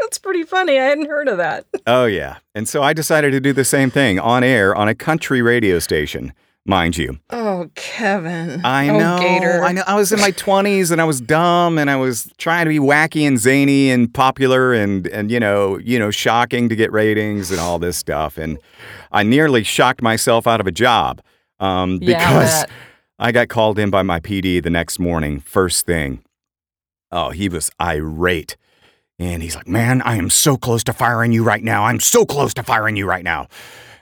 That's 0.00 0.18
pretty 0.18 0.44
funny. 0.44 0.78
I 0.78 0.84
hadn't 0.84 1.08
heard 1.08 1.28
of 1.28 1.38
that. 1.38 1.66
Oh 1.86 2.04
yeah. 2.04 2.36
And 2.54 2.68
so 2.68 2.82
I 2.82 2.92
decided 2.92 3.30
to 3.30 3.40
do 3.40 3.54
the 3.54 3.64
same 3.64 3.90
thing 3.90 4.18
on 4.18 4.44
air 4.44 4.74
on 4.74 4.88
a 4.88 4.94
country 4.94 5.40
radio 5.40 5.78
station, 5.78 6.34
mind 6.66 6.98
you. 6.98 7.18
Oh, 7.30 7.70
Kevin. 7.76 8.62
I 8.62 8.90
oh, 8.90 8.98
know. 8.98 9.18
Gator. 9.18 9.64
I 9.64 9.72
know. 9.72 9.84
I 9.86 9.94
was 9.94 10.12
in 10.12 10.20
my 10.20 10.30
twenties 10.36 10.90
and 10.90 11.00
I 11.00 11.04
was 11.04 11.18
dumb 11.18 11.78
and 11.78 11.88
I 11.88 11.96
was 11.96 12.30
trying 12.36 12.66
to 12.66 12.68
be 12.68 12.78
wacky 12.78 13.26
and 13.26 13.38
zany 13.38 13.90
and 13.90 14.12
popular 14.12 14.74
and 14.74 15.06
and 15.06 15.30
you 15.30 15.40
know 15.40 15.78
you 15.78 15.98
know 15.98 16.10
shocking 16.10 16.68
to 16.68 16.76
get 16.76 16.92
ratings 16.92 17.50
and 17.50 17.58
all 17.58 17.78
this 17.78 17.96
stuff 17.96 18.36
and 18.36 18.58
I 19.12 19.22
nearly 19.22 19.62
shocked 19.62 20.02
myself 20.02 20.46
out 20.46 20.60
of 20.60 20.66
a 20.66 20.72
job 20.72 21.22
um, 21.60 21.98
because 21.98 22.64
bet. 22.64 22.70
I 23.18 23.32
got 23.32 23.48
called 23.48 23.78
in 23.78 23.90
by 23.90 24.02
my 24.02 24.20
PD 24.20 24.62
the 24.62 24.70
next 24.70 24.98
morning, 24.98 25.40
first 25.40 25.86
thing. 25.86 26.22
Oh, 27.10 27.30
he 27.30 27.48
was 27.48 27.70
irate. 27.80 28.56
And 29.18 29.42
he's 29.42 29.56
like, 29.56 29.68
Man, 29.68 30.02
I 30.02 30.16
am 30.16 30.30
so 30.30 30.56
close 30.56 30.84
to 30.84 30.92
firing 30.92 31.32
you 31.32 31.42
right 31.42 31.62
now. 31.62 31.84
I'm 31.84 32.00
so 32.00 32.24
close 32.24 32.54
to 32.54 32.62
firing 32.62 32.96
you 32.96 33.06
right 33.06 33.24
now. 33.24 33.48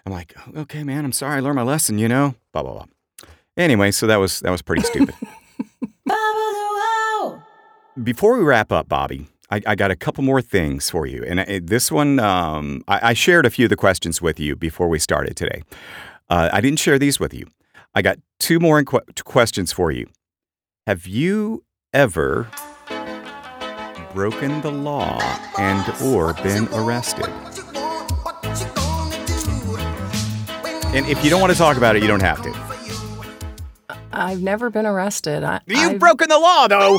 I'm 0.04 0.12
like, 0.12 0.34
Okay, 0.56 0.84
man, 0.84 1.04
I'm 1.04 1.12
sorry. 1.12 1.36
I 1.36 1.40
learned 1.40 1.56
my 1.56 1.62
lesson, 1.62 1.98
you 1.98 2.08
know? 2.08 2.34
Blah, 2.52 2.62
blah, 2.62 2.72
blah. 2.72 2.86
Anyway, 3.56 3.90
so 3.90 4.06
that 4.06 4.16
was 4.16 4.40
that 4.40 4.50
was 4.50 4.62
pretty 4.62 4.82
stupid. 4.82 5.14
Before 8.02 8.36
we 8.36 8.44
wrap 8.44 8.72
up, 8.72 8.88
Bobbi, 8.88 9.26
I, 9.50 9.62
I 9.66 9.74
got 9.74 9.90
a 9.90 9.96
couple 9.96 10.22
more 10.22 10.42
things 10.42 10.90
for 10.90 11.06
you. 11.06 11.24
And 11.26 11.40
I, 11.40 11.60
this 11.62 11.90
one, 11.90 12.20
um, 12.20 12.84
I, 12.86 13.10
I 13.10 13.12
shared 13.14 13.46
a 13.46 13.50
few 13.50 13.64
of 13.66 13.70
the 13.70 13.76
questions 13.76 14.20
with 14.20 14.38
you 14.38 14.54
before 14.54 14.88
we 14.88 14.98
started 14.98 15.34
today. 15.34 15.62
Uh, 16.28 16.50
I 16.52 16.60
didn't 16.60 16.78
share 16.78 16.98
these 16.98 17.18
with 17.18 17.32
you. 17.32 17.46
I 17.94 18.02
got 18.02 18.18
two 18.38 18.60
more 18.60 18.82
inqu- 18.82 19.24
questions 19.24 19.72
for 19.72 19.90
you. 19.90 20.08
Have 20.86 21.06
you 21.06 21.64
ever 21.94 22.48
broken 24.16 24.62
the 24.62 24.72
law 24.72 25.18
and 25.58 25.84
or 26.02 26.32
been 26.42 26.66
arrested? 26.72 27.28
And 30.96 31.04
if 31.06 31.22
you 31.22 31.28
don't 31.28 31.42
want 31.42 31.52
to 31.52 31.58
talk 31.58 31.76
about 31.76 31.96
it, 31.96 32.02
you 32.02 32.08
don't 32.08 32.22
have 32.22 32.40
to. 32.42 33.96
I've 34.14 34.40
never 34.40 34.70
been 34.70 34.86
arrested. 34.86 35.44
I, 35.44 35.60
You've 35.66 35.78
I've- 35.90 35.98
broken 35.98 36.30
the 36.30 36.38
law, 36.38 36.66
though. 36.66 36.98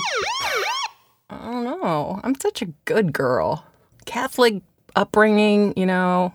I 1.31 1.37
don't 1.51 1.63
know. 1.63 2.21
I'm 2.23 2.35
such 2.39 2.61
a 2.61 2.67
good 2.85 3.11
girl. 3.13 3.65
Catholic 4.05 4.61
upbringing, 4.95 5.73
you 5.75 5.87
know. 5.87 6.33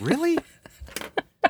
really? 0.00 0.38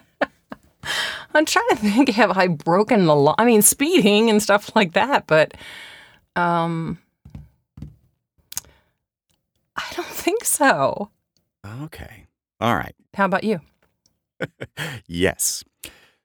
I'm 1.35 1.47
trying 1.47 1.69
to 1.71 1.77
think 1.77 2.09
have 2.09 2.37
I 2.37 2.49
broken 2.49 3.07
the 3.07 3.15
law? 3.15 3.37
I 3.39 3.45
mean, 3.45 3.63
speeding 3.63 4.29
and 4.31 4.43
stuff 4.43 4.75
like 4.75 4.95
that, 4.95 5.29
but 5.29 5.55
um 6.35 6.99
I 9.91 9.95
don't 9.95 10.07
think 10.07 10.45
so. 10.45 11.11
Okay. 11.83 12.27
All 12.61 12.75
right. 12.77 12.95
How 13.15 13.25
about 13.27 13.45
you? 13.45 13.61
Yes. 15.07 15.63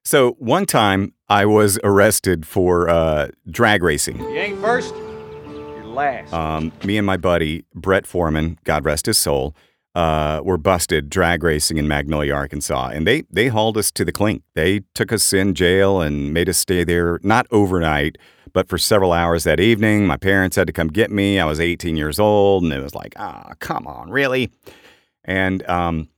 So 0.04 0.32
one 0.40 0.66
time 0.66 1.14
I 1.30 1.46
was 1.46 1.78
arrested 1.84 2.48
for 2.48 2.90
uh, 2.90 3.28
drag 3.52 3.84
racing. 3.84 4.18
You 4.20 4.30
ain't 4.30 4.60
first, 4.62 4.96
you're 4.96 5.86
last. 5.86 6.34
Um, 6.34 6.72
me 6.84 6.98
and 6.98 7.06
my 7.06 7.18
buddy 7.18 7.66
Brett 7.76 8.08
Foreman, 8.08 8.58
God 8.64 8.86
rest 8.86 9.06
his 9.06 9.18
soul, 9.18 9.54
uh, 9.98 10.42
were 10.44 10.60
busted 10.60 11.10
drag 11.10 11.42
racing 11.42 11.78
in 11.78 11.88
Magnolia, 11.88 12.32
Arkansas, 12.32 12.92
and 12.94 13.08
they 13.08 13.24
they 13.32 13.48
hauled 13.48 13.80
us 13.80 13.90
to 13.94 14.06
the 14.06 14.12
clink. 14.12 14.44
They 14.54 14.82
took 14.94 15.12
us 15.12 15.34
in 15.34 15.56
jail 15.56 16.02
and 16.02 16.32
made 16.32 16.48
us 16.48 16.60
stay 16.60 16.84
there 16.84 17.20
not 17.24 17.48
overnight, 17.50 18.20
but 18.54 18.70
for 18.70 18.78
several 18.78 19.12
hours 19.12 19.44
that 19.46 19.60
evening. 19.60 20.06
My 20.06 20.16
parents 20.16 20.56
had 20.56 20.68
to 20.68 20.74
come 20.74 20.90
get 20.90 21.10
me. 21.10 21.40
I 21.40 21.46
was 21.46 21.60
18 21.60 21.98
years 21.98 22.20
old, 22.20 22.62
and 22.62 22.72
it 22.72 22.84
was 22.84 22.94
like, 22.94 23.16
ah, 23.18 23.54
come 23.58 23.88
on, 23.88 24.12
really? 24.12 24.52
And 25.26 25.68
um, 25.68 26.10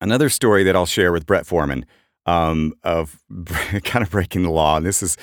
another 0.00 0.30
story 0.30 0.64
that 0.64 0.74
I'll 0.74 0.86
share 0.86 1.12
with 1.12 1.26
Brett 1.26 1.44
Foreman 1.44 1.84
um, 2.24 2.72
of 2.84 3.20
kind 3.84 4.02
of 4.02 4.10
breaking 4.10 4.44
the 4.44 4.50
law. 4.50 4.78
And 4.78 4.86
this 4.86 5.02
is 5.02 5.18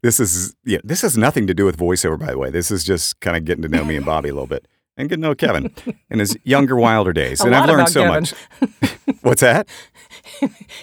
this 0.00 0.20
is 0.20 0.56
yeah, 0.64 0.78
this 0.82 1.02
has 1.02 1.18
nothing 1.18 1.46
to 1.48 1.52
do 1.52 1.66
with 1.66 1.76
voiceover, 1.76 2.18
by 2.18 2.30
the 2.30 2.38
way. 2.38 2.48
This 2.48 2.70
is 2.70 2.82
just 2.82 3.20
kind 3.20 3.36
of 3.36 3.44
getting 3.44 3.60
to 3.60 3.68
know 3.68 3.84
me 3.84 3.96
and 3.96 4.06
Bobby 4.06 4.30
a 4.30 4.32
little 4.32 4.46
bit 4.46 4.66
and 4.96 5.08
getting 5.08 5.22
to 5.22 5.28
know 5.28 5.34
Kevin 5.34 5.72
in 6.10 6.18
his 6.18 6.36
younger, 6.44 6.76
wilder 6.76 7.12
days. 7.12 7.40
And 7.44 7.54
I've 7.54 7.68
learned 7.68 7.88
so 7.88 8.02
Kevin. 8.02 8.20
much. 8.22 8.34
What's 9.22 9.40
that? 9.40 9.68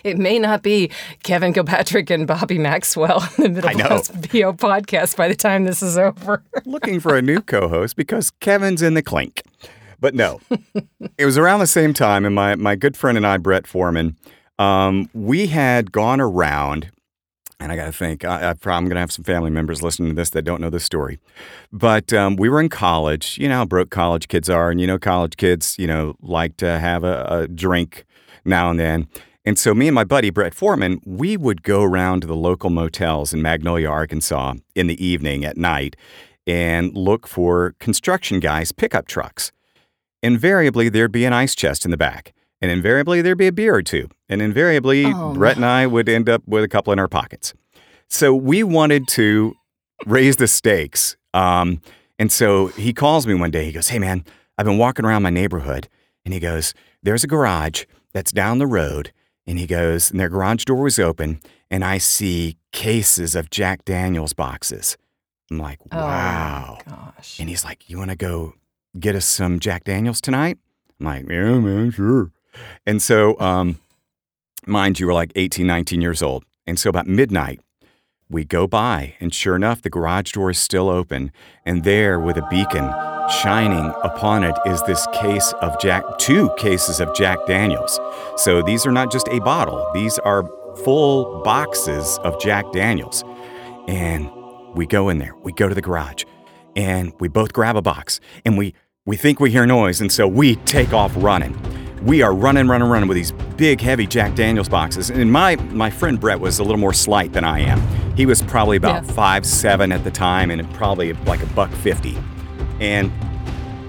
It 0.03 0.17
may 0.17 0.39
not 0.39 0.61
be 0.63 0.91
Kevin 1.23 1.53
Kilpatrick 1.53 2.09
and 2.09 2.27
Bobbi 2.27 2.59
Maxwell 2.59 3.27
in 3.37 3.53
the 3.53 3.61
Middle. 3.61 3.87
Class 3.87 4.09
VO 4.09 4.53
podcast 4.53 5.15
by 5.17 5.27
the 5.27 5.35
time 5.35 5.63
this 5.65 5.81
is 5.81 5.97
over. 5.97 6.43
looking 6.65 6.99
for 6.99 7.15
a 7.15 7.21
new 7.21 7.41
co-host 7.41 7.95
because 7.95 8.29
Kevin's 8.39 8.81
in 8.81 8.93
the 8.93 9.01
clink. 9.01 9.41
But 9.99 10.13
no, 10.15 10.39
it 11.17 11.25
was 11.25 11.37
around 11.37 11.59
the 11.59 11.67
same 11.67 11.93
time, 11.93 12.23
and 12.25 12.35
my 12.35 12.55
my 12.55 12.75
good 12.75 12.95
friend 12.95 13.17
and 13.17 13.25
I, 13.25 13.37
Brett 13.37 13.65
Foreman, 13.67 14.15
um, 14.59 15.09
we 15.13 15.47
had 15.47 15.91
gone 15.91 16.21
around, 16.21 16.89
and 17.59 17.71
I 17.71 17.75
got 17.75 17.85
to 17.85 17.91
think, 17.91 18.23
I, 18.23 18.51
I'm 18.51 18.59
going 18.59 18.89
to 18.91 18.99
have 18.99 19.11
some 19.11 19.23
family 19.23 19.49
members 19.49 19.81
listening 19.81 20.09
to 20.09 20.15
this 20.15 20.29
that 20.31 20.43
don't 20.43 20.61
know 20.61 20.69
this 20.69 20.83
story, 20.83 21.19
but 21.71 22.13
um, 22.13 22.35
we 22.35 22.49
were 22.49 22.59
in 22.59 22.69
college. 22.69 23.37
You 23.37 23.49
know 23.49 23.57
how 23.57 23.65
broke 23.65 23.89
college 23.89 24.27
kids 24.27 24.49
are, 24.49 24.69
and 24.69 24.79
you 24.79 24.87
know 24.87 24.99
college 24.99 25.37
kids, 25.37 25.75
you 25.79 25.87
know, 25.87 26.15
like 26.21 26.57
to 26.57 26.79
have 26.79 27.03
a, 27.03 27.25
a 27.29 27.47
drink 27.47 28.05
now 28.45 28.69
and 28.69 28.79
then. 28.79 29.07
And 29.45 29.57
so 29.57 29.73
me 29.73 29.87
and 29.87 29.95
my 29.95 30.03
buddy 30.03 30.29
Brett 30.29 30.53
Foreman, 30.53 30.99
we 31.05 31.37
would 31.37 31.63
go 31.63 31.81
around 31.81 32.19
to 32.21 32.27
the 32.27 32.35
local 32.35 32.69
motels 32.69 33.33
in 33.33 33.41
Magnolia, 33.41 33.89
Arkansas 33.89 34.55
in 34.75 34.87
the 34.87 35.05
evening 35.05 35.45
at 35.45 35.55
night 35.55 35.95
and 36.45 36.95
look 36.95 37.27
for 37.27 37.73
construction 37.79 38.39
guys' 38.39 38.71
pickup 38.71 39.07
trucks. 39.07 39.51
Invariably, 40.21 40.89
there'd 40.89 41.11
be 41.11 41.25
an 41.25 41.33
ice 41.33 41.55
chest 41.55 41.85
in 41.85 41.91
the 41.91 41.97
back, 41.97 42.33
and 42.61 42.71
invariably, 42.71 43.21
there'd 43.21 43.37
be 43.37 43.47
a 43.47 43.51
beer 43.51 43.75
or 43.75 43.81
two, 43.83 44.07
and 44.29 44.41
invariably, 44.41 45.05
Oh, 45.05 45.33
Brett 45.33 45.55
and 45.57 45.65
I 45.65 45.85
would 45.87 46.09
end 46.09 46.27
up 46.29 46.41
with 46.47 46.63
a 46.63 46.67
couple 46.67 46.91
in 46.93 46.99
our 46.99 47.07
pockets. 47.07 47.53
So 48.09 48.33
we 48.33 48.63
wanted 48.63 49.07
to 49.09 49.53
raise 50.05 50.37
the 50.37 50.47
stakes. 50.47 51.17
Um, 51.33 51.81
and 52.19 52.31
so 52.31 52.67
he 52.67 52.93
calls 52.93 53.27
me 53.27 53.33
one 53.33 53.51
day. 53.51 53.65
He 53.65 53.71
goes, 53.71 53.89
Hey, 53.89 53.99
man, 53.99 54.23
I've 54.57 54.65
been 54.65 54.77
walking 54.77 55.05
around 55.05 55.23
my 55.23 55.29
neighborhood. 55.29 55.87
And 56.25 56.33
he 56.33 56.39
goes, 56.39 56.73
There's 57.03 57.23
a 57.23 57.27
garage 57.27 57.83
that's 58.13 58.31
down 58.31 58.57
the 58.59 58.67
road. 58.67 59.11
And 59.45 59.59
he 59.59 59.67
goes, 59.67 60.09
And 60.09 60.19
their 60.19 60.29
garage 60.29 60.63
door 60.65 60.83
was 60.83 60.99
open. 60.99 61.41
And 61.69 61.83
I 61.83 61.97
see 61.99 62.57
cases 62.71 63.35
of 63.35 63.49
Jack 63.49 63.83
Daniels 63.85 64.33
boxes. 64.33 64.97
I'm 65.51 65.57
like, 65.59 65.79
Oh, 65.91 65.97
wow. 65.97 66.77
Gosh. 66.87 67.39
And 67.39 67.49
he's 67.49 67.63
like, 67.65 67.89
You 67.89 67.97
want 67.97 68.11
to 68.11 68.17
go 68.17 68.53
get 68.99 69.15
us 69.15 69.25
some 69.25 69.59
Jack 69.59 69.83
Daniels 69.83 70.21
tonight? 70.21 70.57
I'm 70.99 71.05
like, 71.05 71.29
Yeah, 71.29 71.59
man, 71.59 71.91
sure. 71.91 72.31
And 72.85 73.01
so, 73.01 73.39
um, 73.39 73.79
mind 74.65 74.99
you, 74.99 75.07
we're 75.07 75.13
like 75.13 75.31
18, 75.35 75.65
19 75.65 76.01
years 76.01 76.21
old. 76.21 76.43
And 76.65 76.79
so 76.79 76.89
about 76.89 77.07
midnight, 77.07 77.61
we 78.29 78.43
go 78.43 78.67
by, 78.67 79.15
and 79.21 79.33
sure 79.33 79.55
enough, 79.55 79.81
the 79.81 79.89
garage 79.89 80.33
door 80.33 80.49
is 80.49 80.59
still 80.59 80.89
open. 80.89 81.31
And 81.65 81.83
there, 81.85 82.19
with 82.19 82.37
a 82.37 82.45
beacon 82.49 82.93
shining 83.41 83.93
upon 84.03 84.43
it, 84.43 84.55
is 84.65 84.81
this 84.83 85.07
case 85.13 85.53
of 85.61 85.79
Jack, 85.79 86.03
two 86.17 86.49
cases 86.57 86.99
of 86.99 87.13
Jack 87.15 87.37
Daniels. 87.47 87.99
So 88.35 88.61
these 88.61 88.85
are 88.85 88.91
not 88.91 89.11
just 89.11 89.27
a 89.29 89.39
bottle, 89.39 89.89
these 89.93 90.19
are 90.19 90.43
full 90.83 91.41
boxes 91.43 92.19
of 92.19 92.39
Jack 92.39 92.71
Daniels. 92.73 93.23
And 93.87 94.29
we 94.75 94.85
go 94.85 95.07
in 95.07 95.19
there, 95.19 95.35
we 95.43 95.53
go 95.53 95.69
to 95.69 95.75
the 95.75 95.81
garage, 95.81 96.25
and 96.75 97.13
we 97.19 97.29
both 97.29 97.53
grab 97.53 97.77
a 97.77 97.81
box, 97.81 98.19
and 98.45 98.57
we, 98.57 98.73
we 99.05 99.15
think 99.15 99.39
we 99.39 99.51
hear 99.51 99.65
noise, 99.65 100.01
and 100.01 100.11
so 100.11 100.27
we 100.27 100.57
take 100.57 100.91
off 100.91 101.13
running. 101.15 101.57
We 102.03 102.21
are 102.21 102.33
running, 102.33 102.67
running, 102.67 102.87
running 102.89 103.09
with 103.09 103.15
these 103.15 103.31
big, 103.31 103.81
heavy 103.81 104.05
Jack 104.07 104.35
Daniels 104.35 104.69
boxes. 104.69 105.09
And 105.09 105.31
my, 105.31 105.55
my 105.71 105.89
friend 105.89 106.19
Brett 106.19 106.39
was 106.39 106.59
a 106.59 106.63
little 106.63 106.77
more 106.77 106.93
slight 106.93 107.33
than 107.33 107.43
I 107.43 107.59
am. 107.59 107.81
He 108.15 108.25
was 108.25 108.41
probably 108.43 108.77
about 108.77 109.03
Yeah. 109.05 109.11
five 109.13 109.45
seven 109.45 109.91
at 109.91 110.03
the 110.03 110.11
time, 110.11 110.49
and 110.51 110.67
probably 110.73 111.13
like 111.13 111.41
a 111.43 111.45
buck 111.47 111.71
fifty. 111.71 112.17
And 112.79 113.11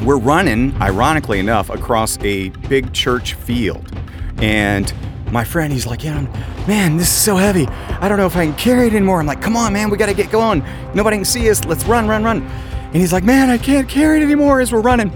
we're 0.04 0.18
running, 0.18 0.74
ironically 0.80 1.38
enough, 1.38 1.70
across 1.70 2.18
a 2.20 2.48
big 2.68 2.92
church 2.92 3.34
field. 3.34 3.90
And 4.38 4.92
my 5.32 5.44
friend, 5.44 5.72
he's 5.72 5.86
like, 5.86 6.02
Yeah, 6.04 6.20
man, 6.66 6.96
this 6.96 7.09
is 7.09 7.14
so 7.14 7.36
heavy. 7.36 7.66
I 7.66 8.09
don't 8.09 8.18
know 8.18 8.26
if 8.26 8.36
I 8.36 8.46
can 8.46 8.54
carry 8.56 8.86
it 8.86 8.94
anymore. 8.94 9.20
I'm 9.20 9.26
like, 9.26 9.42
Come 9.42 9.56
on, 9.56 9.72
man, 9.72 9.90
we 9.90 9.96
got 9.96 10.06
to 10.06 10.14
get 10.14 10.30
going. 10.30 10.62
Nobody 10.94 11.16
can 11.18 11.24
see 11.24 11.48
us. 11.50 11.64
Let's 11.64 11.84
run, 11.84 12.09
run, 12.09 12.24
run. 12.24 12.42
And 12.42 12.96
he's 12.96 13.12
like, 13.12 13.24
Man, 13.24 13.48
I 13.50 13.59
can't 13.59 13.88
carry 13.88 14.20
it 14.20 14.22
anymore 14.24 14.61
as 14.61 14.72
we're 14.72 14.80
running. 14.80 15.12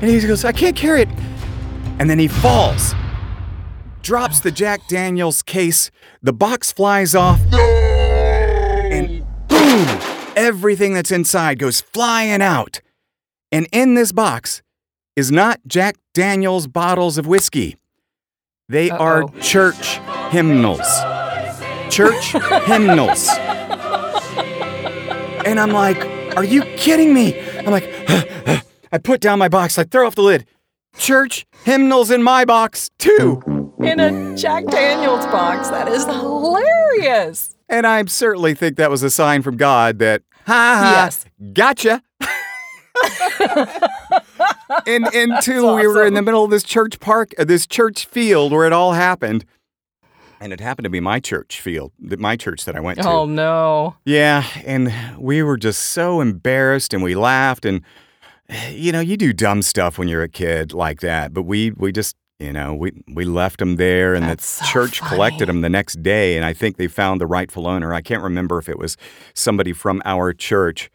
And 0.00 0.10
he 0.10 0.18
goes, 0.26 0.44
I 0.46 0.52
can't 0.52 0.74
carry 0.76 1.02
it. 1.02 1.08
And 2.00 2.08
then 2.08 2.18
he 2.18 2.28
falls, 2.28 2.94
drops 4.00 4.40
the 4.40 4.50
Jack 4.50 4.88
Daniels 4.88 5.42
case. 5.42 5.90
The 6.22 6.32
box 6.32 6.72
flies 6.72 7.14
off. 7.14 7.38
And 7.52 9.22
boom, 9.48 9.86
everything 10.34 10.94
that's 10.94 11.10
inside 11.10 11.58
goes 11.58 11.82
flying 11.82 12.40
out. 12.40 12.80
And 13.52 13.68
in 13.70 13.96
this 13.96 14.12
box 14.12 14.62
is 15.14 15.30
not 15.30 15.60
Jack 15.66 15.96
Daniels 16.14 16.66
bottles 16.66 17.18
of 17.18 17.26
whiskey. 17.26 17.76
They 18.70 18.88
are 18.88 19.24
Uh-oh. 19.24 19.38
church 19.40 19.98
hymnals. 20.30 20.86
Church 21.90 22.32
hymnals. 22.64 23.28
And 25.44 25.60
I'm 25.60 25.72
like, 25.72 25.98
are 26.34 26.44
you 26.44 26.62
kidding 26.76 27.12
me? 27.12 27.38
I'm 27.58 27.66
like, 27.66 27.92
I 28.90 28.96
put 28.96 29.20
down 29.20 29.38
my 29.38 29.50
box, 29.50 29.78
I 29.78 29.84
throw 29.84 30.06
off 30.06 30.14
the 30.14 30.22
lid. 30.22 30.46
Church 30.96 31.46
hymnals 31.64 32.10
in 32.10 32.22
my 32.22 32.44
box, 32.44 32.90
too. 32.98 33.72
In 33.80 34.00
a 34.00 34.36
Jack 34.36 34.66
Daniels 34.66 35.24
box. 35.26 35.68
That 35.70 35.88
is 35.88 36.04
hilarious. 36.04 37.56
And 37.68 37.86
I 37.86 38.04
certainly 38.06 38.54
think 38.54 38.76
that 38.76 38.90
was 38.90 39.02
a 39.02 39.10
sign 39.10 39.42
from 39.42 39.56
God 39.56 39.98
that, 40.00 40.22
ha 40.46 40.80
ha, 40.82 40.92
Yes. 41.04 41.24
gotcha. 41.52 42.02
and 44.86 45.06
until 45.14 45.74
we 45.76 45.86
were 45.86 46.04
in 46.06 46.14
the 46.14 46.22
middle 46.22 46.44
of 46.44 46.50
this 46.50 46.62
church 46.62 47.00
park, 47.00 47.32
uh, 47.38 47.44
this 47.44 47.66
church 47.66 48.06
field 48.06 48.52
where 48.52 48.66
it 48.66 48.72
all 48.72 48.92
happened. 48.92 49.44
And 50.42 50.54
it 50.54 50.60
happened 50.60 50.84
to 50.84 50.90
be 50.90 51.00
my 51.00 51.20
church 51.20 51.60
field, 51.60 51.92
my 52.00 52.34
church 52.34 52.64
that 52.64 52.74
I 52.74 52.80
went 52.80 52.98
to. 53.02 53.06
Oh 53.08 53.26
no. 53.26 53.96
Yeah, 54.06 54.42
and 54.64 54.90
we 55.18 55.42
were 55.42 55.58
just 55.58 55.82
so 55.82 56.22
embarrassed 56.22 56.94
and 56.94 57.02
we 57.02 57.14
laughed 57.14 57.66
and 57.66 57.82
you 58.70 58.92
know, 58.92 59.00
you 59.00 59.16
do 59.16 59.32
dumb 59.32 59.62
stuff 59.62 59.98
when 59.98 60.08
you're 60.08 60.22
a 60.22 60.28
kid 60.28 60.72
like 60.72 61.00
that, 61.00 61.32
but 61.32 61.42
we 61.42 61.70
we 61.72 61.92
just, 61.92 62.16
you 62.38 62.52
know, 62.52 62.74
we 62.74 62.92
we 63.12 63.24
left 63.24 63.58
them 63.58 63.76
there 63.76 64.14
and 64.14 64.24
That's 64.24 64.58
the 64.58 64.64
so 64.64 64.72
church 64.72 65.00
collected 65.02 65.48
them 65.48 65.60
the 65.60 65.68
next 65.68 66.02
day 66.02 66.36
and 66.36 66.44
I 66.44 66.52
think 66.52 66.76
they 66.76 66.88
found 66.88 67.20
the 67.20 67.26
rightful 67.26 67.66
owner. 67.66 67.94
I 67.94 68.00
can't 68.00 68.22
remember 68.22 68.58
if 68.58 68.68
it 68.68 68.78
was 68.78 68.96
somebody 69.34 69.72
from 69.72 70.02
our 70.04 70.32
church, 70.32 70.90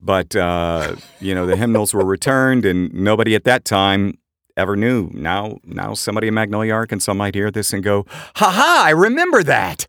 but 0.00 0.34
uh, 0.34 0.96
you 1.20 1.34
know, 1.34 1.46
the 1.46 1.56
hymnals 1.56 1.94
were 1.94 2.04
returned 2.04 2.64
and 2.64 2.92
nobody 2.92 3.34
at 3.34 3.44
that 3.44 3.64
time 3.64 4.18
ever 4.56 4.74
knew. 4.76 5.10
Now 5.12 5.58
now 5.64 5.94
somebody 5.94 6.28
in 6.28 6.34
Magnolia, 6.34 6.72
Arkansas 6.74 7.14
might 7.14 7.34
hear 7.34 7.50
this 7.50 7.72
and 7.72 7.84
go, 7.84 8.06
"Ha 8.36 8.50
ha, 8.50 8.82
I 8.86 8.90
remember 8.90 9.42
that." 9.42 9.86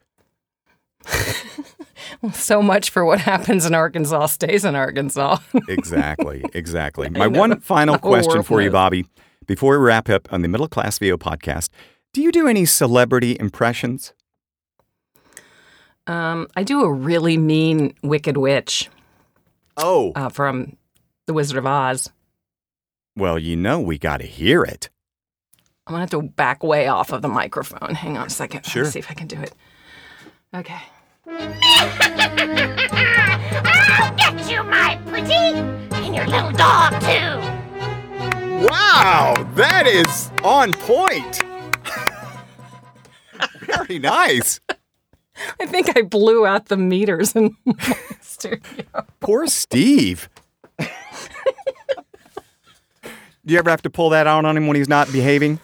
So 2.33 2.61
much 2.61 2.89
for 2.89 3.03
what 3.05 3.19
happens 3.19 3.65
in 3.65 3.73
Arkansas 3.75 4.25
stays 4.37 4.65
in 4.65 4.75
Arkansas. 4.75 5.37
Exactly, 5.67 6.43
exactly. 6.53 7.09
My 7.09 7.27
one 7.27 7.59
final 7.59 7.97
question 7.97 8.43
for 8.43 8.61
you. 8.61 8.71
Bobbi, 8.71 9.05
before 9.45 9.77
we 9.79 9.85
wrap 9.85 10.09
up 10.09 10.31
on 10.31 10.41
the 10.41 10.47
Middle 10.47 10.67
Class 10.67 10.99
VO 10.99 11.17
podcast, 11.17 11.69
do 12.13 12.21
you 12.21 12.31
do 12.31 12.47
any 12.47 12.65
celebrity 12.65 13.37
impressions? 13.39 14.13
um, 16.07 16.47
I 16.55 16.63
do 16.63 16.81
a 16.83 16.91
really 16.91 17.37
mean 17.37 17.93
Wicked 18.03 18.37
Witch 18.37 18.89
Oh, 19.75 20.13
uh, 20.15 20.29
from 20.29 20.77
The 21.27 21.33
Wizard 21.33 21.57
of 21.57 21.65
Oz. 21.65 22.09
well, 23.15 23.37
you 23.37 23.55
know 23.55 23.79
we 23.79 23.97
got 23.97 24.17
to 24.21 24.25
hear 24.27 24.63
it. 24.63 24.89
I'm 25.85 25.91
gonna 25.93 26.01
have 26.01 26.09
to 26.11 26.21
back 26.21 26.63
way 26.63 26.87
off 26.87 27.11
of 27.13 27.21
the 27.21 27.27
microphone. 27.29 27.93
Hang 27.95 28.17
on 28.17 28.27
a 28.27 28.29
second. 28.29 28.65
Sure. 28.65 28.85
see 28.85 28.99
if 28.99 29.09
I 29.09 29.13
can 29.13 29.27
do 29.27 29.39
it. 29.39 29.53
Okay. 30.53 30.79
I'll 31.29 31.45
get 34.15 34.49
you, 34.49 34.63
my 34.63 34.97
pretty, 35.07 35.33
and 35.33 36.15
your 36.15 36.25
little 36.27 36.51
dog, 36.51 36.93
too. 37.01 37.41
Wow, 38.65 39.35
that 39.55 39.87
is 39.87 40.31
on 40.43 40.73
point. 40.73 41.43
Very 43.59 43.99
nice. 43.99 44.59
I 45.59 45.65
think 45.65 45.95
I 45.97 46.01
blew 46.01 46.47
out 46.47 46.67
the 46.67 46.77
meters 46.77 47.35
in 47.35 47.55
my 47.65 47.97
studio. 48.21 48.85
Poor 49.19 49.47
Steve. 49.47 50.29
Do 50.79 50.87
you 53.53 53.59
ever 53.59 53.69
have 53.69 53.81
to 53.83 53.89
pull 53.89 54.09
that 54.11 54.27
out 54.27 54.45
on 54.45 54.57
him 54.57 54.67
when 54.67 54.75
he's 54.75 54.89
not 54.89 55.11
behaving? 55.11 55.59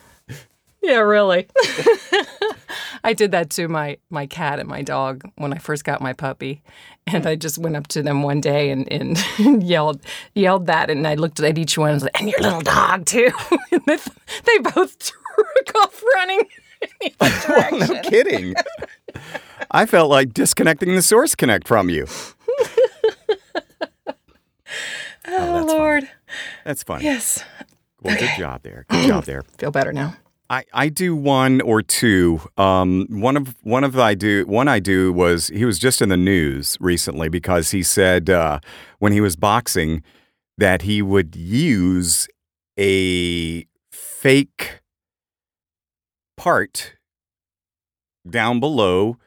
Yeah, 0.83 0.99
really. 0.99 1.47
I 3.05 3.13
did 3.13 3.31
that 3.31 3.49
to 3.51 3.67
my 3.69 3.97
my 4.09 4.25
cat 4.25 4.59
and 4.59 4.67
my 4.67 4.81
dog 4.81 5.23
when 5.35 5.53
I 5.53 5.57
first 5.57 5.85
got 5.85 6.01
my 6.01 6.11
puppy, 6.13 6.61
and 7.07 7.25
I 7.25 7.35
just 7.35 7.57
went 7.57 7.75
up 7.77 7.87
to 7.87 8.03
them 8.03 8.21
one 8.21 8.41
day 8.41 8.69
and, 8.69 8.91
and 8.91 9.17
yelled 9.63 10.01
yelled 10.35 10.65
that, 10.67 10.89
and 10.89 11.07
I 11.07 11.15
looked 11.15 11.39
at 11.39 11.57
each 11.57 11.77
one 11.77 11.89
and 11.91 11.95
was 11.95 12.03
like, 12.03 12.19
"And 12.19 12.29
your 12.29 12.39
little 12.41 12.61
dog 12.61 13.05
too." 13.05 13.29
and 13.71 13.81
they, 13.85 13.95
they 13.97 14.57
both 14.75 14.97
took 14.99 15.75
off 15.77 16.03
running 16.15 16.39
in 16.81 16.89
the 16.99 17.13
other 17.21 17.53
Well, 17.71 17.77
no 17.93 18.01
kidding. 18.01 18.53
I 19.71 19.85
felt 19.85 20.09
like 20.09 20.33
disconnecting 20.33 20.95
the 20.95 21.01
Source 21.01 21.33
Connect 21.35 21.67
from 21.67 21.89
you. 21.89 22.07
oh, 24.07 24.13
oh 25.27 25.65
Lord, 25.65 26.09
That's 26.65 26.83
funny. 26.83 27.05
yes, 27.05 27.43
Well, 28.01 28.17
good 28.17 28.31
job 28.37 28.63
there. 28.63 28.85
Good 28.89 29.07
job 29.07 29.23
there. 29.25 29.41
feel 29.57 29.71
better 29.71 29.93
now. 29.93 30.15
I, 30.53 30.65
I 30.71 30.89
do 30.89 31.15
one 31.15 31.61
or 31.61 31.81
two. 31.81 32.39
Um, 32.57 33.07
one 33.09 33.35
of 33.35 33.55
one 33.63 33.83
of 33.83 33.97
I 33.97 34.13
do 34.13 34.45
one 34.45 34.67
I 34.67 34.79
do 34.79 35.11
was 35.11 35.47
he 35.47 35.65
was 35.65 35.79
just 35.79 35.99
in 35.99 36.09
the 36.09 36.17
news 36.17 36.77
recently 36.79 37.27
because 37.27 37.71
he 37.71 37.81
said 37.81 38.29
uh, 38.29 38.59
when 38.99 39.13
he 39.13 39.19
was 39.19 39.35
boxing 39.35 40.03
that 40.59 40.83
he 40.83 41.01
would 41.01 41.35
use 41.35 42.27
a 42.79 43.65
fake 43.91 44.81
part 46.37 46.97
down 48.29 48.59
below 48.59 49.17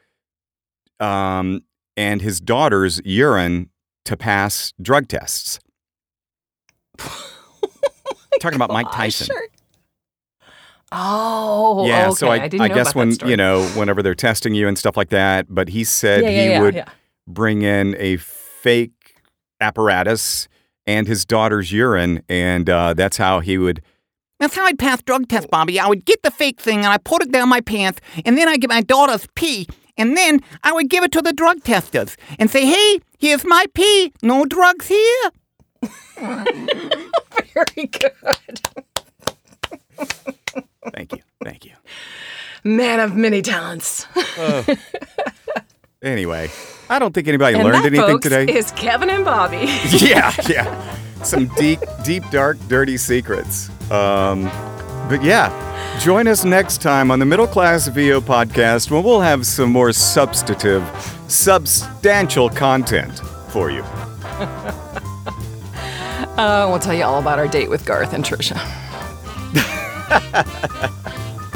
um, 1.01 1.61
and 1.97 2.21
his 2.21 2.39
daughter's 2.39 3.01
urine 3.03 3.69
to 4.05 4.15
pass 4.15 4.71
drug 4.81 5.09
tests. 5.09 5.59
Talking 8.39 8.55
about 8.55 8.71
Mike 8.71 8.89
Tyson. 8.93 9.27
sure. 9.27 9.47
Oh, 10.91 11.85
yeah, 11.85 12.07
okay. 12.07 12.15
so 12.15 12.27
I, 12.29 12.35
I, 12.35 12.47
didn't 12.47 12.61
I 12.61 12.67
know 12.69 12.75
guess 12.75 12.91
about 12.91 12.93
that 12.93 12.99
when 12.99 13.11
story. 13.11 13.31
you 13.31 13.37
know 13.37 13.63
whenever 13.75 14.01
they're 14.01 14.15
testing 14.15 14.53
you 14.55 14.67
and 14.67 14.77
stuff 14.77 14.95
like 14.95 15.09
that, 15.09 15.47
but 15.49 15.69
he 15.69 15.83
said 15.83 16.23
yeah, 16.23 16.29
yeah, 16.29 16.43
he 16.43 16.49
yeah, 16.49 16.61
would 16.61 16.75
yeah. 16.75 16.89
bring 17.27 17.61
in 17.61 17.95
a 17.99 18.17
fake 18.17 19.15
apparatus 19.59 20.47
and 20.85 21.07
his 21.07 21.25
daughter's 21.25 21.71
urine, 21.71 22.23
and 22.29 22.69
uh, 22.69 22.93
that's 22.93 23.17
how 23.17 23.41
he 23.41 23.57
would. 23.57 23.81
That's 24.39 24.55
how 24.55 24.65
I'd 24.65 24.79
pass 24.79 25.01
drug 25.01 25.27
tests, 25.27 25.49
Bobbi. 25.51 25.77
I 25.77 25.89
would 25.89 26.05
get 26.05 26.21
the 26.21 26.31
fake 26.31 26.61
thing 26.61 26.77
and 26.79 26.87
I 26.87 26.97
put 26.97 27.21
it 27.21 27.31
down 27.31 27.49
my 27.49 27.59
pants, 27.59 27.99
and 28.23 28.37
then 28.37 28.47
I 28.47 28.55
get 28.57 28.69
my 28.69 28.81
daughter's 28.81 29.27
pee, 29.35 29.67
and 29.97 30.15
then 30.15 30.39
I 30.63 30.71
would 30.71 30.89
give 30.89 31.03
it 31.03 31.11
to 31.13 31.21
the 31.21 31.33
drug 31.33 31.63
testers 31.63 32.15
and 32.39 32.49
say, 32.49 32.65
"Hey, 32.65 32.99
here's 33.17 33.43
my 33.43 33.65
pee. 33.73 34.13
No 34.21 34.45
drugs 34.45 34.87
here." 34.87 35.31
Very 36.17 37.87
good. 37.87 38.61
Thank 40.93 41.13
you, 41.13 41.21
thank 41.43 41.65
you. 41.65 41.73
Man 42.75 42.99
of 42.99 43.15
many 43.15 43.41
talents. 43.41 44.05
Anyway, 46.03 46.49
I 46.91 46.99
don't 46.99 47.11
think 47.11 47.27
anybody 47.27 47.55
and 47.55 47.63
learned 47.63 47.83
that, 47.83 47.87
anything 47.87 48.07
folks, 48.07 48.29
today. 48.29 48.45
is 48.53 48.69
Kevin 48.71 49.09
and 49.09 49.25
Bobbi. 49.25 49.65
yeah, 50.07 50.31
yeah. 50.47 51.23
Some 51.23 51.47
deep, 51.55 51.79
deep, 52.05 52.23
dark, 52.29 52.57
dirty 52.67 52.97
secrets. 52.97 53.69
Um, 53.89 54.43
but 55.09 55.23
yeah, 55.23 55.49
join 55.99 56.27
us 56.27 56.45
next 56.45 56.83
time 56.83 57.09
on 57.09 57.17
the 57.17 57.25
Middle 57.25 57.47
Class 57.47 57.87
VO 57.87 58.21
podcast 58.21 58.91
when 58.91 59.03
we'll 59.03 59.21
have 59.21 59.43
some 59.47 59.71
more 59.71 59.91
substantive, 59.91 60.87
substantial 61.27 62.47
content 62.47 63.19
for 63.49 63.71
you. 63.71 63.81
Uh, 66.37 66.67
we'll 66.69 66.77
tell 66.77 66.93
you 66.93 67.03
all 67.03 67.17
about 67.17 67.39
our 67.39 67.47
date 67.47 67.71
with 67.71 67.83
Garth 67.87 68.13
and 68.13 68.23
Trisha. 68.23 68.55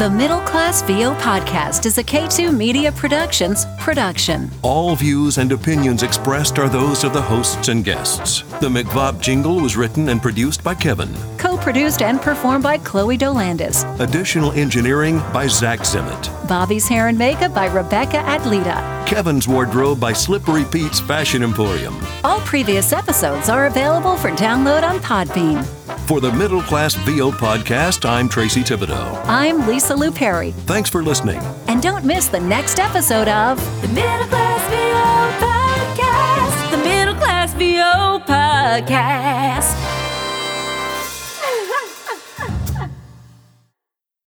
The 0.02 0.10
Middle 0.10 0.40
Class 0.40 0.82
VO 0.82 1.14
podcast 1.18 1.86
is 1.86 2.00
a 2.00 2.04
K2 2.04 2.58
Media 2.58 2.92
Productions 2.92 3.68
production. 3.78 4.50
All 4.64 4.96
views 4.96 5.38
and 5.38 5.52
opinions 5.52 6.02
expressed 6.02 6.58
are 6.58 6.68
those 6.68 7.04
of 7.04 7.14
the 7.14 7.22
hosts 7.22 7.68
and 7.68 7.86
guests. 7.86 8.42
The 8.62 8.68
McVob 8.68 9.22
jingle 9.22 9.60
was 9.60 9.78
written 9.78 10.10
and 10.10 10.20
produced 10.20 10.64
by 10.64 10.74
Kevin. 10.74 11.14
Co 11.38 11.56
produced 11.56 12.02
and 12.02 12.20
performed 12.20 12.64
by 12.64 12.80
Chloe 12.80 13.16
Dolandis. 13.16 13.86
Additional 14.00 14.52
engineering 14.54 15.20
by 15.32 15.46
Zach 15.46 15.82
Zimmett. 15.82 16.48
Bobbi's 16.48 16.88
hair 16.88 17.08
and 17.08 17.18
makeup 17.20 17.54
by 17.54 17.68
Rebecca 17.68 18.18
Adlita. 18.18 19.06
Kevin's 19.06 19.48
wardrobe 19.48 20.00
by 20.00 20.14
Slippery 20.14 20.66
Pete's 20.66 21.00
Fashion 21.00 21.44
Emporium. 21.44 21.96
All 22.24 22.40
previous 22.40 22.92
episodes 22.92 23.50
are 23.50 23.68
available 23.68 24.18
for 24.18 24.32
download 24.32 24.82
on 24.82 24.98
Podbean. 24.98 25.64
For 26.06 26.20
the 26.20 26.32
Middle 26.34 26.62
Class 26.62 26.94
VO 26.96 27.32
podcast, 27.32 28.08
I'm 28.08 28.28
Tracy 28.28 28.62
Thibodeau. 28.62 29.22
I'm 29.28 29.66
Lisa 29.66 29.96
Lou 29.96 30.12
Perry. 30.12 30.52
Thanks 30.52 30.90
for 30.90 31.02
listening. 31.02 31.40
And 31.68 31.82
don't 31.82 32.04
miss 32.04 32.28
the 32.28 32.40
next 32.40 32.80
episode 32.80 33.30
of 33.30 33.58
The 33.82 33.88
Middle 33.90 34.28
Class 34.28 34.62
VO 34.70 35.46
Podcast. 35.46 36.72
The 36.72 36.78
Middle 36.84 37.16
Class 37.16 37.54
VO 37.54 38.20
Podcast. 38.26 40.01